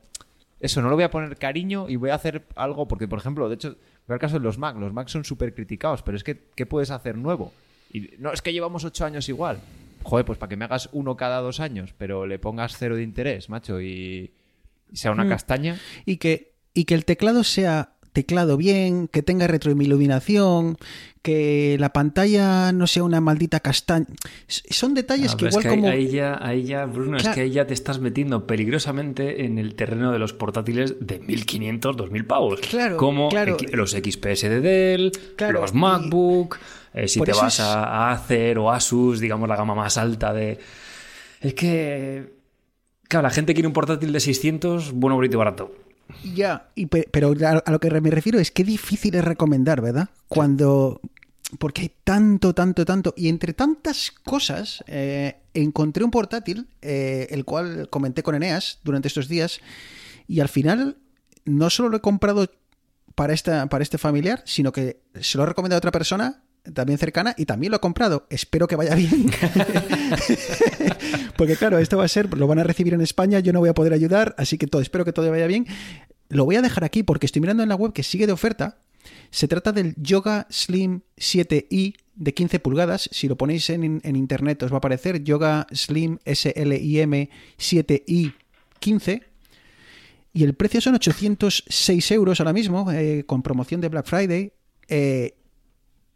Eso, 0.59 0.81
no 0.81 0.89
le 0.89 0.95
voy 0.95 1.03
a 1.03 1.11
poner 1.11 1.37
cariño 1.37 1.87
y 1.89 1.95
voy 1.97 2.09
a 2.09 2.15
hacer 2.15 2.43
algo, 2.55 2.87
porque 2.87 3.07
por 3.07 3.19
ejemplo, 3.19 3.47
de 3.49 3.55
hecho, 3.55 3.75
veo 4.07 4.15
el 4.15 4.19
caso 4.19 4.39
de 4.39 4.43
los 4.43 4.57
Mac, 4.57 4.75
los 4.77 4.93
Mac 4.93 5.09
son 5.09 5.23
súper 5.23 5.53
criticados, 5.53 6.01
pero 6.01 6.17
es 6.17 6.23
que, 6.23 6.47
¿qué 6.55 6.65
puedes 6.65 6.89
hacer 6.89 7.17
nuevo? 7.17 7.53
Y 7.93 8.09
no, 8.17 8.31
es 8.33 8.41
que 8.41 8.51
llevamos 8.51 8.83
ocho 8.83 9.05
años 9.05 9.29
igual. 9.29 9.59
Joder, 10.03 10.25
pues 10.25 10.39
para 10.39 10.49
que 10.49 10.55
me 10.57 10.65
hagas 10.65 10.89
uno 10.91 11.15
cada 11.17 11.39
dos 11.41 11.59
años, 11.59 11.93
pero 11.97 12.25
le 12.25 12.39
pongas 12.39 12.77
cero 12.77 12.95
de 12.95 13.03
interés, 13.03 13.47
macho, 13.49 13.79
y, 13.79 14.31
y 14.91 14.97
sea 14.97 15.11
una 15.11 15.25
Mm. 15.25 15.29
castaña. 15.29 15.79
y 16.05 16.17
que, 16.17 16.53
y 16.73 16.85
que 16.85 16.95
el 16.95 17.05
teclado 17.05 17.43
sea 17.43 17.94
teclado 18.15 18.57
bien, 18.57 19.07
que 19.07 19.21
tenga 19.21 19.45
retroiluminación, 19.45 20.77
que 21.21 21.75
la 21.79 21.91
pantalla 21.93 22.71
no 22.71 22.87
sea 22.87 23.03
una 23.03 23.19
maldita 23.21 23.59
castaña. 23.59 24.05
Son 24.47 24.93
detalles 24.95 25.35
que 25.35 25.45
igual 25.45 25.63
es 25.63 25.69
que 25.69 25.75
como... 25.75 25.87
ahí, 25.89 26.07
ya, 26.09 26.37
ahí 26.41 26.63
ya, 26.63 26.85
Bruno, 26.85 27.17
Claro. 27.17 27.29
es 27.29 27.35
que 27.35 27.41
ahí 27.41 27.51
ya 27.51 27.65
te 27.67 27.73
estás 27.73 27.99
metiendo 27.99 28.45
peligrosamente 28.47 29.45
en 29.45 29.57
el 29.59 29.75
terreno 29.75 30.11
de 30.11 30.19
los 30.19 30.33
portátiles 30.33 30.95
de 30.99 31.19
1500, 31.19 31.97
2000 31.97 32.25
pavos. 32.25 32.59
Claro, 32.61 32.97
Como 32.97 33.29
claro. 33.29 33.57
Los 33.71 33.91
XPS 33.91 34.49
de 34.49 34.61
Dell, 34.61 35.11
Claro, 35.35 35.61
los 35.61 35.73
y- 35.73 35.77
MacBook, 35.77 36.57
eh, 36.93 37.07
si 37.07 37.19
Por 37.19 37.27
te 37.27 37.33
vas 37.33 37.55
es- 37.55 37.59
a 37.59 38.11
Acer 38.11 38.57
o 38.59 38.71
Asus, 38.71 39.19
digamos 39.19 39.49
la 39.49 39.55
gama 39.55 39.75
más 39.75 39.97
alta 39.97 40.33
de... 40.33 40.57
Es 41.41 41.53
que... 41.53 42.33
Claro, 43.07 43.23
la 43.23 43.29
gente 43.29 43.53
quiere 43.53 43.67
un 43.67 43.73
portátil 43.73 44.11
de 44.11 44.19
600, 44.19 44.91
bueno, 44.93 45.15
bonito 45.15 45.35
y 45.35 45.37
barato. 45.37 45.71
Ya, 46.23 46.69
y 46.75 46.87
pe- 46.87 47.07
pero 47.11 47.33
a 47.45 47.49
a 47.65 47.71
lo 47.71 47.79
que 47.79 47.89
me 48.01 48.09
refiero 48.09 48.39
es 48.39 48.51
que 48.51 48.63
difícil 48.63 49.15
es 49.15 49.23
recomendar, 49.23 49.81
¿verdad? 49.81 50.09
Cuando... 50.27 51.01
Porque 51.59 51.81
hay 51.83 51.91
tanto, 52.03 52.55
tanto, 52.55 52.85
tanto. 52.85 53.13
Y 53.15 53.29
entre 53.29 53.53
tantas 53.53 54.11
cosas, 54.23 54.83
eh, 54.87 55.35
encontré 55.53 56.03
un 56.03 56.09
portátil, 56.09 56.67
eh, 56.81 57.27
el 57.29 57.45
cual 57.45 57.87
comenté 57.89 58.23
con 58.23 58.33
Eneas 58.33 58.79
durante 58.83 59.07
estos 59.07 59.27
días, 59.27 59.59
y 60.27 60.39
al 60.39 60.49
final 60.49 60.97
no 61.45 61.69
solo 61.69 61.89
lo 61.89 61.97
he 61.97 62.01
comprado 62.01 62.49
para, 63.13 63.33
esta, 63.33 63.67
para 63.67 63.83
este 63.83 63.99
familiar, 63.99 64.41
sino 64.45 64.71
que 64.71 65.01
se 65.21 65.37
lo 65.37 65.43
he 65.43 65.47
recomendado 65.47 65.77
a 65.77 65.79
otra 65.79 65.91
persona 65.91 66.41
también 66.73 66.99
cercana 66.99 67.33
y 67.37 67.45
también 67.45 67.71
lo 67.71 67.77
ha 67.77 67.81
comprado. 67.81 68.27
Espero 68.29 68.67
que 68.67 68.75
vaya 68.75 68.95
bien. 68.95 69.27
Porque 71.37 71.55
claro, 71.55 71.79
esto 71.79 71.97
va 71.97 72.05
a 72.05 72.07
ser, 72.07 72.35
lo 72.35 72.47
van 72.47 72.59
a 72.59 72.63
recibir 72.63 72.93
en 72.93 73.01
España, 73.01 73.39
yo 73.39 73.53
no 73.53 73.59
voy 73.59 73.69
a 73.69 73.73
poder 73.73 73.93
ayudar, 73.93 74.35
así 74.37 74.57
que 74.57 74.67
todo, 74.67 74.81
espero 74.81 75.05
que 75.05 75.13
todo 75.13 75.29
vaya 75.29 75.47
bien. 75.47 75.65
Lo 76.29 76.45
voy 76.45 76.55
a 76.55 76.61
dejar 76.61 76.83
aquí 76.83 77.03
porque 77.03 77.25
estoy 77.25 77.41
mirando 77.41 77.63
en 77.63 77.69
la 77.69 77.75
web 77.75 77.93
que 77.93 78.03
sigue 78.03 78.27
de 78.27 78.33
oferta. 78.33 78.79
Se 79.29 79.47
trata 79.47 79.71
del 79.71 79.93
Yoga 79.97 80.47
Slim 80.49 81.01
7i 81.17 81.95
de 82.15 82.33
15 82.33 82.59
pulgadas. 82.59 83.09
Si 83.11 83.27
lo 83.27 83.37
ponéis 83.37 83.69
en, 83.69 84.01
en 84.03 84.15
internet 84.15 84.63
os 84.63 84.71
va 84.71 84.75
a 84.75 84.77
aparecer 84.79 85.23
Yoga 85.23 85.67
Slim 85.71 86.17
SLIM 86.25 87.27
7i 87.57 88.33
15. 88.79 89.21
Y 90.33 90.43
el 90.43 90.53
precio 90.53 90.81
son 90.81 90.95
806 90.95 92.11
euros 92.11 92.39
ahora 92.39 92.53
mismo, 92.53 92.91
eh, 92.91 93.23
con 93.25 93.41
promoción 93.41 93.79
de 93.79 93.89
Black 93.89 94.05
Friday. 94.05 94.51
Eh, 94.89 95.37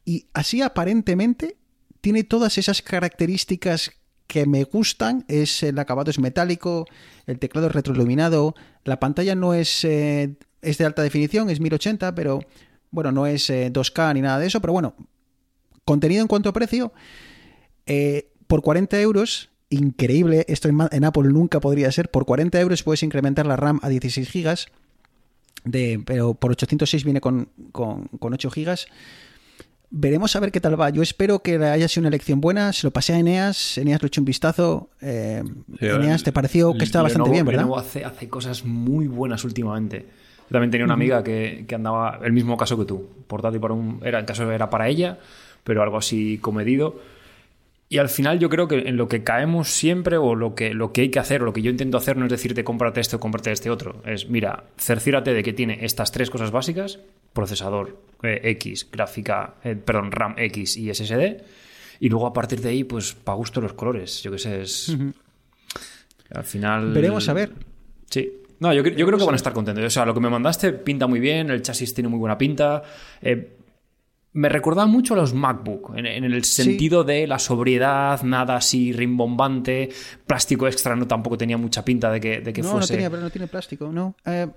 y 0.10 0.26
así 0.34 0.63
aparentemente 0.63 1.56
tiene 2.02 2.24
todas 2.24 2.58
esas 2.58 2.82
características 2.82 3.91
que 4.26 4.48
me 4.48 4.63
gustan. 4.63 5.24
Es 5.28 5.62
el 5.62 5.78
acabado 5.78 6.10
es 6.10 6.17
metálico, 6.17 6.88
el 7.28 7.38
teclado 7.38 7.67
es 7.67 7.74
retroiluminado, 7.74 8.56
la 8.86 9.00
pantalla 9.00 9.36
no 9.36 9.54
es, 9.54 9.86
eh, 9.86 10.34
es 10.63 10.80
de 10.80 10.86
alta 10.86 11.04
definición, 11.04 11.52
es 11.52 11.60
1080, 11.60 12.15
pero 12.15 12.39
bueno, 12.89 13.12
no 13.12 13.28
es 13.28 13.52
eh, 13.52 13.72
2K 13.72 14.15
ni 14.15 14.22
nada 14.22 14.39
de 14.39 14.48
eso, 14.48 14.60
pero 14.62 14.74
bueno, 14.74 14.95
contenido 15.86 16.24
en 16.24 16.28
cuanto 16.28 16.50
a 16.50 16.54
precio, 16.54 16.91
eh, 17.86 18.32
por 18.48 18.63
40 18.63 19.00
euros, 19.02 19.52
increíble, 19.69 20.43
esto 20.48 20.69
en 20.69 21.04
Apple 21.04 21.30
nunca 21.30 21.60
podría 21.60 21.91
ser, 21.91 22.10
por 22.10 22.26
40 22.26 22.60
euros 22.60 22.82
puedes 22.82 23.04
incrementar 23.04 23.45
la 23.45 23.58
RAM 23.58 23.80
a 23.84 23.89
16 23.89 24.28
gigas, 24.28 24.69
de, 25.65 26.02
pero 26.04 26.34
por 26.34 26.50
806 26.50 27.04
viene 27.04 27.22
con, 27.22 27.50
con, 27.72 28.06
con 28.17 28.34
8 28.34 28.50
gigas. 28.50 28.88
Veremos 29.91 30.36
a 30.36 30.39
ver 30.39 30.52
qué 30.52 30.62
tal 30.62 30.80
va. 30.80 30.89
Yo 30.91 31.02
espero 31.02 31.39
que 31.39 31.56
haya 31.58 31.88
sido 31.88 32.02
una 32.02 32.10
elección 32.10 32.41
buena. 32.41 32.73
Se 32.73 32.86
lo 32.86 32.91
pasé 32.91 33.13
a 33.13 33.19
Eneas. 33.19 33.78
Eneas 33.78 34.02
lo 34.02 34.08
echó 34.08 34.21
un 34.21 34.25
vistazo. 34.25 34.89
Eh, 35.02 35.43
Eneas, 35.80 36.23
¿te 36.23 36.32
pareció 36.32 36.73
que 36.73 36.84
estaba 36.84 37.04
bastante 37.04 37.32
bien, 37.32 37.45
verdad? 37.45 37.62
Lenovo 37.62 37.80
hace, 37.80 38.06
hace 38.06 38.30
cosas 38.30 38.65
muy 38.65 39.08
buenas 39.08 39.43
últimamente. 39.43 40.06
Yo 40.49 40.54
también 40.54 40.71
tenía 40.71 40.86
una 40.86 40.93
amiga 40.93 41.23
que, 41.23 41.65
que 41.67 41.75
andaba 41.75 42.19
el 42.23 42.34
mismo 42.34 42.56
caso 42.56 42.78
que 42.78 42.86
tú. 42.86 43.08
Portátil 43.28 43.60
para 43.60 43.73
un. 43.73 43.99
Era, 44.04 44.19
en 44.19 44.25
caso 44.25 44.52
era 44.52 44.69
para 44.69 44.88
ella, 44.88 45.17
pero 45.63 45.82
algo 45.82 45.97
así 45.97 46.38
comedido. 46.39 46.99
Y 47.91 47.97
al 47.97 48.08
final 48.08 48.38
yo 48.38 48.49
creo 48.49 48.67
que 48.67 48.88
en 48.88 48.97
lo 48.97 49.08
que 49.08 49.23
caemos 49.23 49.69
siempre, 49.69 50.17
o 50.17 50.36
lo 50.36 50.54
que, 50.54 50.75
lo 50.75 50.93
que 50.93 51.02
hay 51.02 51.10
que 51.10 51.17
hacer, 51.17 51.41
o 51.41 51.45
lo 51.45 51.54
que 51.54 51.63
yo 51.63 51.71
intento 51.71 51.97
hacer, 51.97 52.17
no 52.17 52.25
es 52.25 52.32
decirte 52.32 52.63
cómprate 52.63 53.02
este 53.02 53.15
o 53.15 53.19
cómprate 53.19 53.52
este 53.52 53.71
otro. 53.71 54.04
Es, 54.06 54.30
mira, 54.30 54.65
cerciórate 54.78 55.34
de 55.34 55.41
que 55.41 55.54
tiene 55.54 55.84
estas 55.84 56.12
tres 56.12 56.30
cosas 56.30 56.52
básicas: 56.52 56.99
procesador 57.34 57.97
eh, 58.21 58.41
X, 58.43 58.88
gráfica, 58.91 59.56
eh, 59.63 59.75
perdón, 59.75 60.12
RAM 60.12 60.36
X 60.38 60.78
y 60.78 60.93
SSD. 60.93 61.41
Y 61.99 62.10
luego 62.10 62.28
a 62.28 62.34
partir 62.34 62.62
de 62.62 62.69
ahí, 62.69 62.84
pues 62.84 63.13
para 63.15 63.36
gusto 63.36 63.60
los 63.60 63.73
colores. 63.73 64.21
Yo 64.21 64.32
qué 64.32 64.38
sé, 64.38 64.62
es. 64.62 64.95
Al 66.30 66.43
final. 66.43 66.93
Veremos 66.93 67.28
a 67.28 67.34
ver. 67.34 67.52
Sí. 68.08 68.32
No, 68.60 68.71
yo, 68.71 68.84
yo 68.84 69.06
creo 69.08 69.17
que 69.17 69.25
van 69.25 69.34
a 69.34 69.38
estar 69.38 69.54
contentos. 69.54 69.84
O 69.84 69.89
sea, 69.89 70.06
lo 70.06 70.13
que 70.13 70.19
me 70.19 70.30
mandaste 70.30 70.73
pinta 70.73 71.08
muy 71.08 71.19
bien, 71.19 71.49
el 71.49 71.63
chasis 71.63 71.93
tiene 71.93 72.10
muy 72.10 72.19
buena 72.19 72.38
pinta. 72.38 72.84
Eh, 73.21 73.58
me 74.39 74.47
recordaba 74.47 74.88
mucho 74.88 75.15
a 75.15 75.17
los 75.17 75.34
MacBook, 75.34 75.97
en, 75.97 76.06
en 76.06 76.23
el 76.23 76.45
sentido 76.45 77.04
de 77.04 77.28
la 77.28 77.39
sobriedad, 77.39 78.21
nada 78.23 78.56
así 78.56 78.93
rimbombante, 78.93 79.89
plástico 80.25 80.65
extra 80.65 80.95
no 80.95 81.06
tampoco 81.08 81.38
tenía 81.38 81.58
mucha 81.58 81.84
pinta 81.84 82.10
de 82.10 82.21
que, 82.21 82.39
de 82.39 82.54
que 82.54 82.62
no, 82.62 82.69
no, 82.69 82.73
fuese. 82.78 82.93
tenía, 82.93 83.10
no 83.10 83.30
tiene 83.30 83.47
plástico, 83.47 83.91
no. 83.91 84.15
Eh, 84.25 84.47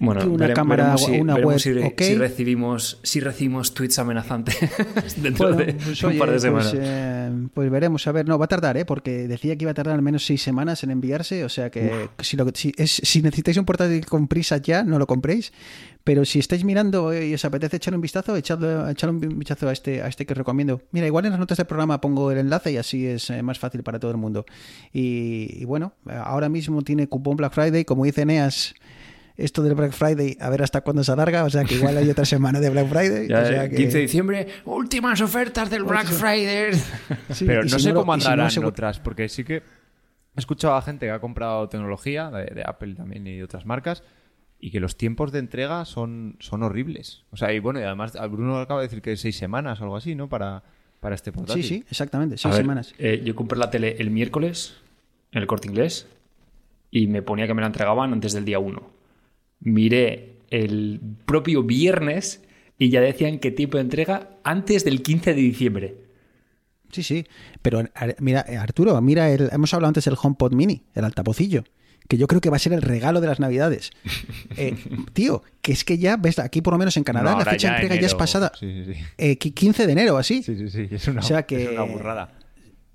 Bueno, 0.00 0.24
una 0.26 0.46
vere- 0.48 0.54
cámara, 0.54 0.98
si, 0.98 1.12
una 1.20 1.36
web, 1.36 1.56
si, 1.60 1.70
ok. 1.72 2.02
si 2.02 2.14
recibimos, 2.16 2.98
si 3.04 3.20
recibimos 3.20 3.74
tweets 3.74 4.00
amenazantes 4.00 4.56
dentro 5.16 5.52
Bueno, 5.54 5.64
de 5.64 5.74
pues, 5.74 6.02
un 6.02 6.08
oye, 6.10 6.18
par 6.18 6.28
de 6.30 6.32
pues, 6.32 6.42
semanas. 6.42 6.74
eh, 6.76 7.30
pues 7.54 7.70
veremos, 7.70 8.04
a 8.08 8.10
ver, 8.12 8.26
no, 8.26 8.36
va 8.36 8.46
a 8.46 8.48
tardar, 8.48 8.76
¿eh? 8.76 8.84
porque 8.84 9.28
decía 9.28 9.54
que 9.56 9.62
iba 9.64 9.70
a 9.70 9.74
tardar 9.74 9.94
al 9.94 10.02
menos 10.02 10.26
seis 10.26 10.42
semanas 10.42 10.82
en 10.82 10.90
enviarse, 10.90 11.44
o 11.44 11.48
sea 11.48 11.70
que 11.70 12.08
si, 12.18 12.36
lo, 12.36 12.44
si, 12.54 12.72
es- 12.76 13.00
si 13.04 13.22
necesitáis 13.22 13.56
un 13.56 13.64
portátil 13.64 14.04
con 14.06 14.26
prisa 14.26 14.56
ya, 14.56 14.82
no 14.82 14.98
lo 14.98 15.06
compréis, 15.06 15.52
pero 16.02 16.24
si 16.24 16.40
estáis 16.40 16.64
mirando 16.64 17.12
eh, 17.12 17.28
y 17.28 17.34
os 17.34 17.44
apetece 17.44 17.76
echar 17.76 17.94
un 17.94 18.00
vistazo, 18.00 18.36
echadle, 18.36 18.90
echadle 18.90 19.28
un 19.28 19.38
vistazo 19.38 19.68
a 19.68 19.72
este, 19.72 20.02
a 20.02 20.08
este 20.08 20.26
que 20.26 20.32
os 20.32 20.38
recomiendo. 20.38 20.82
Mira, 20.90 21.06
igual 21.06 21.24
en 21.26 21.30
las 21.30 21.38
notas 21.40 21.56
del 21.58 21.66
programa 21.68 22.00
pongo 22.00 22.32
el 22.32 22.38
enlace 22.38 22.72
y 22.72 22.78
así 22.78 23.06
es 23.06 23.30
eh, 23.30 23.42
más 23.44 23.60
fácil 23.60 23.84
para 23.84 24.00
todo 24.00 24.10
el 24.10 24.16
mundo. 24.16 24.44
Y, 24.92 25.50
y 25.60 25.64
bueno, 25.66 25.92
ahora 26.06 26.48
mismo 26.48 26.82
tiene 26.82 27.06
cupón 27.06 27.36
Black 27.36 27.52
Friday, 27.54 27.84
como 27.84 28.04
dice 28.04 28.22
Eneas. 28.22 28.74
Esto 29.36 29.62
del 29.62 29.74
Black 29.74 29.90
Friday, 29.92 30.36
a 30.40 30.48
ver 30.48 30.62
hasta 30.62 30.82
cuándo 30.82 31.02
se 31.02 31.10
alarga, 31.10 31.42
o 31.44 31.50
sea 31.50 31.64
que 31.64 31.74
igual 31.74 31.96
hay 31.96 32.08
otra 32.08 32.24
semana 32.24 32.60
de 32.60 32.70
Black 32.70 32.86
Friday. 32.88 33.26
Ya, 33.28 33.40
o 33.42 33.44
sea 33.46 33.68
que- 33.68 33.76
15 33.76 33.96
de 33.96 34.02
diciembre, 34.02 34.46
últimas 34.64 35.20
ofertas 35.20 35.68
del 35.70 35.82
Black 35.82 36.06
Friday. 36.06 36.72
Sí, 37.30 37.44
Pero 37.44 37.64
no 37.64 37.68
si 37.68 37.80
sé 37.80 37.92
cómo 37.94 38.14
si 38.14 38.24
no, 38.24 38.30
andarán 38.30 38.50
seguro- 38.50 38.68
otras, 38.68 39.00
porque 39.00 39.28
sí 39.28 39.42
que 39.42 39.56
he 39.56 39.62
escuchado 40.40 40.74
a 40.76 40.82
gente 40.82 41.06
que 41.06 41.10
ha 41.10 41.18
comprado 41.20 41.68
tecnología 41.68 42.30
de, 42.30 42.44
de 42.54 42.62
Apple 42.64 42.94
también 42.94 43.26
y 43.26 43.36
de 43.38 43.42
otras 43.44 43.66
marcas 43.66 44.04
y 44.60 44.70
que 44.70 44.78
los 44.80 44.96
tiempos 44.96 45.32
de 45.32 45.40
entrega 45.40 45.84
son, 45.84 46.36
son 46.38 46.62
horribles. 46.62 47.24
O 47.32 47.36
sea, 47.36 47.52
y 47.52 47.58
bueno, 47.58 47.80
y 47.80 47.82
además 47.82 48.12
Bruno 48.30 48.58
acaba 48.58 48.80
de 48.80 48.86
decir 48.86 49.02
que 49.02 49.16
seis 49.16 49.36
semanas 49.36 49.80
o 49.80 49.84
algo 49.84 49.96
así, 49.96 50.14
¿no? 50.14 50.28
Para, 50.28 50.62
para 51.00 51.16
este 51.16 51.32
portátil. 51.32 51.62
Sí, 51.64 51.68
sí, 51.80 51.84
exactamente, 51.90 52.36
A 52.36 52.38
seis 52.38 52.54
ver, 52.54 52.62
semanas. 52.62 52.94
eh, 52.98 53.20
yo 53.24 53.34
compré 53.34 53.58
la 53.58 53.68
tele 53.70 53.96
el 53.98 54.10
miércoles 54.10 54.76
en 55.32 55.40
el 55.42 55.46
corte 55.48 55.66
inglés 55.68 56.06
y 56.92 57.08
me 57.08 57.20
ponía 57.20 57.46
que 57.48 57.54
me 57.54 57.60
la 57.60 57.66
entregaban 57.66 58.12
antes 58.12 58.32
del 58.32 58.44
día 58.44 58.58
1. 58.60 58.93
Miré 59.64 60.36
el 60.50 61.00
propio 61.26 61.62
viernes 61.62 62.42
y 62.78 62.90
ya 62.90 63.00
decían 63.00 63.38
que 63.38 63.50
tiempo 63.50 63.76
de 63.78 63.82
entrega 63.82 64.30
antes 64.44 64.84
del 64.84 65.02
15 65.02 65.34
de 65.34 65.40
diciembre. 65.40 65.94
Sí, 66.92 67.02
sí. 67.02 67.26
Pero 67.62 67.82
mira, 68.20 68.44
eh, 68.48 68.56
Arturo, 68.56 69.00
mira, 69.00 69.30
el, 69.30 69.48
hemos 69.52 69.74
hablado 69.74 69.88
antes 69.88 70.04
del 70.04 70.14
HomePod 70.20 70.52
Mini, 70.54 70.82
el 70.94 71.04
altapocillo, 71.04 71.64
que 72.08 72.16
yo 72.16 72.26
creo 72.28 72.40
que 72.40 72.50
va 72.50 72.56
a 72.56 72.60
ser 72.60 72.72
el 72.72 72.82
regalo 72.82 73.20
de 73.20 73.26
las 73.26 73.40
Navidades. 73.40 73.90
Eh, 74.56 74.76
tío, 75.12 75.42
que 75.62 75.72
es 75.72 75.82
que 75.84 75.98
ya, 75.98 76.16
ves, 76.16 76.38
aquí 76.38 76.60
por 76.62 76.72
lo 76.74 76.78
menos 76.78 76.96
en 76.96 77.02
Canadá 77.02 77.32
No, 77.32 77.38
la 77.38 77.44
fecha 77.46 77.70
de 77.70 77.74
entrega 77.82 78.00
ya 78.00 78.06
es 78.06 78.14
pasada. 78.14 78.52
Sí, 78.60 78.84
sí, 78.84 78.94
sí. 78.94 79.00
Eh, 79.18 79.36
qui- 79.38 79.52
15 79.52 79.86
de 79.86 79.92
enero, 79.92 80.16
así. 80.16 80.44
Sí, 80.44 80.56
sí, 80.56 80.68
sí. 80.70 80.86
Es 80.94 81.08
una, 81.08 81.20
O 81.20 81.22
sea 81.24 81.42
que- 81.44 81.64
es 81.64 81.70
una 81.70 81.82
burrada. 81.82 82.30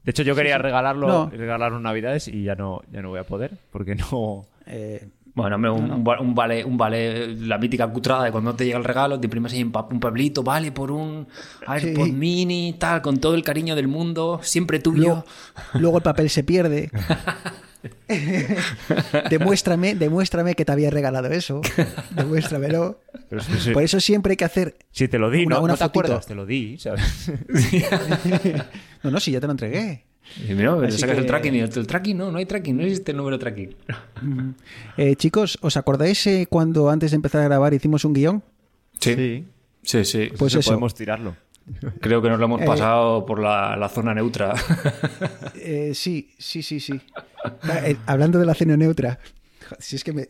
De 0.05 0.11
hecho, 0.11 0.23
yo 0.23 0.33
quería 0.35 0.57
regalarlo, 0.57 1.07
No. 1.07 1.29
regalarlo 1.29 1.77
en 1.77 1.83
Navidades 1.83 2.29
y 2.29 2.43
ya 2.43 2.55
no, 2.55 2.81
ya 2.93 3.01
no 3.01 3.09
voy 3.09 3.19
a 3.19 3.25
poder, 3.25 3.57
porque 3.71 3.95
no. 3.95 4.45
Eh, 4.67 5.05
Bueno, 5.41 5.55
hombre, 5.55 5.71
un, 5.71 5.91
un 5.91 6.03
va- 6.03 6.19
un 6.19 6.35
vale, 6.35 6.63
un 6.65 6.77
vale, 6.77 7.35
la 7.35 7.57
mítica 7.57 7.87
cutrada 7.87 8.25
de 8.25 8.31
cuando 8.31 8.53
te 8.55 8.65
llega 8.65 8.77
el 8.77 8.83
regalo, 8.83 9.19
te 9.19 9.25
imprimes 9.27 9.53
ahí 9.53 9.63
un, 9.63 9.71
pa- 9.71 9.87
un 9.89 9.99
pablito, 9.99 10.43
vale, 10.43 10.71
por 10.71 10.91
un 10.91 11.27
AirPod 11.67 12.05
Sí. 12.05 12.11
mini, 12.11 12.75
tal, 12.79 13.01
con 13.01 13.17
todo 13.19 13.35
el 13.35 13.43
cariño 13.43 13.75
del 13.75 13.87
mundo, 13.87 14.39
siempre 14.43 14.79
tuyo. 14.79 15.01
luego, 15.03 15.25
luego 15.73 15.97
el 15.97 16.03
papel 16.03 16.29
se 16.29 16.43
pierde. 16.43 16.89
demuéstrame, 19.29 19.95
demuéstrame 19.95 20.53
que 20.55 20.65
te 20.65 20.71
había 20.71 20.89
regalado 20.89 21.27
eso. 21.29 21.61
Demuéstramelo. 22.11 22.99
Pero 23.29 23.41
si, 23.41 23.53
si- 23.59 23.71
Por 23.71 23.83
eso 23.83 23.99
siempre 23.99 24.31
hay 24.33 24.37
que 24.37 24.45
hacer. 24.45 24.77
si 24.91 25.07
te 25.07 25.17
lo 25.19 25.29
di, 25.29 25.45
una- 25.45 25.57
¿no? 25.57 25.63
una 25.63 25.73
¿No 25.73 25.77
te 25.77 25.83
acuerdas? 25.83 26.25
Te 26.25 26.35
lo 26.35 26.45
di, 26.45 26.77
¿sabes? 26.77 27.31
No, 29.03 29.11
no, 29.11 29.19
si 29.21 29.31
ya 29.31 29.39
te 29.39 29.45
lo 29.47 29.53
entregué. 29.53 30.03
Y 30.47 30.53
mira, 30.53 30.75
le 30.77 30.91
sacas 30.91 31.17
el 31.17 31.25
tracking 31.25 31.55
y 31.55 31.59
el, 31.59 31.69
el 31.75 31.87
tracking 31.87 32.17
no, 32.17 32.31
no 32.31 32.37
hay 32.37 32.45
tracking, 32.45 32.77
no 32.77 32.83
existe 32.83 33.11
el 33.11 33.17
número 33.17 33.37
de 33.37 33.41
tracking. 33.41 33.75
Eh, 34.97 35.15
chicos, 35.15 35.57
¿os 35.61 35.75
acordáis 35.77 36.25
eh, 36.27 36.47
cuando 36.49 36.89
antes 36.89 37.11
de 37.11 37.15
empezar 37.15 37.41
a 37.41 37.45
grabar 37.45 37.73
hicimos 37.73 38.05
un 38.05 38.13
guion? 38.13 38.43
Sí, 38.99 39.45
sí, 39.83 40.05
sí. 40.05 40.29
Pues 40.37 40.53
Eso 40.53 40.59
eso. 40.59 40.69
podemos 40.71 40.93
tirarlo. 40.93 41.35
Creo 42.01 42.21
que 42.21 42.29
nos 42.29 42.39
lo 42.39 42.45
hemos 42.45 42.61
Eh, 42.61 42.65
pasado 42.65 43.25
por 43.25 43.39
la, 43.39 43.75
la 43.75 43.89
zona 43.89 44.13
neutra. 44.13 44.53
Eh, 45.55 45.91
sí, 45.93 46.31
sí, 46.37 46.63
sí, 46.63 46.79
sí. 46.79 46.99
Hablando 48.05 48.39
de 48.39 48.45
la 48.45 48.53
cena 48.55 48.75
neutra, 48.77 49.19
si 49.77 49.95
es 49.95 50.03
que 50.03 50.13
me... 50.13 50.27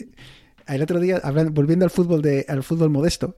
el 0.68 0.82
otro 0.82 1.00
día, 1.00 1.20
hablando- 1.24 1.52
volviendo 1.54 1.86
al 1.86 1.92
fútbol 1.92 2.22
de, 2.22 2.46
al 2.50 2.64
fútbol 2.64 2.90
modesto, 2.90 3.38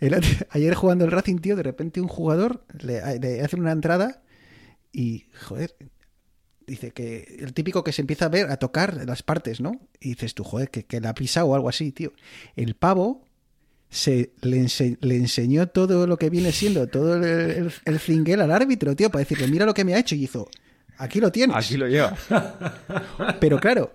el 0.00 0.14
ayer 0.50 0.74
jugando 0.74 1.04
el 1.04 1.10
Racing, 1.10 1.38
tío, 1.38 1.56
de 1.56 1.62
repente 1.64 2.00
un 2.00 2.08
jugador 2.08 2.64
le, 2.80 3.18
le 3.18 3.40
hace 3.40 3.56
una 3.56 3.72
entrada 3.72 4.22
y, 4.92 5.26
joder, 5.46 5.74
dice 6.66 6.90
que 6.92 7.36
el 7.40 7.52
típico 7.54 7.82
que 7.82 7.92
se 7.92 8.02
empieza 8.02 8.26
a 8.26 8.28
ver, 8.28 8.50
a 8.50 8.56
tocar 8.58 9.04
las 9.06 9.22
partes, 9.22 9.60
¿no? 9.60 9.80
Y 10.00 10.10
dices 10.10 10.34
tú, 10.34 10.44
joder, 10.44 10.70
que, 10.70 10.84
que 10.84 11.00
la 11.00 11.10
ha 11.10 11.14
pisado 11.14 11.46
o 11.48 11.54
algo 11.54 11.68
así, 11.68 11.92
tío. 11.92 12.12
El 12.56 12.74
pavo 12.74 13.24
se 13.88 14.32
le, 14.42 14.58
ense- 14.62 14.98
le 15.00 15.16
enseñó 15.16 15.68
todo 15.68 16.06
lo 16.06 16.16
que 16.18 16.30
viene 16.30 16.52
siendo, 16.52 16.86
todo 16.86 17.16
el, 17.16 17.24
el, 17.24 17.72
el 17.84 17.98
cinguel 17.98 18.40
al 18.40 18.50
árbitro, 18.52 18.94
tío, 18.96 19.10
para 19.10 19.20
decirle, 19.20 19.48
mira 19.48 19.66
lo 19.66 19.74
que 19.74 19.84
me 19.84 19.94
ha 19.94 19.98
hecho. 19.98 20.14
Y 20.14 20.24
hizo, 20.24 20.48
aquí 20.98 21.20
lo 21.20 21.30
tienes. 21.32 21.56
Aquí 21.56 21.76
lo 21.76 21.88
lleva. 21.88 22.16
Pero 23.40 23.58
claro, 23.58 23.92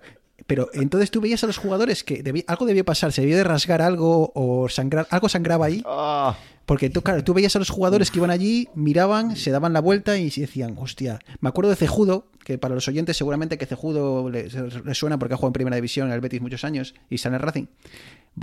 pero 0.48 0.68
entonces 0.72 1.12
tú 1.12 1.20
veías 1.20 1.44
a 1.44 1.46
los 1.46 1.58
jugadores 1.58 2.02
que 2.02 2.24
debí- 2.24 2.42
algo 2.48 2.66
debió 2.66 2.84
pasar, 2.84 3.12
se 3.12 3.20
debió 3.20 3.36
de 3.36 3.44
rasgar 3.44 3.80
algo 3.82 4.32
o 4.34 4.68
sangrar, 4.68 5.06
algo 5.10 5.28
sangraba 5.28 5.66
ahí. 5.66 5.82
Ah, 5.86 6.36
Porque 6.66 6.90
tú, 6.90 7.00
claro, 7.02 7.22
tú 7.22 7.32
veías 7.34 7.54
a 7.54 7.58
los 7.60 7.70
jugadores 7.70 8.10
que 8.10 8.18
iban 8.18 8.30
allí, 8.30 8.68
miraban, 8.74 9.36
se 9.36 9.50
daban 9.50 9.72
la 9.72 9.80
vuelta 9.80 10.18
y 10.18 10.28
decían, 10.30 10.74
hostia. 10.76 11.18
Me 11.40 11.48
acuerdo 11.48 11.70
de 11.70 11.76
Cejudo, 11.76 12.26
que 12.44 12.58
para 12.58 12.74
los 12.74 12.88
oyentes 12.88 13.16
seguramente 13.16 13.56
que 13.56 13.64
Cejudo 13.66 14.28
le, 14.28 14.48
le 14.48 14.94
suena 14.94 15.18
porque 15.18 15.34
ha 15.34 15.36
jugado 15.36 15.50
en 15.50 15.52
primera 15.54 15.76
división 15.76 16.08
en 16.08 16.14
el 16.14 16.20
Betis 16.20 16.40
muchos 16.42 16.64
años 16.64 16.94
y 17.08 17.14
está 17.14 17.28
en 17.28 17.38
Racing. 17.38 17.66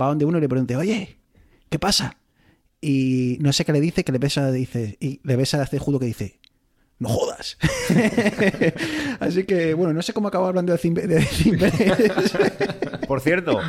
Va 0.00 0.06
donde 0.06 0.24
uno 0.24 0.38
y 0.38 0.40
le 0.40 0.48
pregunta, 0.48 0.78
oye, 0.78 1.18
¿qué 1.70 1.78
pasa? 1.78 2.16
Y 2.80 3.38
no 3.40 3.52
sé 3.52 3.64
qué 3.64 3.72
le 3.72 3.80
dice, 3.80 4.04
que 4.04 4.12
le 4.12 4.18
besa, 4.18 4.50
dice, 4.52 4.96
y 5.00 5.20
le 5.24 5.36
besa 5.36 5.60
a 5.62 5.66
Cejudo 5.66 5.98
que 5.98 6.06
dice, 6.06 6.38
no 6.98 7.08
jodas. 7.08 7.58
Así 9.20 9.44
que, 9.44 9.74
bueno, 9.74 9.92
no 9.92 10.02
sé 10.02 10.12
cómo 10.12 10.28
acabo 10.28 10.46
hablando 10.46 10.72
de, 10.72 10.78
Cimberes. 10.78 11.28
por 13.08 13.20
cierto, 13.20 13.60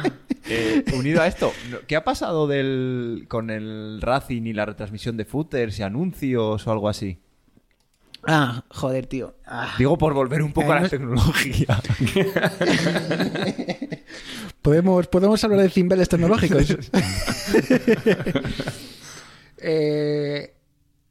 eh, 0.46 0.84
unido 0.94 1.22
a 1.22 1.28
esto, 1.28 1.52
¿no- 1.70 1.80
¿qué 1.88 1.96
ha 1.96 2.04
pasado 2.04 2.48
del, 2.48 3.26
con 3.28 3.50
el 3.50 4.00
Racing 4.02 4.44
y 4.44 4.54
la 4.54 4.66
retransmisión 4.66 5.18
de 5.18 5.26
footers 5.26 5.78
y 5.80 5.84
anuncios 5.84 6.66
o 6.66 6.72
algo 6.72 6.88
así? 6.90 7.20
ah, 8.30 8.64
joder, 8.70 9.06
tío. 9.06 9.36
Ah. 9.46 9.74
Digo 9.78 9.98
por 9.98 10.14
volver 10.14 10.42
un 10.42 10.52
poco 10.52 10.70
Eh, 10.70 10.72
a 10.72 10.76
la 10.76 10.82
no- 10.82 10.90
tecnología. 10.90 11.66
¿Podemos, 14.62 15.08
podemos 15.08 15.42
hablar 15.44 15.62
de 15.62 15.70
cimbeles 15.70 16.10
tecnológicos. 16.10 16.76
Eh, 19.60 20.54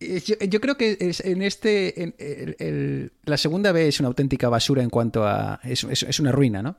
yo, 0.01 0.37
yo 0.49 0.61
creo 0.61 0.77
que 0.77 0.97
es- 1.01 1.21
en 1.21 1.43
este 1.43 2.03
en- 2.03 2.15
el- 2.19 2.57
el- 2.59 3.13
la 3.25 3.37
segunda 3.37 3.73
vez 3.73 3.89
es 3.89 4.01
una 4.01 4.09
auténtica 4.09 4.49
basura 4.49 4.83
en 4.83 4.91
cuanto 4.91 5.25
a 5.27 5.61
es, 5.65 5.85
es- 5.85 6.03
es 6.03 6.21
una 6.21 6.33
ruina, 6.33 6.63
¿no? 6.63 6.79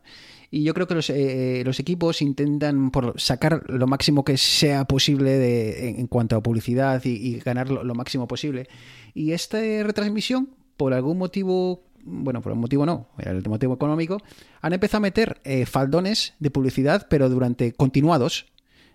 Y 0.50 0.64
yo 0.64 0.74
creo 0.74 0.88
que 0.88 0.96
los, 0.96 1.10
eh, 1.10 1.62
los 1.66 1.78
equipos 1.82 2.22
intentan 2.22 2.90
por 2.92 3.20
sacar 3.20 3.64
lo 3.70 3.86
máximo 3.86 4.24
que 4.24 4.38
sea 4.38 4.86
posible 4.86 5.32
de, 5.32 5.90
en, 5.90 6.00
en 6.00 6.08
cuanto 6.08 6.38
a 6.38 6.42
publicidad 6.44 7.04
y, 7.04 7.10
y 7.10 7.40
ganar 7.40 7.70
lo, 7.70 7.84
lo 7.84 7.94
máximo 7.96 8.30
posible. 8.30 8.68
Y 9.14 9.34
esta 9.34 9.58
retransmisión, 9.60 10.50
por 10.78 10.94
algún 10.94 11.18
motivo, 11.18 11.84
bueno, 12.02 12.42
por 12.42 12.54
un 12.54 12.60
motivo 12.60 12.86
no, 12.86 13.10
el 13.18 13.44
motivo 13.50 13.74
económico, 13.74 14.22
han 14.62 14.72
empezado 14.72 15.00
a 15.00 15.02
meter 15.02 15.42
eh, 15.44 15.66
faldones 15.66 16.34
de 16.40 16.50
publicidad, 16.50 17.08
pero 17.10 17.28
durante 17.28 17.74
continuados. 17.74 18.46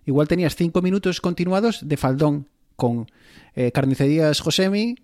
Igual 0.07 0.29
tenías 0.29 0.57
cinco 0.57 0.81
minutos 0.81 1.21
continuados 1.21 1.87
de 1.87 1.97
faldón 1.99 2.49
con 2.83 3.07
eh, 3.55 3.71
carnicerías 3.71 4.41
Josemi. 4.41 4.97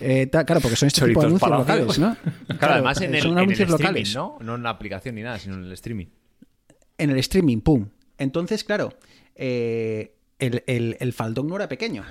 eh, 0.00 0.28
claro, 0.30 0.60
porque 0.62 0.76
son 0.76 0.86
este 0.86 1.06
tipo 1.06 1.20
de 1.20 1.28
Choritos 1.28 1.42
anuncios 1.42 1.78
locales, 1.98 1.98
¿no? 1.98 2.16
Claro, 2.58 2.74
además 2.74 3.00
en 3.02 3.14
el, 3.14 3.20
son 3.22 3.32
en 3.32 3.36
el 3.38 3.42
anuncios 3.44 3.68
streaming, 3.68 3.84
locales. 3.84 4.14
¿no? 4.14 4.38
No 4.40 4.54
en 4.54 4.62
la 4.62 4.70
aplicación 4.70 5.14
ni 5.16 5.22
nada, 5.22 5.38
sino 5.38 5.54
en 5.56 5.64
el 5.64 5.72
streaming. 5.72 6.06
En 6.96 7.10
el 7.10 7.18
streaming, 7.18 7.58
pum. 7.60 7.88
Entonces, 8.16 8.64
claro, 8.64 8.94
eh, 9.34 10.14
el, 10.38 10.62
el- 10.66 10.96
el 11.00 11.12
faldón 11.12 11.48
no 11.48 11.56
era 11.56 11.68
pequeño. 11.68 12.04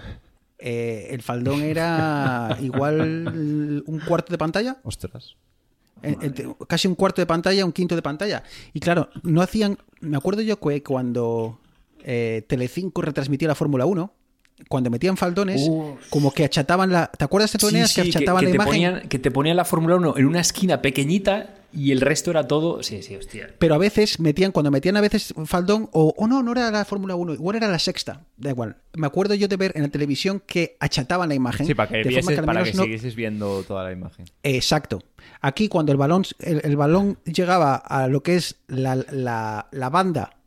Eh, 0.60 1.08
el 1.12 1.22
faldón 1.24 1.62
era 1.62 2.56
igual 2.62 3.84
un 3.88 4.00
cuarto 4.08 4.32
de 4.32 4.38
pantalla. 4.38 4.78
Ostras. 4.84 5.36
Eh, 6.04 6.16
eh, 6.22 6.48
casi 6.68 6.88
un 6.88 6.96
cuarto 6.96 7.22
de 7.22 7.26
pantalla, 7.26 7.66
un 7.66 7.72
quinto 7.72 7.96
de 7.96 8.02
pantalla. 8.02 8.44
Y 8.74 8.80
claro, 8.80 9.10
no 9.24 9.42
hacían. 9.42 9.78
Me 10.02 10.18
acuerdo 10.18 10.42
yo 10.44 10.60
que 10.60 10.84
cuando 10.84 11.60
Telecinco 12.04 13.02
retransmitía 13.02 13.48
la 13.48 13.56
Fórmula 13.56 13.86
1, 13.86 14.14
cuando 14.68 14.90
metían 14.90 15.18
faldones, 15.18 15.70
como 16.10 16.32
que 16.32 16.44
achataban 16.46 16.92
la. 16.92 17.08
¿Te 17.08 17.26
acuerdas 17.26 17.54
de 17.54 17.60
Sí, 17.60 17.68
Eneas, 17.70 17.92
sí, 17.92 18.02
que 18.04 18.10
achataban 18.10 18.44
la 18.44 18.50
imagen? 18.52 18.72
ponían, 18.72 19.02
que 19.10 19.20
te 19.20 19.32
ponían 19.32 19.58
la 19.58 19.66
Fórmula 19.66 19.96
1 19.96 20.16
en 20.18 20.26
una 20.26 20.42
esquina 20.42 20.82
pequeñita 20.82 21.56
y 21.72 21.92
el 21.92 22.02
resto 22.02 22.32
era 22.32 22.48
todo. 22.48 22.82
Sí, 22.84 23.02
sí, 23.04 23.16
hostia. 23.16 23.54
Pero 23.60 23.76
a 23.76 23.78
veces 23.78 24.20
metían, 24.20 24.52
cuando 24.52 24.70
metían 24.72 24.98
a 24.98 25.02
veces 25.02 25.34
faldón, 25.46 25.88
o, 25.94 26.14
o 26.18 26.28
no, 26.28 26.42
no 26.44 26.52
era 26.52 26.70
la 26.72 26.84
Fórmula 26.86 27.16
1, 27.16 27.34
igual 27.36 27.56
era 27.58 27.68
la 27.68 27.80
sexta, 27.80 28.22
da 28.38 28.50
igual. 28.50 28.78
Me 28.94 29.08
acuerdo 29.08 29.34
yo 29.36 29.48
de 29.48 29.56
ver 29.56 29.72
en 29.76 29.84
la 29.84 29.88
televisión 29.90 30.42
que 30.46 30.76
achataban 30.80 31.30
la 31.30 31.36
imagen. 31.36 31.66
Sí, 31.68 31.74
para 31.76 31.90
que, 31.90 31.98
de 31.98 32.04
forma 32.04 32.20
vieses, 32.30 32.46
para 32.46 32.64
que 32.64 32.74
no- 32.74 32.84
siguieses 32.84 33.16
viendo 33.16 33.64
toda 33.64 33.84
la 33.86 33.92
imagen. 33.92 34.26
Exacto. 34.44 35.04
Aquí 35.42 35.68
cuando 35.68 35.92
el 35.92 35.98
balón, 35.98 36.24
el, 36.40 36.62
el 36.64 36.76
balón 36.76 37.18
llegaba 37.26 37.76
a 37.76 38.08
lo 38.08 38.24
que 38.24 38.36
es 38.36 38.58
la, 38.68 38.96
la- 38.96 39.68
la 39.72 39.90
banda 39.90 40.38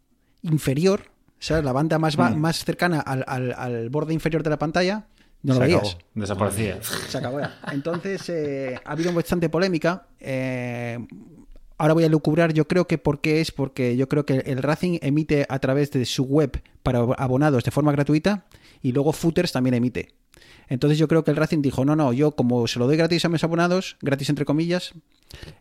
inferior, 0.43 1.03
¿sabes? 1.43 1.65
La 1.65 1.73
banda 1.73 1.99
más, 1.99 2.17
ba- 2.17 2.31
más 2.31 2.65
cercana 2.65 3.01
al, 3.01 3.25
al- 3.27 3.53
al 3.57 3.91
borde 3.91 4.15
inferior 4.15 4.43
de 4.43 4.51
la 4.51 4.59
pantalla, 4.59 5.07
no 5.43 5.55
lo 5.55 5.61
Se 5.61 5.67
veías. 5.67 5.81
acabó, 5.97 5.99
Desaparecía. 6.15 6.79
Se 6.83 7.19
acabó 7.19 7.41
ya. 7.41 7.59
Entonces, 7.73 8.29
eh, 8.29 8.79
ha 8.85 8.93
habido 8.93 9.13
bastante 9.13 9.49
polémica. 9.49 10.07
eh, 10.21 10.99
ahora 11.79 11.95
voy 11.95 12.05
a 12.05 12.09
lucubrar, 12.09 12.53
yo 12.53 12.69
creo 12.69 12.87
que 12.87 12.97
por 12.97 13.21
qué 13.21 13.41
es, 13.41 13.51
porque 13.51 13.97
yo 13.97 14.09
creo 14.09 14.25
que 14.25 14.35
el 14.47 14.63
Racing 14.63 14.99
emite 15.03 15.47
a 15.49 15.59
través 15.59 15.91
de 15.91 16.05
su 16.05 16.23
web 16.25 16.63
para 16.85 17.01
abonados 17.01 17.65
de 17.65 17.73
forma 17.73 17.91
gratuita 17.91 18.45
y 18.83 18.93
luego 18.93 19.13
Footers 19.13 19.51
también 19.51 19.75
emite. 19.75 20.15
Entonces 20.69 20.97
yo 20.97 21.09
creo 21.09 21.25
que 21.25 21.33
el 21.33 21.37
Racing 21.37 21.61
dijo, 21.61 21.85
no, 21.85 21.97
no, 21.97 22.13
yo 22.13 22.37
como 22.37 22.69
se 22.69 22.79
lo 22.79 22.87
doy 22.87 22.97
gratis 22.97 23.25
a 23.25 23.29
mis 23.29 23.43
abonados, 23.43 23.97
gratis 24.01 24.29
entre 24.31 24.45
comillas, 24.45 24.93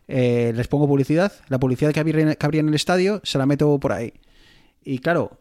eh, 0.06 0.52
les 0.54 0.68
pongo 0.68 0.86
publicidad, 0.86 1.32
la 1.48 1.58
publicidad 1.58 1.92
que 1.92 1.98
habría, 2.00 2.34
que 2.36 2.46
habría 2.46 2.60
en 2.60 2.68
el 2.68 2.74
estadio 2.74 3.20
se 3.24 3.36
la 3.38 3.44
meto 3.46 3.78
por 3.80 3.92
ahí. 3.92 4.12
Y 4.84 4.98
claro, 5.00 5.40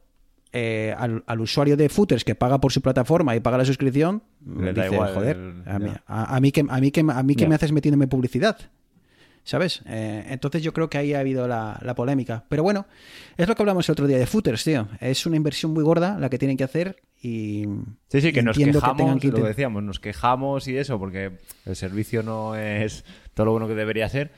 eh, 0.53 0.93
al, 0.97 1.23
al 1.27 1.39
usuario 1.41 1.77
de 1.77 1.87
Footers 1.89 2.23
que 2.23 2.35
paga 2.35 2.59
por 2.59 2.71
su 2.71 2.81
plataforma 2.81 3.35
y 3.35 3.39
paga 3.39 3.57
la 3.57 3.65
suscripción, 3.65 4.21
Le 4.45 4.73
da 4.73 4.83
dice, 4.83 4.95
igual 4.95 5.13
joder, 5.13 5.37
el- 5.37 5.63
a, 5.65 5.79
mí, 5.79 5.91
a- 6.07 6.35
a 6.35 6.39
mí 6.39 6.51
que, 6.51 6.65
a 6.67 6.79
mí 6.79 6.91
que, 6.91 6.99
a 7.01 7.23
mí 7.23 7.35
que 7.35 7.47
me 7.47 7.55
haces 7.55 7.71
metiéndome 7.71 8.07
publicidad. 8.07 8.57
¿Sabes? 9.43 9.81
Eh, 9.87 10.23
entonces 10.29 10.61
yo 10.61 10.71
creo 10.71 10.87
que 10.87 10.99
ahí 10.99 11.15
ha 11.15 11.19
habido 11.19 11.47
la, 11.47 11.79
la 11.81 11.95
polémica. 11.95 12.43
Pero 12.47 12.61
bueno, 12.61 12.85
es 13.37 13.47
lo 13.47 13.55
que 13.55 13.63
hablamos 13.63 13.89
el 13.89 13.93
otro 13.93 14.05
día 14.05 14.19
de 14.19 14.27
Footers, 14.27 14.63
tío. 14.63 14.87
Es 14.99 15.25
una 15.25 15.35
inversión 15.35 15.73
muy 15.73 15.83
gorda 15.83 16.19
la 16.19 16.29
que 16.29 16.37
tienen 16.37 16.57
que 16.57 16.63
hacer 16.63 16.97
y... 17.23 17.65
Sí, 18.09 18.21
sí, 18.21 18.31
que 18.31 18.43
nos 18.43 18.55
quejamos, 18.81 19.19
que 19.19 19.27
lo 19.41 19.47
decíamos, 19.47 19.81
nos 19.83 19.99
quejamos 19.99 20.67
y 20.67 20.77
eso, 20.77 20.99
porque 20.99 21.31
el 21.65 21.75
servicio 21.75 22.21
no 22.21 22.55
es 22.55 23.03
todo 23.33 23.45
lo 23.47 23.51
bueno 23.53 23.67
que 23.67 23.73
debería 23.73 24.07
ser, 24.09 24.31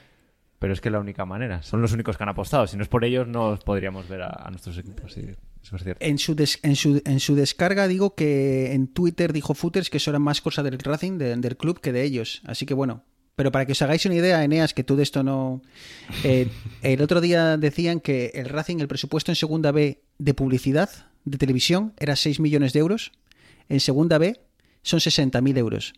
pero 0.57 0.71
es 0.71 0.79
que 0.79 0.87
es 0.87 0.93
la 0.93 0.99
única 1.01 1.25
manera. 1.25 1.63
Son 1.63 1.81
los 1.81 1.91
únicos 1.91 2.15
que 2.15 2.23
han 2.23 2.29
apostado. 2.29 2.65
Si 2.67 2.77
no 2.77 2.83
es 2.83 2.87
por 2.89 3.03
ellos, 3.03 3.27
no 3.27 3.59
podríamos 3.65 4.07
ver 4.07 4.21
a, 4.21 4.29
a 4.29 4.49
nuestros 4.51 4.77
equipos. 4.77 5.11
Sí, 5.11 5.25
eso 5.63 5.75
es 5.77 5.83
cierto. 5.83 6.05
En 6.05 6.17
su, 6.17 6.35
des- 6.35 6.59
en, 6.61 6.75
su, 6.75 7.01
en 7.05 7.19
su 7.19 7.35
descarga 7.35 7.87
digo 7.87 8.13
que 8.15 8.73
en 8.73 8.87
Twitter 8.87 9.33
dijo 9.33 9.53
Footers 9.53 9.89
que 9.89 9.97
eso 9.97 10.09
era 10.11 10.19
más 10.19 10.41
cosa 10.41 10.61
del 10.63 10.77
Racing, 10.77 11.17
de- 11.17 11.35
del 11.37 11.57
club, 11.57 11.79
que 11.81 11.91
de 11.91 12.03
ellos. 12.03 12.41
Así 12.45 12.65
que 12.65 12.73
bueno. 12.73 13.03
Pero 13.35 13.51
para 13.51 13.65
que 13.65 13.71
os 13.71 13.81
hagáis 13.81 14.05
una 14.05 14.13
idea, 14.13 14.43
Eneas, 14.43 14.75
que 14.75 14.83
tú 14.83 14.95
de 14.95 15.01
esto 15.01 15.23
no... 15.23 15.63
eh, 16.23 16.49
el 16.83 17.01
otro 17.01 17.19
día 17.19 17.57
decían 17.57 17.99
que 17.99 18.31
el 18.35 18.45
Racing, 18.47 18.77
el 18.79 18.87
presupuesto 18.87 19.31
en 19.31 19.35
segunda 19.35 19.71
B 19.71 20.03
de 20.19 20.33
publicidad, 20.35 20.89
de 21.25 21.37
televisión, 21.39 21.93
era 21.99 22.15
6 22.15 22.39
millones 22.39 22.73
de 22.73 22.79
euros. 22.81 23.11
En 23.69 23.79
segunda 23.79 24.19
B 24.19 24.39
son 24.83 24.99
60.000 24.99 25.57
euros. 25.57 25.93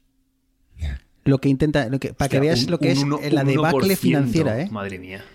Lo 1.25 1.39
que 1.41 1.49
intenta... 1.49 1.89
Lo 1.89 1.99
que, 1.99 2.13
para 2.13 2.29
que 2.29 2.39
veas 2.39 2.63
un- 2.65 2.71
lo 2.71 2.79
que 2.79 2.91
es 2.91 2.99
un 2.99 3.09
la 3.31 3.43
debacle 3.43 3.95
1%, 3.95 3.97
financiera, 3.97 4.61
¿eh? 4.61 4.69
Madre 4.69 4.99
mía. 4.99 5.25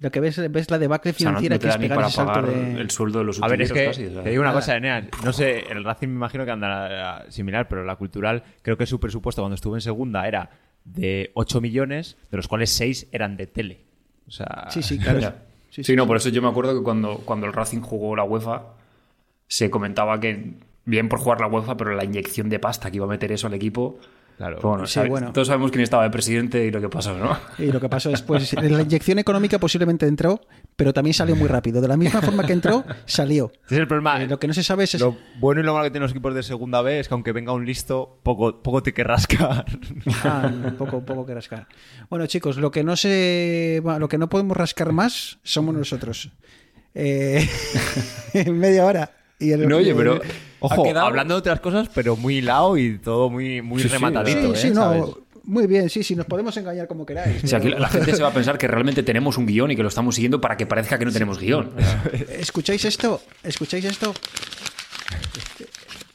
Lo 0.00 0.10
que 0.10 0.20
ves, 0.20 0.50
ves 0.50 0.70
la 0.70 0.78
debacle 0.78 1.12
O 1.12 1.14
sea, 1.14 1.30
no, 1.30 1.38
financiera 1.38 1.56
no 1.56 1.60
que 1.60 1.68
es 1.68 1.76
pegar 1.76 1.96
para 1.96 2.08
ese 2.08 2.16
salto 2.16 2.32
pagar 2.32 2.50
de... 2.50 2.80
el 2.80 2.90
sueldo 2.90 3.20
de 3.20 3.24
los 3.24 3.42
A 3.42 3.48
ver, 3.48 3.62
es 3.62 3.72
que 3.72 3.84
casi, 3.86 4.02
te 4.04 4.28
digo 4.30 4.40
una 4.42 4.50
nada. 4.50 4.60
cosa, 4.60 4.76
Eneas. 4.76 5.04
No 5.24 5.32
sé, 5.32 5.60
el 5.70 5.84
Racing 5.84 6.08
me 6.08 6.14
imagino 6.16 6.44
que 6.44 6.50
andará 6.50 7.24
similar, 7.30 7.68
pero 7.68 7.84
la 7.84 7.96
cultural, 7.96 8.42
creo 8.62 8.76
que 8.76 8.86
su 8.86 8.98
presupuesto 9.00 9.42
cuando 9.42 9.54
estuvo 9.54 9.76
en 9.76 9.80
segunda 9.80 10.26
era 10.26 10.50
de 10.84 11.30
8 11.34 11.60
millones, 11.60 12.16
de 12.30 12.36
los 12.36 12.48
cuales 12.48 12.70
6 12.70 13.08
eran 13.12 13.36
de 13.36 13.46
tele. 13.46 13.84
O 14.26 14.30
sea, 14.30 14.66
Sí, 14.68 14.82
sí, 14.82 14.98
claro. 14.98 15.20
Sí, 15.20 15.28
Sí, 15.70 15.82
sí, 15.82 15.96
no, 15.96 16.06
por 16.06 16.16
eso 16.16 16.28
yo 16.28 16.40
me 16.40 16.46
acuerdo 16.48 16.72
que 16.76 16.84
cuando, 16.84 17.18
cuando 17.24 17.46
el 17.46 17.52
Racing 17.52 17.80
jugó 17.80 18.14
la 18.14 18.22
UEFA, 18.22 18.62
se 19.48 19.70
comentaba 19.70 20.20
que 20.20 20.54
bien 20.84 21.08
por 21.08 21.18
jugar 21.18 21.40
la 21.40 21.48
UEFA, 21.48 21.76
pero 21.76 21.94
la 21.94 22.04
inyección 22.04 22.48
de 22.48 22.60
pasta 22.60 22.90
que 22.90 22.96
iba 22.98 23.06
a 23.06 23.08
meter 23.08 23.32
eso 23.32 23.48
al 23.48 23.54
equipo. 23.54 23.98
Claro. 24.36 24.56
Pero 24.56 24.68
bueno, 24.70 24.86
Sí, 24.86 24.94
sabe- 24.94 25.08
bueno. 25.10 25.32
todos 25.32 25.46
sabemos 25.46 25.70
quién 25.70 25.82
estaba 25.82 26.02
de 26.02 26.10
presidente 26.10 26.64
y 26.66 26.70
lo 26.72 26.80
que 26.80 26.88
pasó, 26.88 27.16
¿no? 27.16 27.38
Y 27.58 27.70
lo 27.70 27.80
que 27.80 27.88
pasó 27.88 28.10
después, 28.10 28.52
la 28.54 28.82
inyección 28.82 29.20
económica 29.20 29.58
posiblemente 29.60 30.06
entró, 30.06 30.40
pero 30.74 30.92
también 30.92 31.14
salió 31.14 31.36
muy 31.36 31.46
rápido. 31.46 31.80
De 31.80 31.86
la 31.86 31.96
misma 31.96 32.20
forma 32.20 32.44
que 32.44 32.52
entró, 32.52 32.84
salió. 33.06 33.52
Es 33.70 33.78
el 33.78 33.86
problema. 33.86 34.20
Eh, 34.22 34.26
lo 34.26 34.40
que 34.40 34.48
no 34.48 34.54
se 34.54 34.64
sabe 34.64 34.84
es... 34.84 34.98
Lo 34.98 35.16
bueno 35.38 35.60
y 35.60 35.64
lo 35.64 35.72
malo 35.72 35.84
que 35.84 35.90
tienen 35.90 36.02
los 36.02 36.10
equipos 36.10 36.34
de 36.34 36.42
segunda 36.42 36.82
B 36.82 36.98
es 36.98 37.06
que 37.08 37.14
aunque 37.14 37.30
venga 37.32 37.52
un 37.52 37.64
listo, 37.64 38.18
poco, 38.24 38.60
poco 38.62 38.82
te 38.82 38.92
que 38.92 39.04
rascar. 39.04 39.66
Ah, 40.24 40.50
poco, 40.78 41.04
poco 41.04 41.24
que 41.26 41.34
rascar. 41.34 41.68
Bueno, 42.10 42.26
chicos, 42.26 42.56
lo 42.56 42.70
que 42.72 42.82
no 42.82 42.96
se, 42.96 43.80
bueno, 43.84 44.00
lo 44.00 44.08
que 44.08 44.18
no 44.18 44.28
podemos 44.28 44.56
rascar 44.56 44.92
más 44.92 45.38
somos 45.44 45.74
nosotros. 45.76 46.30
Eh, 46.94 47.48
en 48.34 48.58
media 48.58 48.84
hora. 48.84 49.10
Y 49.44 49.52
el- 49.52 49.68
No, 49.68 49.76
oye, 49.76 49.94
pero- 49.94 50.20
Ojo, 50.60 50.82
Ha 50.82 50.88
quedado- 50.88 51.06
hablando 51.06 51.34
de 51.34 51.38
otras 51.40 51.60
cosas, 51.60 51.90
pero 51.94 52.16
muy 52.16 52.38
hilado 52.38 52.76
y 52.78 52.98
todo 52.98 53.28
muy, 53.28 53.60
muy 53.60 53.82
Sí, 53.82 53.88
rematadito. 53.88 54.54
Sí, 54.54 54.68
¿eh? 54.68 54.70
sí, 54.70 54.74
¿sabes? 54.74 55.00
no. 55.02 55.18
Muy 55.46 55.66
bien, 55.66 55.90
sí, 55.90 56.02
sí, 56.02 56.16
nos 56.16 56.24
podemos 56.24 56.56
engañar 56.56 56.88
como 56.88 57.04
queráis. 57.04 57.44
O 57.44 57.46
sea, 57.46 57.58
aquí 57.58 57.68
pero- 57.68 57.78
la 57.80 57.88
gente 57.90 58.16
se 58.16 58.22
va 58.22 58.30
a 58.30 58.32
pensar 58.32 58.56
que 58.56 58.66
realmente 58.66 59.02
tenemos 59.02 59.36
un 59.36 59.44
guion 59.44 59.70
y 59.72 59.76
que 59.76 59.82
lo 59.82 59.88
estamos 59.90 60.14
siguiendo 60.14 60.40
para 60.40 60.56
que 60.56 60.64
parezca 60.64 60.98
que 60.98 61.04
no 61.04 61.12
tenemos 61.12 61.38
guion. 61.38 61.70
¿Escucháis 62.30 62.82
esto? 62.86 63.20
¿Escucháis 63.42 63.84
esto? 63.84 64.14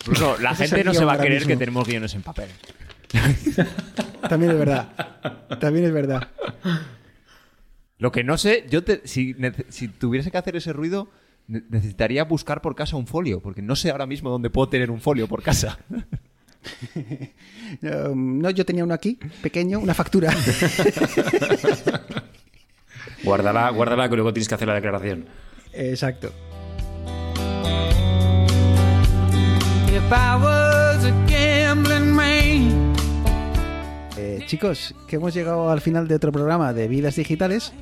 Incluso 0.01 0.37
la 0.39 0.55
gente 0.55 0.83
no 0.83 0.93
se 0.93 1.05
va 1.05 1.13
a 1.13 1.17
creer 1.19 1.45
que 1.45 1.55
tenemos 1.57 1.87
guiones 1.87 2.15
en 2.15 2.23
papel. 2.23 2.49
También 4.29 4.51
es 4.51 4.57
verdad. 4.57 4.89
También 5.59 5.85
es 5.85 5.91
verdad. 5.93 6.27
Lo 7.97 8.11
que 8.11 8.23
no 8.23 8.37
sé, 8.37 8.65
yo 8.69 8.83
te- 8.83 9.01
si, 9.05 9.35
si 9.69 9.87
tuviese 9.89 10.31
que 10.31 10.37
hacer 10.37 10.55
ese 10.55 10.73
ruido, 10.73 11.09
necesitaría 11.49 12.23
buscar 12.23 12.61
por 12.61 12.75
casa 12.75 12.95
un 12.95 13.07
folio, 13.07 13.41
porque 13.41 13.61
no 13.61 13.75
sé 13.75 13.89
ahora 13.89 14.05
mismo 14.05 14.29
dónde 14.29 14.49
puedo 14.49 14.69
tener 14.69 14.91
un 14.91 15.01
folio 15.01 15.27
por 15.27 15.41
casa. 15.41 15.79
Um, 17.81 18.39
no, 18.41 18.49
yo 18.51 18.65
tenía 18.65 18.83
uno 18.83 18.93
aquí, 18.93 19.17
pequeño, 19.41 19.79
una 19.79 19.93
factura. 19.93 20.31
Guárdala, 23.23 23.69
guárdala 23.71 24.09
que 24.09 24.15
luego 24.15 24.31
tienes 24.33 24.47
que 24.47 24.55
hacer 24.55 24.67
la 24.67 24.75
declaración. 24.75 25.25
Exacto. 25.73 26.31
If 29.87 30.11
I 30.11 30.35
was 30.41 31.03
a 31.03 31.11
gambling 31.27 32.11
man, 32.13 32.93
Eh, 34.17 34.43
chicos, 34.45 34.95
que 35.07 35.15
hemos 35.17 35.33
llegado 35.33 35.69
al 35.69 35.81
final 35.81 36.07
de 36.07 36.15
otro 36.15 36.31
programa 36.31 36.73
de 36.73 36.87
Vidas 36.87 37.15
Digitales. 37.15 37.73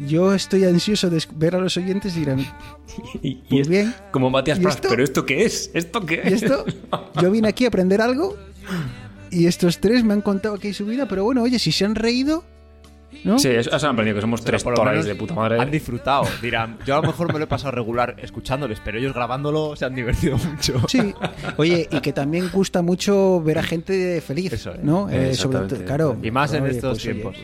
Yo 0.00 0.34
estoy 0.34 0.64
ansioso 0.64 1.08
de 1.08 1.22
ver 1.36 1.54
a 1.54 1.58
los 1.58 1.76
oyentes 1.76 2.16
y 2.16 2.20
dirán, 2.20 2.40
Y, 3.22 3.42
Muy 3.50 3.60
es- 3.60 3.68
bien. 3.68 3.94
Como 4.10 4.28
Matías 4.30 4.58
¿Y 4.58 4.62
Prats, 4.62 4.76
esto? 4.76 4.88
¿pero 4.88 5.04
esto 5.04 5.24
qué 5.26 5.44
es? 5.44 5.70
¿Esto 5.74 6.04
qué 6.04 6.22
¿y 6.24 6.32
es? 6.32 6.42
esto? 6.42 6.64
Yo 7.22 7.30
vine 7.30 7.48
aquí 7.48 7.64
a 7.64 7.68
aprender 7.68 8.00
algo 8.00 8.36
y 9.30 9.46
estos 9.46 9.78
tres 9.80 10.02
me 10.04 10.12
han 10.14 10.20
contado 10.22 10.54
aquí 10.56 10.72
su 10.72 10.86
vida, 10.86 11.06
pero 11.06 11.24
bueno, 11.24 11.42
oye, 11.42 11.58
si 11.58 11.70
se 11.72 11.84
han 11.84 11.94
reído, 11.94 12.44
¿no? 13.24 13.38
Sí, 13.38 13.48
eso 13.48 13.74
eso 13.74 13.86
han 13.86 13.92
aprendido, 13.92 14.16
que 14.16 14.20
somos 14.20 14.40
Pero 14.42 14.58
tres 14.58 14.64
torais 14.64 15.04
de 15.04 15.14
puta 15.14 15.34
madre. 15.34 15.60
Han 15.60 15.70
disfrutado. 15.70 16.24
Dirán, 16.42 16.78
yo 16.84 16.94
a 16.96 17.00
lo 17.00 17.06
mejor 17.06 17.32
me 17.32 17.38
lo 17.38 17.44
he 17.44 17.48
pasado 17.48 17.70
regular 17.72 18.16
escuchándoles, 18.20 18.80
pero 18.84 18.98
ellos 18.98 19.14
grabándolo 19.14 19.76
se 19.76 19.84
han 19.84 19.94
divertido 19.94 20.36
mucho. 20.38 20.80
Sí. 20.88 21.14
Oye, 21.56 21.88
y 21.90 22.00
que 22.00 22.12
también 22.12 22.50
gusta 22.52 22.82
mucho 22.82 23.40
ver 23.42 23.58
a 23.58 23.62
gente 23.62 24.20
feliz, 24.20 24.52
Eso 24.52 24.72
es. 24.74 24.82
¿no? 24.84 25.08
Eh, 25.08 25.34
sobre 25.34 25.60
todo, 25.68 25.84
claro. 25.84 26.16
Y 26.22 26.30
más 26.30 26.52
en 26.52 26.64
Oye, 26.64 26.72
estos 26.72 26.98
pues, 26.98 27.04
oye, 27.04 27.12
tiempos. 27.14 27.36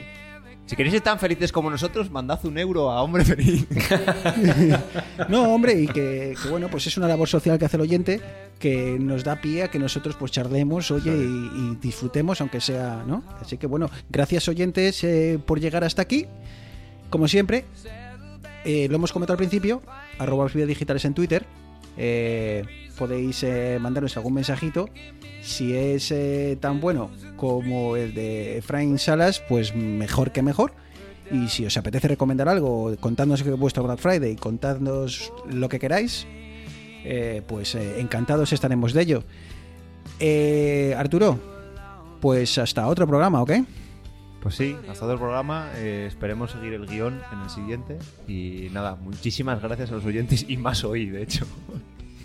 Si 0.70 0.76
queréis 0.76 0.92
ser 0.92 1.00
tan 1.02 1.18
felices 1.18 1.50
como 1.50 1.68
nosotros, 1.68 2.12
mandad 2.12 2.38
un 2.46 2.56
euro 2.56 2.92
a 2.92 3.02
Hombre 3.02 3.24
Feliz. 3.24 3.66
No, 5.28 5.52
hombre, 5.52 5.72
y 5.80 5.88
que, 5.88 6.37
que, 6.40 6.48
bueno, 6.48 6.68
pues 6.68 6.87
es 6.87 6.96
una 6.96 7.09
labor 7.09 7.28
social 7.28 7.59
que 7.59 7.64
hace 7.64 7.76
el 7.76 7.80
oyente 7.80 8.20
que 8.61 8.96
nos 9.00 9.24
da 9.24 9.40
pie 9.40 9.64
a 9.64 9.68
que 9.68 9.80
nosotros 9.80 10.14
pues 10.16 10.30
charlemos, 10.30 10.92
oye, 10.92 11.11
y, 11.11 11.72
y 11.72 11.78
disfrutemos, 11.80 12.40
aunque 12.40 12.61
sea, 12.61 13.02
¿no? 13.04 13.24
Así 13.40 13.59
que 13.59 13.66
bueno, 13.66 13.90
gracias 14.11 14.46
oyentes 14.46 15.02
eh, 15.02 15.40
por 15.44 15.59
llegar 15.59 15.83
hasta 15.83 16.02
aquí. 16.02 16.26
Como 17.11 17.26
siempre, 17.26 17.64
eh, 18.64 18.87
lo 18.88 18.94
hemos 18.94 19.12
comentado 19.12 19.35
al 19.35 19.38
principio, 19.38 19.83
arroba 20.20 20.46
digitales 20.46 21.04
en 21.04 21.14
Twitter. 21.14 21.46
eh, 21.96 22.62
podéis 23.00 23.42
eh, 23.44 23.78
mandarnos 23.80 24.14
algún 24.18 24.34
mensajito. 24.34 24.90
Si 25.40 25.74
es 25.74 26.12
eh, 26.12 26.58
tan 26.60 26.80
bueno 26.80 27.10
como 27.36 27.96
el 27.96 28.12
de 28.12 28.58
Efraín 28.58 28.98
Salas, 28.98 29.42
pues 29.48 29.74
mejor 29.74 30.32
que 30.32 30.42
mejor. 30.42 30.74
Y 31.32 31.48
si 31.48 31.64
os 31.64 31.78
apetece 31.78 32.08
recomendar 32.08 32.50
algo, 32.50 32.94
contadnos 33.00 33.42
que 33.42 33.52
vuestro 33.52 33.84
Black 33.84 34.00
Friday, 34.00 34.36
contadnos 34.36 35.32
lo 35.50 35.70
que 35.70 35.78
queráis, 35.78 36.26
eh, 37.04 37.40
pues 37.46 37.74
eh, 37.74 38.00
encantados 38.00 38.52
estaremos 38.52 38.92
de 38.92 39.02
ello. 39.02 39.24
Arturo, 40.98 41.38
pues 42.20 42.59
hasta 42.59 42.86
otro 42.86 43.07
programa, 43.07 43.40
¿ok? 43.40 43.53
Pues 44.42 44.57
sí, 44.57 44.76
hasta 44.90 45.07
otro 45.07 45.18
programa. 45.18 45.70
esperemos 45.78 46.51
seguir 46.51 46.74
el 46.74 46.86
guion 46.86 47.18
en 47.32 47.40
el 47.40 47.48
siguiente. 47.48 47.98
Y 48.28 48.68
nada, 48.72 48.96
muchísimas 48.96 49.62
gracias 49.62 49.90
a 49.90 49.94
los 49.94 50.05
oyentes 50.05 50.44
y 50.46 50.59
más 50.59 50.84
hoy, 50.84 51.07
de 51.07 51.22
hecho. 51.22 51.46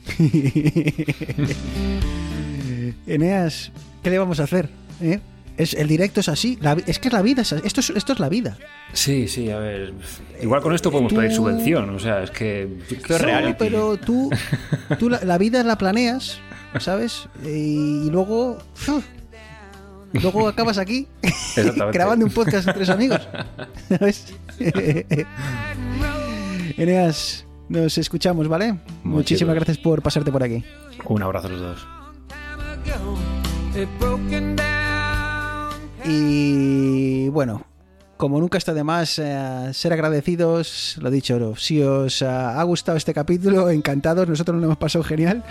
Eneas, 3.08 3.72
¿qué 4.03 4.10
le 4.10 4.20
vamos 4.20 4.39
a 4.39 4.43
hacer? 4.43 4.70
¿Eh? 5.01 5.20
Es, 5.58 5.74
el 5.74 5.88
directo 5.88 6.20
es 6.20 6.28
así, 6.28 6.58
la 6.60 6.74
es 6.86 6.99
que 6.99 7.08
es 7.08 7.14
la 7.14 7.22
vida, 7.22 7.41
es- 7.41 7.53
esto 7.53 7.80
es, 7.80 7.89
esto 7.91 8.12
es 8.14 8.20
la 8.20 8.28
vida. 8.28 8.58
Sí, 8.91 9.28
sí, 9.30 9.49
a 9.49 9.58
ver. 9.60 9.93
Igual 10.41 10.62
con 10.62 10.76
esto 10.76 10.91
podemos 10.91 11.14
tú- 11.14 11.20
pedir 11.20 11.32
subvención, 11.32 11.89
o 11.91 11.99
sea, 11.99 12.24
es 12.24 12.32
que. 12.32 12.68
Esto 12.91 13.16
es 13.16 13.22
No, 13.22 13.26
reality. 13.26 13.56
pero 13.58 13.95
tú, 13.97 14.30
tú 14.99 15.10
la, 15.10 15.22
la 15.24 15.38
vida 15.38 15.64
la 15.64 15.78
planeas, 15.78 16.39
¿sabes? 16.80 17.30
Y, 17.45 18.10
luego, 18.10 18.58
luego 20.12 20.49
acabas 20.49 20.78
aquí 20.78 21.08
grabando 21.93 22.26
un 22.26 22.32
podcast 22.34 22.68
entre 22.68 22.84
tres 22.86 22.89
amigos, 22.89 23.26
¿sabes? 23.88 24.34
Eneas, 26.78 27.45
Nos 27.70 27.97
escuchamos, 27.97 28.47
¿vale? 28.47 28.80
Muchísimas 29.03 29.55
gracias 29.55 29.78
por 29.78 30.01
pasarte 30.01 30.32
por 30.32 30.43
aquí. 30.43 30.63
Un 31.05 31.24
abrazo 31.24 31.47
a 31.47 31.51
los 31.51 31.61
dos. 31.61 31.88
Y 36.05 37.30
bueno, 37.30 37.66
como 38.18 38.39
nunca 38.39 38.57
está 38.57 38.74
de 38.74 38.84
más 38.84 39.20
eh, 39.20 39.70
ser 39.74 39.93
agradecidos, 39.93 40.97
lo 41.01 41.09
dicho, 41.09 41.55
si 41.55 41.82
os 41.82 42.22
eh, 42.22 42.28
ha 42.28 42.61
gustado 42.63 42.97
este 42.97 43.13
capítulo, 43.13 43.70
encantados, 43.72 44.28
nosotros 44.28 44.55
nos 44.55 44.61
lo 44.61 44.68
hemos 44.68 44.78
pasado 44.78 45.03
genial. 45.03 45.43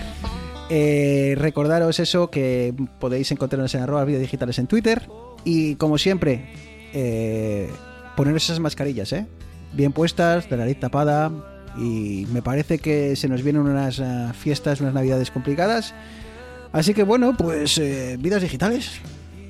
Eh, 0.71 1.35
recordaros 1.37 2.01
eso, 2.01 2.31
que 2.31 2.75
podéis 2.99 3.31
encontrarnos 3.33 3.75
en 3.75 3.83
arroba 3.83 4.05
vídeos 4.05 4.23
digitales 4.23 4.59
en 4.59 4.67
Twitter. 4.67 5.09
Y 5.45 5.75
como 5.77 5.99
siempre, 5.99 6.47
eh, 6.95 7.69
poneros 8.17 8.45
esas 8.45 8.61
mascarillas, 8.61 9.12
¿eh? 9.12 9.27
Bien 9.73 9.93
puestas, 9.93 10.49
de 10.49 10.57
la 10.57 10.65
nariz 10.65 10.81
tapada. 10.81 11.31
Y 11.79 12.27
me 12.33 12.43
parece 12.43 12.79
que 12.79 13.16
se 13.16 13.29
nos 13.29 13.43
vienen 13.43 13.62
unas 13.62 13.99
eh, 13.99 14.33
fiestas, 14.39 14.81
unas 14.81 14.95
navidades 14.95 15.31
complicadas. 15.31 15.95
Así 16.72 16.95
que 16.95 17.03
bueno, 17.03 17.37
pues 17.37 17.79
eh, 17.79 18.16
vidas 18.18 18.43
digitales. 18.43 19.01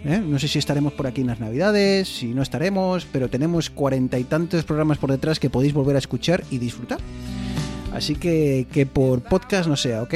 ¿eh? 0.05 0.23
No 0.25 0.39
sé 0.39 0.49
si 0.49 0.59
estaremos 0.59 0.93
por 0.93 1.07
aquí 1.07 1.23
en 1.23 1.29
las 1.29 1.41
navidades, 1.41 2.09
si 2.09 2.35
no 2.35 2.43
estaremos, 2.43 3.07
pero 3.11 3.29
tenemos 3.29 3.71
cuarenta 3.71 4.19
y 4.19 4.25
tantos 4.25 4.65
programas 4.65 4.99
por 4.99 5.11
detrás 5.11 5.41
que 5.41 5.51
podéis 5.51 5.73
volver 5.73 5.97
a 5.97 5.99
escuchar 5.99 6.45
y 6.51 6.59
disfrutar. 6.59 6.99
Así 7.93 8.17
que 8.17 8.67
que 8.73 8.87
por 8.87 9.23
podcast 9.23 9.69
no 9.69 9.77
sea, 9.77 10.03
¿ok? 10.03 10.15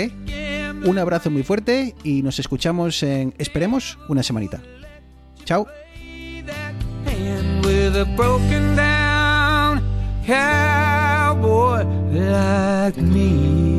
Un 0.85 0.99
abrazo 0.99 1.31
muy 1.31 1.43
fuerte 1.43 1.95
y 2.05 2.23
nos 2.23 2.39
escuchamos 2.39 3.03
en, 3.03 3.35
esperemos, 3.39 3.99
una 4.09 4.23
semanita. 4.23 4.61
Chao. 5.45 5.67
Cowboy 11.41 11.85
like 12.11 12.97
me. 12.97 13.78